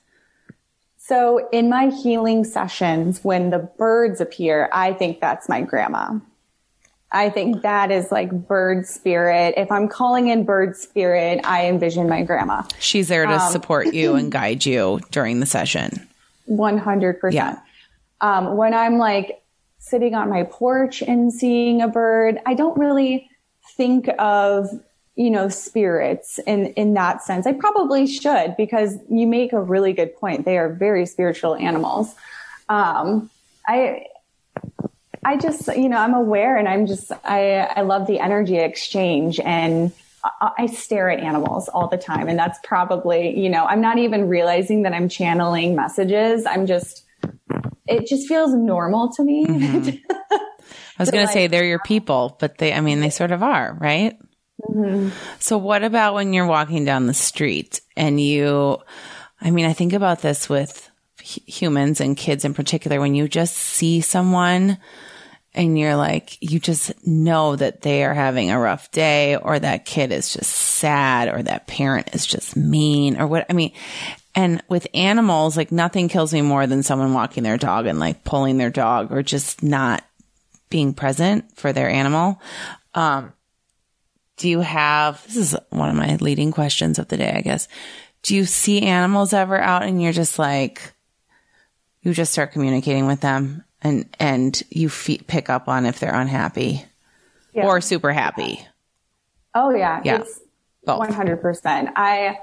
so 0.99 1.49
in 1.51 1.69
my 1.69 1.89
healing 1.89 2.45
sessions, 2.45 3.25
when 3.25 3.51
the 3.51 3.59
birds 3.59 4.21
appear, 4.21 4.69
I 4.73 4.93
think 4.93 5.21
that's 5.21 5.49
my 5.49 5.61
grandma. 5.61 6.21
I 7.11 7.31
think 7.31 7.63
that 7.63 7.91
is 7.91 8.13
like 8.13 8.31
bird 8.31 8.87
spirit. 8.87 9.55
If 9.57 9.73
I'm 9.73 9.89
calling 9.89 10.29
in 10.29 10.45
bird 10.45 10.77
spirit, 10.77 11.41
I 11.43 11.67
envision 11.67 12.09
my 12.09 12.23
grandma. 12.23 12.63
She's 12.79 13.09
there 13.09 13.27
to 13.27 13.33
Um, 13.41 13.51
support 13.51 13.93
you 13.93 14.15
and 14.15 14.31
guide 14.41 14.65
you 14.65 15.01
during 15.11 15.41
the 15.41 15.47
session. 15.47 16.07
100%. 16.51 17.33
Yeah. 17.33 17.59
Um, 18.21 18.57
when 18.57 18.75
I'm 18.75 18.99
like 18.99 19.43
sitting 19.79 20.15
on 20.15 20.29
my 20.29 20.43
porch 20.43 21.03
and 21.03 21.33
seeing 21.33 21.81
a 21.81 21.89
bird, 21.89 22.39
I 22.45 22.55
don't 22.55 22.79
really 22.79 23.31
think 23.77 24.09
of 24.19 24.69
you 25.21 25.29
know, 25.29 25.51
spirits 25.51 26.39
in, 26.47 26.69
in 26.69 26.95
that 26.95 27.23
sense. 27.23 27.47
I 27.47 27.53
probably 27.53 28.07
should 28.07 28.57
because 28.57 28.97
you 29.11 29.27
make 29.27 29.53
a 29.53 29.61
really 29.61 29.93
good 29.93 30.17
point. 30.17 30.47
They 30.47 30.57
are 30.57 30.73
very 30.73 31.05
spiritual 31.05 31.57
animals. 31.57 32.15
Um, 32.71 33.29
I, 33.67 34.07
I 35.23 35.37
just, 35.37 35.67
you 35.77 35.91
know, 35.91 35.99
I'm 35.99 36.15
aware 36.15 36.57
and 36.57 36.67
I'm 36.67 36.87
just, 36.87 37.13
I, 37.23 37.59
I 37.59 37.83
love 37.83 38.07
the 38.07 38.19
energy 38.19 38.57
exchange 38.57 39.39
and 39.41 39.93
I, 40.25 40.51
I 40.59 40.67
stare 40.67 41.11
at 41.11 41.21
animals 41.21 41.69
all 41.69 41.89
the 41.89 41.97
time. 41.97 42.29
And 42.29 42.39
that's 42.39 42.59
probably, 42.65 43.39
you 43.39 43.49
know, 43.49 43.65
I'm 43.65 43.81
not 43.81 43.99
even 43.99 44.29
realizing 44.29 44.83
that 44.83 44.93
I'm 44.93 45.09
channeling 45.09 45.75
messages. 45.75 46.47
I'm 46.47 46.67
just, 46.67 47.05
it 47.87 48.07
just 48.07 48.29
feels 48.29 48.55
normal 48.55 49.13
to 49.15 49.23
me. 49.23 49.47
Mm-hmm. 49.47 49.97
I 50.31 51.03
was 51.03 51.11
going 51.11 51.27
to 51.27 51.33
say 51.33 51.47
they're 51.47 51.65
your 51.65 51.79
people, 51.79 52.37
but 52.39 52.59
they, 52.59 52.73
I 52.75 52.81
mean, 52.81 53.01
they 53.01 53.11
sort 53.11 53.33
of 53.33 53.43
are, 53.43 53.77
right? 53.81 54.19
Mm-hmm. 54.69 55.11
So 55.39 55.57
what 55.57 55.83
about 55.83 56.15
when 56.15 56.33
you're 56.33 56.47
walking 56.47 56.85
down 56.85 57.07
the 57.07 57.15
street 57.15 57.81
and 57.97 58.21
you, 58.21 58.79
I 59.41 59.51
mean, 59.51 59.65
I 59.65 59.73
think 59.73 59.95
about 59.95 60.21
this 60.21 60.49
with 60.49 60.91
humans 61.23 62.01
and 62.01 62.17
kids 62.17 62.45
in 62.45 62.55
particular, 62.55 63.01
when 63.01 63.15
you 63.15 63.29
just 63.29 63.57
see 63.57 64.01
someone 64.01 64.79
and 65.55 65.79
you're 65.79 65.97
like, 65.97 66.39
you 66.41 66.61
just 66.61 67.07
know 67.07 67.57
that 67.57 67.83
they 67.83 68.05
are 68.05 68.15
having 68.15 68.51
a 68.51 68.61
rough 68.61 68.91
day 68.93 69.37
or 69.37 69.59
that 69.59 69.85
kid 69.85 70.13
is 70.13 70.33
just 70.33 70.51
sad 70.51 71.29
or 71.29 71.43
that 71.43 71.67
parent 71.67 72.15
is 72.15 72.25
just 72.25 72.57
mean 72.57 73.21
or 73.21 73.27
what, 73.27 73.47
I 73.51 73.53
mean, 73.53 73.73
and 74.35 74.63
with 74.69 74.87
animals, 74.95 75.57
like 75.57 75.73
nothing 75.73 76.09
kills 76.09 76.33
me 76.33 76.41
more 76.41 76.67
than 76.69 76.85
someone 76.85 77.15
walking 77.15 77.43
their 77.43 77.57
dog 77.57 77.87
and 77.87 77.99
like 77.99 78.23
pulling 78.23 78.59
their 78.59 78.71
dog 78.71 79.11
or 79.11 79.23
just 79.23 79.63
not 79.63 80.05
being 80.69 80.95
present 80.95 81.57
for 81.57 81.73
their 81.73 81.91
animal. 81.91 82.41
Um, 82.95 83.33
do 84.37 84.49
you 84.49 84.61
have, 84.61 85.23
this 85.27 85.37
is 85.37 85.57
one 85.71 85.91
of 85.91 85.97
my 85.97 86.17
leading 86.17 86.53
questions 86.53 86.99
of 87.01 87.09
the 87.09 87.17
day, 87.17 87.33
I 87.35 87.41
guess. 87.41 87.67
Do 88.23 88.37
you 88.37 88.45
see 88.45 88.83
animals 88.83 89.33
ever 89.33 89.59
out 89.59 89.83
and 89.83 90.01
you're 90.01 90.13
just 90.13 90.39
like, 90.39 90.93
you 92.03 92.15
just 92.15 92.33
start 92.33 92.53
communicating 92.53 93.07
with 93.07 93.21
them 93.21 93.65
and, 93.83 94.09
and 94.19 94.63
you 94.71 94.89
f- 94.89 95.27
pick 95.27 95.51
up 95.51 95.69
on 95.69 95.87
if 95.87 96.01
they're 96.01 96.15
unhappy 96.15 96.85
yeah. 97.55 97.67
or 97.67 97.81
super 97.81 98.13
happy? 98.13 98.67
Oh 99.55 99.71
yeah. 99.71 100.01
Yeah. 100.05 100.21
It's 100.21 100.41
100%. 100.87 101.93
I, 101.97 102.39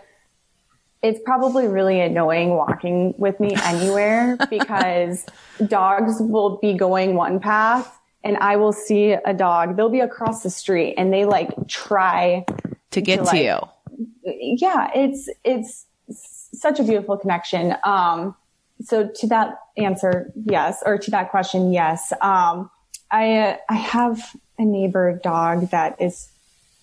it's 1.02 1.20
probably 1.24 1.68
really 1.68 2.02
annoying 2.02 2.50
walking 2.50 3.14
with 3.18 3.40
me 3.40 3.56
anywhere 3.56 4.38
because 4.50 5.26
dogs 5.68 6.18
will 6.20 6.58
be 6.58 6.74
going 6.74 7.16
one 7.16 7.40
path 7.40 7.98
and 8.24 8.38
I 8.38 8.58
will 8.58 8.74
see 8.74 9.12
a 9.12 9.34
dog. 9.34 9.78
They'll 9.78 9.90
be 9.90 10.02
across 10.02 10.44
the 10.44 10.50
street 10.50 10.96
and 10.98 11.14
they 11.14 11.26
like 11.26 11.50
try 11.68 12.46
to 12.92 13.02
get 13.02 13.18
to, 13.18 13.24
like, 13.24 13.32
to 13.32 13.44
you. 13.44 14.58
Yeah, 14.60 14.90
it's 14.94 15.30
it's 15.44 15.86
such 16.12 16.80
a 16.80 16.84
beautiful 16.84 17.18
connection. 17.18 17.76
Um, 17.84 18.36
so 18.84 19.08
to 19.08 19.28
that 19.28 19.60
answer, 19.78 20.32
yes, 20.36 20.84
or 20.86 20.98
to 20.98 21.12
that 21.12 21.32
question, 21.32 21.72
yes. 21.72 22.14
Um, 22.22 22.70
I 23.10 23.38
uh, 23.38 23.58
I 23.70 23.76
have 23.76 24.36
a 24.58 24.66
neighbor 24.66 25.20
dog 25.24 25.70
that 25.72 26.02
is 26.02 26.30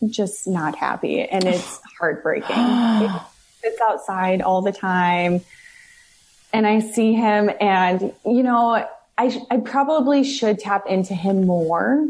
just 0.09 0.47
not 0.47 0.77
happy, 0.77 1.23
and 1.23 1.45
it's 1.45 1.81
heartbreaking. 1.99 2.57
it 2.57 3.23
sits 3.63 3.81
outside 3.81 4.43
all 4.43 4.63
the 4.63 4.73
time, 4.73 5.41
and 6.53 6.67
I 6.67 6.81
see 6.81 7.15
him, 7.15 7.51
and 7.61 8.13
you 8.25 8.43
know 8.43 8.87
I, 9.17 9.47
I 9.51 9.59
probably 9.59 10.25
should 10.25 10.59
tap 10.59 10.87
into 10.87 11.15
him 11.15 11.47
more. 11.47 12.09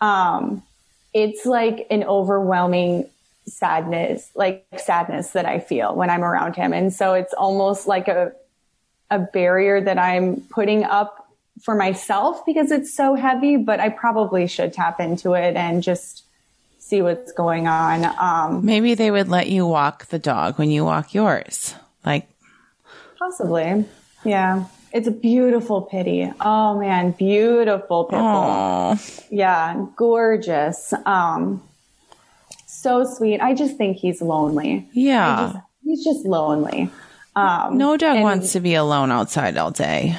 Um, 0.00 0.62
it's 1.14 1.46
like 1.46 1.86
an 1.90 2.04
overwhelming 2.04 3.08
sadness, 3.46 4.30
like 4.34 4.66
sadness 4.78 5.30
that 5.30 5.46
I 5.46 5.60
feel 5.60 5.94
when 5.94 6.10
I'm 6.10 6.24
around 6.24 6.56
him. 6.56 6.72
And 6.72 6.92
so 6.92 7.14
it's 7.14 7.32
almost 7.32 7.86
like 7.86 8.08
a, 8.08 8.32
a 9.10 9.18
barrier 9.18 9.80
that 9.80 9.98
I'm 9.98 10.40
putting 10.50 10.84
up 10.84 11.28
for 11.62 11.74
myself 11.74 12.44
because 12.44 12.70
it's 12.70 12.94
so 12.94 13.14
heavy, 13.14 13.56
but 13.56 13.80
I 13.80 13.88
probably 13.88 14.46
should 14.46 14.72
tap 14.72 15.00
into 15.00 15.34
it 15.34 15.56
and 15.56 15.82
just 15.82 16.24
see 16.78 17.00
what's 17.00 17.32
going 17.32 17.66
on. 17.66 18.04
Um, 18.18 18.64
maybe 18.64 18.94
they 18.94 19.10
would 19.10 19.28
let 19.28 19.48
you 19.48 19.66
walk 19.66 20.06
the 20.06 20.18
dog 20.18 20.58
when 20.58 20.70
you 20.70 20.84
walk 20.84 21.14
yours. 21.14 21.74
Like 22.04 22.28
possibly. 23.18 23.86
Yeah. 24.24 24.66
It's 24.92 25.08
a 25.08 25.10
beautiful 25.10 25.82
pity. 25.82 26.30
Oh 26.40 26.78
man, 26.78 27.12
beautiful 27.12 28.08
pitbull. 28.08 29.26
Yeah, 29.28 29.86
gorgeous. 29.96 30.92
Um, 31.04 31.62
so 32.66 33.04
sweet. 33.04 33.40
I 33.40 33.54
just 33.54 33.76
think 33.76 33.96
he's 33.96 34.22
lonely. 34.22 34.88
Yeah. 34.92 35.52
Just, 35.52 35.64
he's 35.84 36.04
just 36.04 36.24
lonely. 36.26 36.90
Um, 37.36 37.78
no 37.78 37.96
dog 37.96 38.16
and, 38.16 38.22
wants 38.22 38.52
to 38.52 38.60
be 38.60 38.74
alone 38.74 39.10
outside 39.10 39.56
all 39.56 39.70
day. 39.70 40.16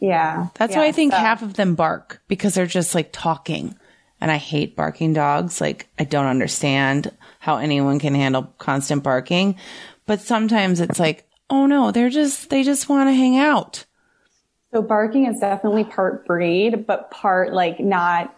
Yeah. 0.00 0.48
That's 0.54 0.72
yeah, 0.72 0.80
why 0.80 0.86
I 0.86 0.92
think 0.92 1.12
so. 1.12 1.18
half 1.18 1.42
of 1.42 1.54
them 1.54 1.74
bark 1.74 2.20
because 2.28 2.54
they're 2.54 2.66
just 2.66 2.94
like 2.94 3.10
talking. 3.12 3.76
And 4.20 4.30
I 4.30 4.36
hate 4.36 4.74
barking 4.74 5.12
dogs. 5.12 5.60
Like, 5.60 5.88
I 5.98 6.04
don't 6.04 6.26
understand 6.26 7.12
how 7.38 7.58
anyone 7.58 8.00
can 8.00 8.14
handle 8.14 8.52
constant 8.58 9.02
barking. 9.04 9.56
But 10.06 10.20
sometimes 10.20 10.80
it's 10.80 10.98
like, 10.98 11.28
oh 11.50 11.66
no, 11.66 11.92
they're 11.92 12.10
just, 12.10 12.50
they 12.50 12.62
just 12.64 12.88
want 12.88 13.08
to 13.08 13.14
hang 13.14 13.36
out. 13.36 13.84
So 14.72 14.82
barking 14.82 15.26
is 15.26 15.38
definitely 15.38 15.84
part 15.84 16.26
breed, 16.26 16.86
but 16.86 17.10
part 17.10 17.52
like 17.52 17.78
not 17.78 18.34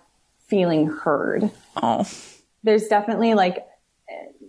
feeling 0.49 0.89
heard. 0.89 1.51
Oh. 1.77 2.07
There's 2.63 2.89
definitely 2.89 3.35
like, 3.35 3.67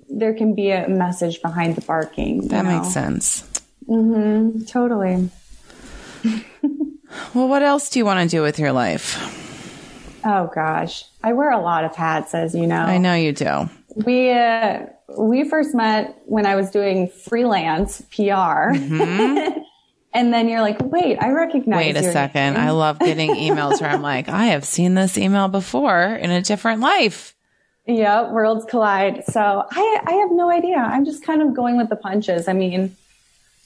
there 0.10 0.34
can 0.34 0.54
be 0.54 0.72
a 0.72 0.90
message 0.90 1.42
behind 1.42 1.76
the 1.76 1.82
barking. 1.82 2.50
That 2.50 2.66
know? 2.66 2.80
makes 2.80 2.94
sense. 2.94 3.48
Mm-hmm. 3.92 4.64
Totally. 4.64 5.30
well, 7.34 7.48
what 7.48 7.62
else 7.62 7.90
do 7.90 8.00
you 8.00 8.06
want 8.06 8.22
to 8.22 8.36
do 8.36 8.42
with 8.42 8.58
your 8.58 8.72
life? 8.72 9.18
Oh 10.24 10.50
gosh, 10.54 11.04
I 11.24 11.34
wear 11.34 11.52
a 11.52 11.60
lot 11.60 11.84
of 11.84 11.96
hats, 11.96 12.34
as 12.34 12.56
you 12.56 12.68
know. 12.68 12.82
I 12.82 13.00
know 13.00 13.16
you 13.16 13.34
do. 13.34 13.70
We 13.96 14.32
uh, 14.32 14.86
we 15.18 15.50
first 15.50 15.76
met 15.76 16.22
when 16.26 16.46
I 16.46 16.56
was 16.56 16.70
doing 16.72 17.10
freelance 17.10 18.02
PR. 18.16 18.72
Mm-hmm. 18.74 19.60
And 20.14 20.34
then 20.34 20.50
you're 20.50 20.62
like, 20.62 20.78
wait, 20.82 21.18
I 21.22 21.30
recognize. 21.30 21.78
Wait 21.78 21.96
a 21.96 22.12
second. 22.12 22.56
Name. 22.56 22.62
I 22.62 22.72
love 22.72 23.00
getting 23.00 23.30
emails 23.36 23.80
where 23.80 23.90
I'm 23.90 24.02
like, 24.02 24.28
I 24.28 24.48
have 24.48 24.66
seen 24.66 24.94
this 24.94 25.18
email 25.18 25.48
before 25.48 26.04
in 26.04 26.32
a 26.32 26.42
different 26.42 26.82
life. 26.82 27.34
Yeah, 27.88 28.30
worlds 28.32 28.66
collide. 28.66 29.24
So 29.26 29.40
I, 29.40 30.02
I 30.06 30.12
have 30.14 30.32
no 30.32 30.52
idea. 30.52 30.76
I'm 30.76 31.06
just 31.06 31.24
kind 31.26 31.42
of 31.42 31.54
going 31.54 31.78
with 31.78 31.90
the 31.90 31.96
punches. 31.96 32.48
I 32.48 32.54
mean, 32.54 32.96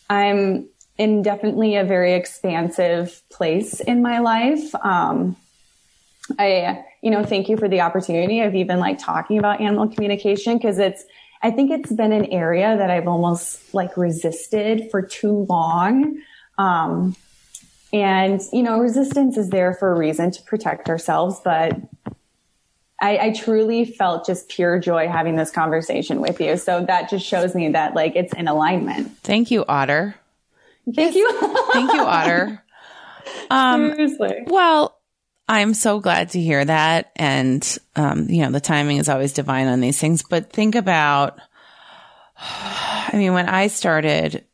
I'm 0.09 0.69
in 0.97 1.21
definitely 1.21 1.75
a 1.75 1.83
very 1.83 2.13
expansive 2.13 3.21
place 3.29 3.79
in 3.79 4.01
my 4.01 4.19
life. 4.19 4.73
Um, 4.75 5.35
I, 6.39 6.85
you 7.01 7.11
know, 7.11 7.23
thank 7.23 7.49
you 7.49 7.57
for 7.57 7.67
the 7.67 7.81
opportunity 7.81 8.41
of 8.41 8.55
even 8.55 8.79
like 8.79 8.97
talking 8.97 9.37
about 9.37 9.61
animal 9.61 9.87
communication 9.87 10.57
because 10.57 10.79
it's, 10.79 11.03
I 11.43 11.51
think 11.51 11.69
it's 11.71 11.91
been 11.91 12.11
an 12.11 12.25
area 12.25 12.77
that 12.77 12.89
I've 12.89 13.07
almost 13.07 13.73
like 13.73 13.97
resisted 13.97 14.89
for 14.89 15.01
too 15.01 15.45
long. 15.49 16.19
Um, 16.57 17.15
and, 17.93 18.41
you 18.51 18.63
know, 18.63 18.79
resistance 18.79 19.37
is 19.37 19.49
there 19.49 19.73
for 19.73 19.91
a 19.91 19.97
reason 19.97 20.31
to 20.31 20.41
protect 20.43 20.89
ourselves, 20.89 21.39
but 21.43 21.77
I, 22.99 23.17
I, 23.17 23.31
truly 23.31 23.83
felt 23.83 24.25
just 24.25 24.47
pure 24.47 24.79
joy 24.79 25.09
having 25.09 25.35
this 25.35 25.51
conversation 25.51 26.21
with 26.21 26.39
you. 26.39 26.55
So 26.55 26.85
that 26.85 27.09
just 27.09 27.25
shows 27.25 27.53
me 27.53 27.69
that 27.69 27.93
like 27.93 28.15
it's 28.15 28.33
in 28.33 28.47
alignment. 28.47 29.17
Thank 29.17 29.51
you, 29.51 29.65
Otter. 29.67 30.15
Thank 30.93 31.15
you. 31.15 31.29
Thank 31.73 31.93
you, 31.93 32.01
Otter. 32.01 32.61
Um, 33.49 33.91
Seriously. 33.91 34.43
Well, 34.45 34.95
I'm 35.47 35.73
so 35.73 35.99
glad 35.99 36.29
to 36.31 36.41
hear 36.41 36.63
that. 36.63 37.11
And, 37.15 37.77
um, 37.95 38.27
you 38.29 38.43
know, 38.43 38.51
the 38.51 38.59
timing 38.59 38.97
is 38.97 39.09
always 39.09 39.33
divine 39.33 39.67
on 39.67 39.79
these 39.79 39.99
things, 39.99 40.23
but 40.23 40.51
think 40.51 40.75
about, 40.75 41.39
I 42.37 43.11
mean, 43.13 43.33
when 43.33 43.49
I 43.49 43.67
started 43.67 44.45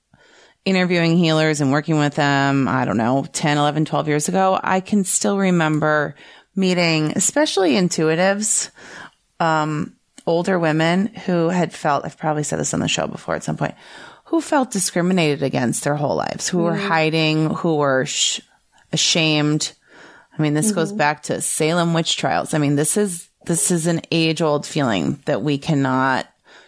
interviewing 0.66 1.18
healers 1.18 1.62
and 1.62 1.72
working 1.72 1.98
with 1.98 2.16
them, 2.16 2.68
I 2.68 2.86
don't 2.86 2.98
know, 2.98 3.26
10, 3.32 3.58
11, 3.58 3.86
12 3.86 4.08
years 4.08 4.28
ago, 4.28 4.60
I 4.62 4.80
can 4.80 5.04
still 5.04 5.38
remember 5.38 6.16
meeting, 6.56 7.14
especially 7.16 7.74
intuitives, 7.74 8.70
um, 9.40 9.96
older 10.28 10.60
women 10.60 11.08
who 11.08 11.50
had 11.50 11.74
felt, 11.74 12.06
I've 12.06 12.18
probably 12.18 12.44
said 12.44 12.60
this 12.60 12.74
on 12.74 12.80
the 12.80 12.88
show 12.88 13.08
before 13.08 13.36
at 13.36 13.44
some 13.44 13.58
point, 13.58 13.76
who 14.26 14.42
felt 14.42 14.72
discriminated 14.72 15.44
against 15.44 15.84
their 15.84 15.96
whole 15.96 16.16
lives, 16.16 16.48
who 16.48 16.60
mm-hmm. 16.60 16.66
were 16.66 16.76
hiding, 16.76 17.50
who 17.56 17.76
were 17.76 18.06
sh- 18.06 18.42
ashamed. 18.94 19.74
I 20.38 20.42
mean, 20.42 20.54
this 20.54 20.68
mm-hmm. 20.68 20.76
goes 20.76 20.92
back 20.94 21.24
to 21.24 21.42
Salem 21.42 21.94
witch 21.94 22.18
trials. 22.18 22.54
I 22.54 22.58
mean, 22.58 22.76
this 22.76 22.98
is, 22.98 23.30
this 23.46 23.72
is 23.72 23.88
an 23.88 24.02
age 24.12 24.42
old 24.42 24.66
feeling 24.66 25.22
that 25.26 25.42
we 25.42 25.58
cannot 25.58 26.28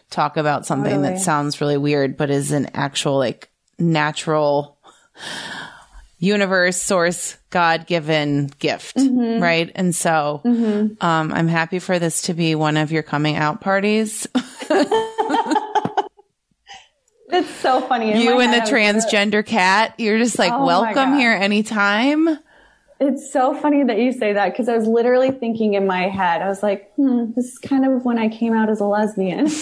talk 0.10 0.38
about 0.38 0.66
something 0.66 0.92
totally. 0.92 1.14
that 1.14 1.20
sounds 1.20 1.62
really 1.62 1.78
weird, 1.78 2.18
but 2.18 2.30
is 2.30 2.52
an 2.52 2.70
actual 2.74 3.18
like 3.18 3.50
natural 3.80 4.78
universe 6.24 6.82
source 6.82 7.38
god 7.50 7.86
given 7.86 8.48
gift 8.60 8.96
mm-hmm. 8.96 9.42
right 9.42 9.72
and 9.76 9.96
so 9.96 10.42
mm-hmm. 10.46 10.94
um, 11.06 11.34
i'm 11.34 11.48
happy 11.48 11.80
for 11.80 12.00
this 12.00 12.24
to 12.24 12.34
be 12.34 12.56
one 12.56 12.78
of 12.78 12.92
your 12.92 13.04
coming 13.04 13.36
out 13.36 13.62
parties 13.62 14.28
It's 17.36 17.50
so 17.62 17.82
funny. 17.82 18.12
In 18.12 18.22
you 18.22 18.40
and 18.40 18.54
the 18.54 18.60
head, 18.60 18.72
I 18.72 18.94
was- 18.94 19.06
transgender 19.06 19.44
cat, 19.44 19.96
you're 19.98 20.20
just 20.20 20.38
like, 20.38 20.54
Oh 20.54 20.66
welcome 20.68 21.18
here 21.18 21.32
anytime. 21.32 22.38
It's 23.00 23.34
so 23.34 23.54
funny 23.56 23.84
that 23.84 23.98
you 23.98 24.14
say 24.14 24.34
that 24.34 24.52
because 24.52 24.70
I 24.70 24.78
was 24.78 24.88
literally 24.88 25.32
thinking 25.32 25.74
in 25.74 25.86
my 25.86 26.08
head, 26.08 26.42
I 26.42 26.48
was 26.48 26.64
like, 26.64 26.94
hmm, 26.94 27.32
this 27.36 27.46
is 27.46 27.58
kind 27.58 27.86
of 27.86 28.06
when 28.06 28.18
I 28.18 28.30
came 28.30 28.54
out 28.54 28.70
as 28.70 28.80
a 28.80 28.86
lesbian. 28.86 29.50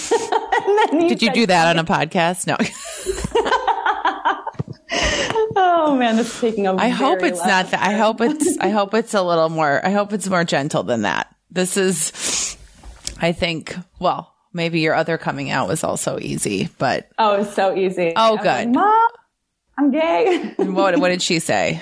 And 0.64 0.99
then 0.99 1.07
Did 1.07 1.24
you 1.24 1.34
do 1.34 1.47
that 1.47 1.76
on 1.76 1.80
a 1.80 1.84
podcast? 1.84 2.45
No. 2.45 2.55
Oh 4.93 5.95
man, 5.97 6.17
this 6.17 6.33
is 6.33 6.41
taking 6.41 6.67
a 6.67 6.75
I 6.75 6.89
hope 6.89 7.23
it's 7.23 7.43
not 7.45 7.71
that. 7.71 7.81
I 7.81 7.93
hope 7.93 8.21
it's, 8.21 8.57
I 8.59 8.69
hope 8.69 8.93
it's 8.93 9.13
a 9.13 9.21
little 9.21 9.49
more, 9.49 9.85
I 9.85 9.91
hope 9.91 10.13
it's 10.13 10.27
more 10.27 10.43
gentle 10.43 10.83
than 10.83 11.03
that. 11.03 11.33
This 11.49 11.77
is, 11.77 12.57
I 13.19 13.31
think, 13.31 13.75
well, 13.99 14.33
maybe 14.53 14.79
your 14.79 14.93
other 14.95 15.17
coming 15.17 15.49
out 15.49 15.67
was 15.67 15.83
also 15.83 16.19
easy, 16.19 16.69
but 16.77 17.09
Oh, 17.17 17.41
it's 17.41 17.53
so 17.53 17.75
easy. 17.75 18.13
Oh, 18.15 18.35
was 18.35 18.45
like, 18.45 18.67
good. 18.67 18.75
Mom, 18.75 19.07
I'm 19.77 19.91
gay. 19.91 20.53
what, 20.57 20.97
what 20.99 21.09
did 21.09 21.21
she 21.21 21.39
say? 21.39 21.81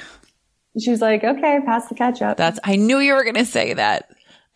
She's 0.79 1.01
like, 1.01 1.23
okay, 1.23 1.59
pass 1.65 1.87
the 1.87 1.95
ketchup. 1.95 2.37
That's, 2.37 2.59
I 2.63 2.75
knew 2.75 2.99
you 2.99 3.13
were 3.13 3.23
going 3.23 3.35
to 3.35 3.45
say 3.45 3.73
that. 3.73 4.08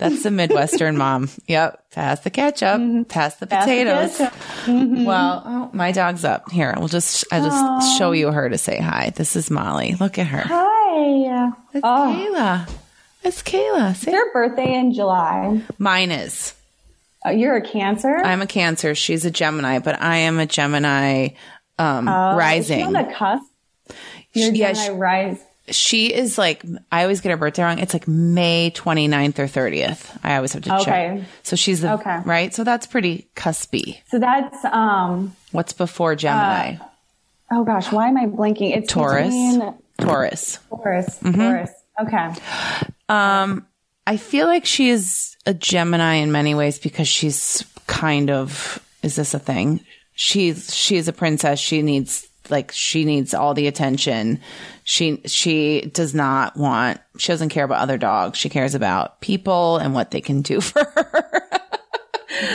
That's 0.10 0.24
the 0.24 0.32
Midwestern 0.32 0.98
mom. 0.98 1.30
Yep. 1.48 1.92
Pass 1.92 2.20
the 2.22 2.30
ketchup, 2.30 2.60
pass 2.60 2.78
the 2.78 2.78
Mm-hmm. 2.78 3.04
Pass 3.04 3.36
the 3.36 3.48
potatoes. 3.48 4.18
ketchup. 4.18 5.06
Well, 5.08 5.44
oh, 5.46 5.70
my 5.74 5.92
dog's 5.92 6.26
up 6.26 6.52
here. 6.52 6.74
We'll 6.78 6.88
just, 6.88 7.26
I'll 7.32 7.44
just 7.44 7.98
show 7.98 8.12
you 8.12 8.32
her 8.32 8.50
to 8.50 8.58
say 8.58 8.78
hi. 8.80 9.12
This 9.16 9.36
is 9.36 9.50
Molly. 9.52 9.96
Look 10.00 10.18
at 10.20 10.28
her. 10.28 10.42
Hi. 10.46 11.52
It's 11.74 11.82
Oh. 11.84 12.32
Kaila. 12.34 12.70
It's 13.24 13.42
Kaila. 13.44 13.96
Say 13.96 14.12
Your 14.12 14.32
birthday 14.34 14.74
in 14.76 14.94
July. 14.94 15.62
Mine 15.78 16.12
is. 16.12 16.54
Oh, 17.26 17.30
you're 17.32 17.56
a 17.56 17.62
Cancer. 17.66 18.18
I'm 18.18 18.42
a 18.42 18.48
Cancer. 18.48 18.96
She's 18.96 19.24
a 19.26 19.32
Gemini, 19.32 19.80
but 19.80 20.02
I 20.02 20.18
am 20.18 20.40
a 20.40 20.46
Gemini 20.46 21.30
um, 21.80 22.08
Oh, 22.10 22.30
Is 22.32 22.34
she 22.34 22.38
rising. 22.74 22.84
on 22.88 22.94
the 22.94 23.04
cusp. 23.06 23.44
You're 24.34 24.52
Yeah, 24.54 24.74
Gemini 24.74 24.86
she- 24.86 24.92
rise. 24.92 25.40
She 25.70 26.14
is 26.14 26.38
like, 26.38 26.64
I 26.92 27.04
always 27.04 27.22
get 27.22 27.30
her 27.32 27.38
birthday 27.38 27.64
wrong. 27.64 27.80
It's 27.80 27.94
like 27.94 28.08
May 28.08 28.72
29th 28.72 29.40
or 29.40 29.46
30th. 29.46 30.20
I 30.24 30.36
always 30.36 30.54
have 30.54 30.64
to 30.64 30.76
Okay. 30.82 30.84
check. 31.20 31.28
So 31.44 31.56
she's 31.56 31.82
the, 31.82 31.94
Okay. 31.94 32.18
right? 32.26 32.54
So 32.54 32.64
that's 32.64 32.86
pretty 32.88 33.28
cuspy. 33.36 34.00
So 34.08 34.20
that's 34.20 34.64
um. 34.66 35.36
What's 35.52 35.74
before 35.74 36.16
Gemini? 36.16 36.76
Oh 37.52 37.64
gosh, 37.64 37.92
why 37.92 38.08
am 38.10 38.18
I 38.18 38.26
blinking? 38.26 38.72
It's 38.72 38.92
Taurus. 38.92 39.26
between 39.28 39.74
Taurus. 40.00 40.60
Taurus. 40.70 41.20
Mm-hmm. 41.20 41.42
Taurus. 41.42 41.70
Okay. 42.02 42.30
Um, 43.10 43.68
I 44.08 44.18
feel 44.18 44.48
like 44.48 44.66
she 44.66 44.90
is 44.90 45.38
a 45.46 45.54
Gemini 45.54 46.16
in 46.16 46.32
many 46.32 46.56
ways 46.56 46.80
because 46.80 47.08
she's 47.08 47.64
kind 47.88 48.30
of 48.32 48.80
is 49.04 49.16
this 49.16 49.34
a 49.34 49.40
thing? 49.40 49.82
She's 50.16 50.74
she 50.76 50.96
is 50.98 51.08
a 51.08 51.14
princess. 51.14 51.60
She 51.60 51.82
needs 51.82 52.28
like 52.50 52.72
she 52.72 53.06
needs 53.06 53.34
all 53.34 53.54
the 53.54 53.68
attention. 53.68 54.40
She 54.84 55.22
she 55.26 55.82
does 55.82 56.14
not 56.14 56.58
want 56.58 57.00
she 57.18 57.32
doesn't 57.32 57.50
care 57.50 57.64
about 57.66 57.80
other 57.82 57.98
dogs. 57.98 58.38
She 58.38 58.50
cares 58.50 58.76
about 58.76 59.22
people 59.22 59.78
and 59.78 59.94
what 59.94 60.12
they 60.12 60.22
can 60.22 60.42
do 60.42 60.62
for 60.62 60.84
her. 60.84 61.42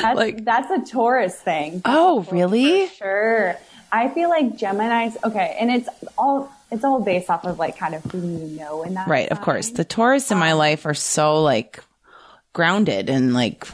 That's, 0.02 0.16
Like- 0.16 0.44
that's 0.44 0.70
a 0.70 0.90
Taurus 0.92 1.34
thing. 1.36 1.82
oh, 1.84 2.26
really? 2.30 2.88
Sure. 2.88 3.56
I 3.90 4.08
feel 4.10 4.28
like 4.28 4.56
Gemini's 4.56 5.16
okay, 5.24 5.56
and 5.58 5.70
it's 5.70 5.88
all 6.18 6.52
it's 6.70 6.84
all 6.84 7.00
based 7.00 7.30
off 7.30 7.44
of 7.46 7.58
like 7.58 7.78
kind 7.78 7.94
of 7.94 8.04
who 8.04 8.18
you 8.18 8.58
know 8.58 8.82
in 8.82 8.94
that. 8.94 9.08
Right, 9.08 9.28
of 9.30 9.40
course. 9.40 9.70
The 9.70 9.84
Taurus 9.84 10.30
in 10.30 10.36
my 10.38 10.50
um, 10.52 10.58
life 10.58 10.84
are 10.84 10.92
so 10.94 11.42
like 11.42 11.82
grounded 12.52 13.08
and 13.08 13.32
like 13.32 13.66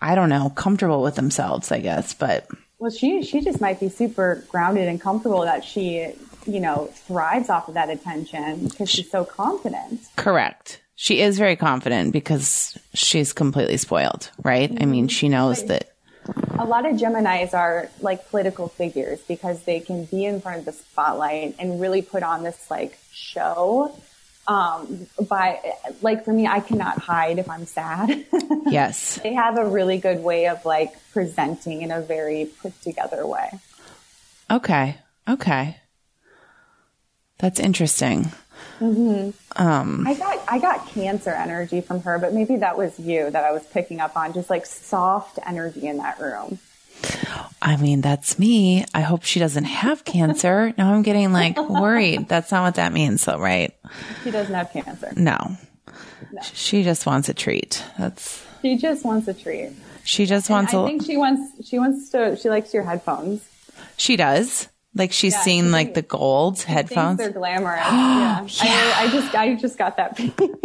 I 0.00 0.16
don't 0.16 0.28
know, 0.28 0.50
comfortable 0.50 1.02
with 1.02 1.14
themselves, 1.14 1.70
I 1.70 1.78
guess, 1.78 2.14
but 2.14 2.48
Well, 2.84 2.92
she 2.92 3.22
she 3.22 3.40
just 3.40 3.62
might 3.62 3.80
be 3.80 3.88
super 3.88 4.44
grounded 4.50 4.88
and 4.88 5.00
comfortable 5.00 5.40
that 5.40 5.64
she 5.64 6.12
you 6.44 6.60
know 6.60 6.90
thrives 6.92 7.48
off 7.48 7.66
of 7.66 7.72
that 7.72 7.88
attention 7.88 8.68
because 8.68 8.90
she's 8.90 9.10
so 9.10 9.24
confident. 9.24 10.02
Correct. 10.16 10.82
She 10.94 11.22
is 11.22 11.38
very 11.38 11.56
confident 11.56 12.12
because 12.12 12.76
she's 12.92 13.32
completely 13.32 13.78
spoiled, 13.78 14.30
right? 14.42 14.70
I 14.82 14.84
mean, 14.84 15.08
she 15.08 15.28
mm-hmm. 15.28 15.32
knows 15.32 15.64
that. 15.64 15.94
A 16.58 16.66
lot 16.66 16.84
of 16.84 16.96
Geminis 16.98 17.54
are 17.54 17.88
like 18.02 18.28
political 18.28 18.68
figures 18.68 19.18
because 19.26 19.62
they 19.62 19.80
can 19.80 20.04
be 20.04 20.26
in 20.26 20.42
front 20.42 20.58
of 20.58 20.64
the 20.66 20.72
spotlight 20.72 21.56
and 21.58 21.80
really 21.80 22.02
put 22.02 22.22
on 22.22 22.42
this 22.42 22.70
like 22.70 22.98
show. 23.10 23.98
Um, 24.46 25.06
by 25.28 25.60
like 26.02 26.24
for 26.24 26.32
me, 26.32 26.46
I 26.46 26.60
cannot 26.60 26.98
hide 26.98 27.38
if 27.38 27.48
I'm 27.48 27.66
sad. 27.66 28.26
Yes. 28.66 29.20
they 29.22 29.34
have 29.34 29.58
a 29.58 29.66
really 29.66 29.98
good 29.98 30.20
way 30.20 30.48
of 30.48 30.64
like 30.64 30.94
presenting 31.12 31.82
in 31.82 31.90
a 31.90 32.00
very 32.00 32.50
put 32.60 32.80
together 32.82 33.26
way. 33.26 33.50
Okay. 34.50 34.96
Okay. 35.28 35.76
That's 37.38 37.60
interesting. 37.60 38.32
Um. 38.80 40.06
I 40.06 40.14
got 40.14 40.44
I 40.48 40.58
got 40.58 40.88
cancer 40.88 41.30
energy 41.30 41.80
from 41.80 42.00
her, 42.02 42.18
but 42.18 42.32
maybe 42.32 42.56
that 42.56 42.76
was 42.76 42.98
you 42.98 43.30
that 43.30 43.44
I 43.44 43.52
was 43.52 43.64
picking 43.66 44.00
up 44.00 44.16
on, 44.16 44.32
just 44.32 44.50
like 44.50 44.66
soft 44.66 45.38
energy 45.46 45.86
in 45.86 45.98
that 45.98 46.18
room. 46.20 46.58
I 47.62 47.76
mean, 47.76 48.00
that's 48.02 48.38
me. 48.38 48.84
I 48.94 49.00
hope 49.00 49.22
she 49.24 49.40
doesn't 49.40 49.64
have 49.64 50.04
cancer. 50.04 50.72
Now 50.78 50.92
I'm 50.94 51.02
getting 51.02 51.32
like 51.32 51.56
worried. 51.58 52.28
That's 52.28 52.50
not 52.52 52.62
what 52.64 52.74
that 52.76 52.92
means, 52.92 53.24
though, 53.24 53.38
right? 53.38 53.74
She 54.22 54.30
doesn't 54.30 54.54
have 54.54 54.70
cancer. 54.72 55.12
No. 55.16 55.56
She 56.52 56.82
just 56.82 57.06
wants 57.06 57.28
a 57.28 57.34
treat. 57.34 57.82
That's, 57.98 58.44
She 58.62 58.76
just 58.76 59.04
wants 59.04 59.28
a 59.28 59.34
treat. 59.34 59.70
she 60.04 60.26
just 60.26 60.50
I 60.50 60.54
wants 60.54 60.72
a, 60.74 60.84
think 60.86 61.04
she 61.04 61.16
wants 61.16 61.66
she 61.68 61.78
wants 61.78 62.10
to 62.10 62.36
she 62.36 62.48
likes 62.50 62.74
your 62.74 62.82
headphones. 62.82 63.40
she 63.96 64.16
does. 64.16 64.68
Like 64.96 65.12
she's 65.12 65.32
Yeah, 65.34 65.40
seen 65.42 65.64
she 65.64 65.70
like 65.70 65.94
the 65.94 66.02
gold 66.02 66.60
headphones. 66.62 67.18
they're 67.18 67.30
glamorous. 67.30 67.80
yeah. 67.84 68.46
I, 68.60 68.94
I 68.98 69.08
just 69.10 69.34
I 69.34 69.54
just 69.54 69.78
got 69.78 69.96
that. 69.96 70.20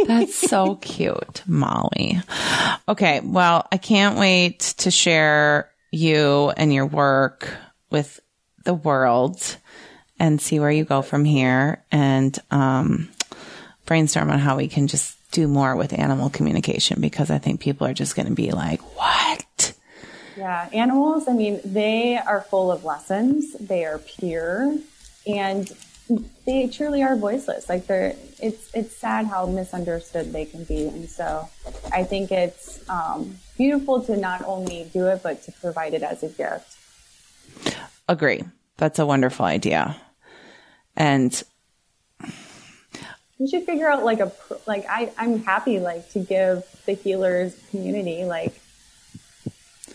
That's 0.08 0.36
so 0.36 0.76
cute, 0.82 1.44
Molly. 1.48 2.20
Okay, 2.88 3.22
well, 3.24 3.68
I 3.72 3.78
can't 3.78 4.18
wait 4.20 4.60
to 4.80 4.92
share 4.92 5.70
you 5.92 6.52
and 6.56 6.74
your 6.74 6.86
work 6.86 7.52
with 7.90 8.20
the 8.66 8.74
world 8.74 9.58
and 10.20 10.42
see 10.42 10.60
where 10.60 10.72
you 10.72 10.86
go 10.86 11.02
from 11.02 11.26
here 11.26 11.84
and 11.92 12.38
um, 12.52 13.10
brainstorm 13.86 14.30
on 14.30 14.40
how 14.40 14.58
we 14.58 14.68
can 14.68 14.88
just 14.88 15.16
do 15.32 15.48
more 15.48 15.76
with 15.76 15.98
animal 15.98 16.30
communication 16.30 17.02
because 17.02 17.32
I 17.32 17.38
think 17.38 17.62
people 17.62 17.88
are 17.88 17.94
just 17.94 18.16
going 18.16 18.28
to 18.28 18.34
be 18.34 18.52
like, 18.52 18.82
what? 18.98 19.74
Yeah, 20.38 20.70
animals, 20.74 21.28
I 21.28 21.34
mean, 21.34 21.60
they 21.64 22.18
are 22.18 22.42
full 22.42 22.72
of 22.72 22.84
lessons. 22.84 23.54
They 23.60 23.86
are 23.86 24.00
pure 24.00 24.78
and 25.28 25.72
they 26.46 26.68
truly 26.68 27.04
are 27.04 27.16
voiceless. 27.16 27.70
Like 27.70 27.88
they're 27.88 28.16
it's 28.42 28.74
it's 28.74 28.96
sad 28.96 29.28
how 29.28 29.46
misunderstood 29.46 30.32
they 30.32 30.46
can 30.46 30.64
be. 30.64 30.88
And 30.88 31.10
so 31.10 31.50
I 31.92 32.04
think 32.04 32.32
it's 32.32 32.88
um, 32.90 33.38
beautiful 33.60 34.01
to 34.01 34.18
not 34.18 34.43
only 34.45 34.89
do 34.93 35.05
it 35.07 35.22
but 35.22 35.43
to 35.43 35.51
provide 35.51 35.93
it 35.93 36.01
as 36.01 36.24
a 36.24 36.30
gift. 36.30 36.76
Agree. 38.07 38.41
That's 38.78 38.97
a 38.97 39.05
wonderful 39.05 39.45
idea. 39.45 39.95
And 40.95 41.43
We 43.38 43.47
should 43.47 43.66
figure 43.66 43.89
out 43.89 44.03
like 44.03 44.20
a 44.22 44.32
like 44.66 44.86
I 44.89 45.12
I'm 45.18 45.43
happy 45.43 45.80
like 45.80 46.10
to 46.12 46.20
give 46.20 46.64
the 46.86 46.93
healers 46.93 47.55
community 47.70 48.24
like 48.26 48.53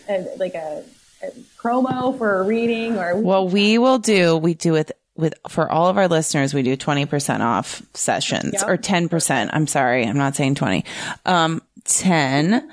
a, 0.07 0.25
like 0.37 0.53
a, 0.53 0.83
a 1.23 1.31
promo 1.59 2.15
for 2.17 2.39
a 2.39 2.43
reading 2.43 2.97
or 2.97 3.17
Well, 3.19 3.49
we 3.49 3.77
will 3.79 3.97
do, 3.97 4.37
we 4.37 4.53
do 4.53 4.75
it 4.75 4.91
with, 5.17 5.33
for 5.49 5.71
all 5.71 5.87
of 5.87 5.97
our 5.97 6.07
listeners, 6.07 6.53
we 6.53 6.61
do 6.61 6.75
20% 6.77 7.39
off 7.39 7.81
sessions 7.95 8.53
Yep. 8.53 8.63
or 8.67 8.77
10%. 8.77 9.49
I'm 9.51 9.65
sorry. 9.65 10.05
I'm 10.05 10.17
not 10.17 10.35
saying 10.35 10.55
20. 10.55 10.83
Um, 11.25 11.61
10 11.85 12.69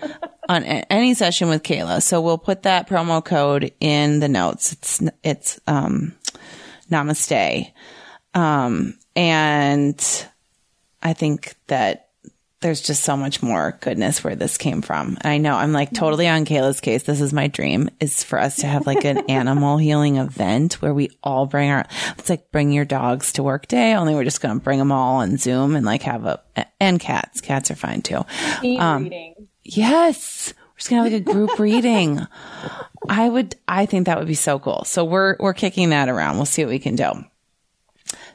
on 0.49 0.65
any 0.65 1.15
session 1.15 1.49
with 1.49 1.63
Kaila. 1.63 2.03
So 2.03 2.21
we'll 2.21 2.39
put 2.39 2.63
that 2.65 2.89
promo 2.89 3.25
code 3.25 3.73
in 3.81 4.21
the 4.21 4.29
notes. 4.29 4.73
It's, 4.73 5.03
it's, 5.23 5.61
um, 5.67 6.15
namaste. 6.91 7.73
Um, 8.35 8.99
and 9.15 10.27
I 11.03 11.13
think 11.13 11.55
that 11.67 12.09
there's 12.63 12.81
just 12.81 13.03
so 13.03 13.17
much 13.17 13.43
more 13.43 13.77
goodness 13.81 14.23
where 14.23 14.37
this 14.37 14.57
came 14.57 14.83
from. 14.83 15.19
I 15.23 15.39
know 15.39 15.57
I'm 15.57 15.73
like 15.73 15.93
totally 15.93 16.29
on 16.29 16.45
Kaila's 16.45 16.81
case. 16.81 17.03
This 17.03 17.21
is 17.21 17.33
my 17.33 17.49
dream 17.49 17.91
is 18.01 18.23
for 18.23 18.39
us 18.39 18.57
to 18.57 18.67
have 18.69 18.87
like 18.87 19.05
an 19.05 19.19
animal 19.29 19.79
healing 19.79 20.17
event 20.17 20.75
where 20.75 20.95
we 20.95 21.11
all 21.23 21.47
bring 21.47 21.71
our, 21.71 21.85
it's 22.17 22.31
like 22.31 22.53
bring 22.53 22.71
your 22.71 22.85
dogs 22.85 23.33
to 23.35 23.43
work 23.43 23.67
day. 23.67 23.95
Only 23.95 24.15
we're 24.15 24.25
just 24.25 24.41
going 24.41 24.59
to 24.59 24.63
bring 24.63 24.79
them 24.79 24.93
all 24.93 25.17
on 25.17 25.37
Zoom 25.39 25.75
and 25.75 25.85
like 25.85 26.03
have 26.03 26.25
a, 26.25 26.41
and 26.81 27.01
cats. 27.01 27.41
Cats 27.41 27.71
are 27.71 27.77
fine 27.77 28.03
too. 28.03 28.25
Um. 28.79 29.11
Yes. 29.65 30.55
We're 30.57 30.79
just 30.79 30.91
gonna 30.91 31.03
have 31.05 31.13
like 31.13 31.23
a 31.23 31.33
group 31.33 31.59
reading. 31.59 32.27
I 33.09 33.29
would, 33.29 33.57
I 33.67 33.87
think 33.87 34.07
that 34.07 34.19
would 34.19 34.29
be 34.29 34.35
so 34.35 34.59
cool. 34.59 34.85
So 34.85 35.05
we're, 35.05 35.37
we're 35.39 35.55
kicking 35.55 35.91
that 35.91 36.09
around. 36.09 36.37
We'll 36.37 36.47
see 36.47 36.65
what 36.65 36.71
we 36.71 36.79
can 36.79 36.97
do. 36.97 37.13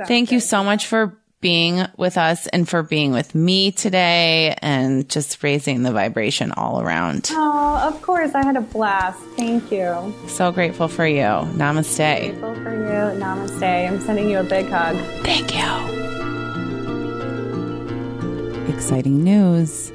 Thank 0.06 0.32
you 0.32 0.40
so 0.40 0.64
much 0.64 0.86
for 0.86 1.18
being 1.40 1.86
with 1.98 2.18
us 2.18 2.48
and 2.48 2.68
for 2.68 2.82
being 2.84 3.12
with 3.12 3.36
me 3.36 3.72
today 3.72 4.56
and 4.62 5.08
just 5.08 5.42
raising 5.44 5.84
the 5.84 5.92
vibration 5.92 6.52
all 6.52 6.82
around. 6.82 7.30
Oh, 7.32 7.78
of 7.88 8.02
course. 8.02 8.34
I 8.34 8.44
had 8.44 8.58
a 8.58 8.62
blast. 8.62 9.20
Thank 9.36 9.72
you. 9.72 10.14
So 10.28 10.52
grateful 10.52 10.88
for 10.88 11.06
you. 11.06 11.22
Namaste. 11.22 12.30
Grateful 12.32 12.56
for 12.56 12.72
you. 12.72 13.20
Namaste. 13.22 13.88
I'm 13.88 14.02
sending 14.02 14.30
you 14.30 14.40
a 14.40 14.44
big 14.44 14.68
hug. 14.68 14.96
Thank 15.24 15.56
you. 15.56 15.98
Exciting 18.74 19.24
news. 19.24 19.92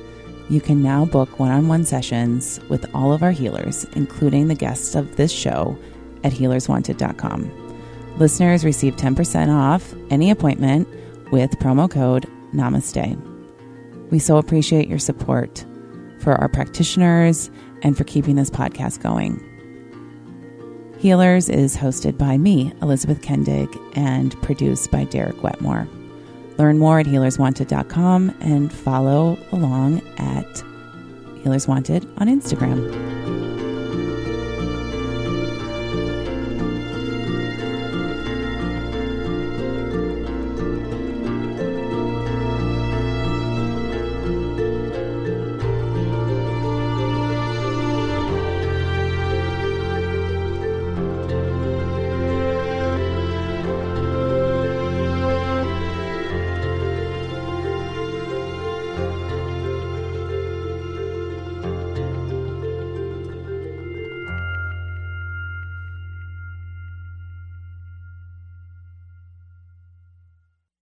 You 0.53 0.61
can 0.61 0.83
now 0.83 1.07
book 1.07 1.39
one 1.39 1.51
on 1.51 1.67
one 1.67 1.87
sessions 1.87 2.61
with 2.69 2.85
all 2.95 3.15
of 3.15 3.23
our 3.23 3.31
healers, 3.31 3.87
including 3.97 4.49
the 4.49 4.55
guests 4.55 4.95
of 4.95 5.17
this 5.17 5.33
show, 5.33 5.79
at 6.25 6.33
healerswanted.com. 6.33 8.19
Listeners 8.19 8.63
receive 8.63 8.97
10% 8.97 9.49
off 9.49 9.95
any 10.11 10.31
appointment 10.31 10.87
with 11.33 11.53
promo 11.53 11.91
code 11.91 12.27
NAMASTE. 12.53 13.17
We 14.11 14.19
so 14.19 14.37
appreciate 14.37 14.89
your 14.89 14.99
support 14.99 15.65
for 16.19 16.35
our 16.35 16.51
practitioners 16.51 17.51
and 17.81 17.97
for 17.97 18.05
keeping 18.05 18.37
this 18.37 18.51
podcast 18.51 19.01
going. 19.01 19.41
Healers 20.99 21.49
is 21.49 21.79
hosted 21.79 22.19
by 22.19 22.37
me, 22.37 22.75
Elizabeth 22.83 23.23
Kendig, 23.23 23.75
and 23.97 24.33
produced 24.43 24.91
by 24.91 25.05
Derek 25.05 25.43
Wetmore. 25.43 25.89
Learn 26.59 26.79
more 26.79 26.99
at 27.01 27.07
healerswanted.com 27.07 28.35
and 28.41 28.73
follow 28.73 29.39
along 29.53 30.03
at 30.19 30.63
Healers 31.43 31.67
Wanted 31.67 32.07
on 32.19 32.29
Instagram. 32.29 33.52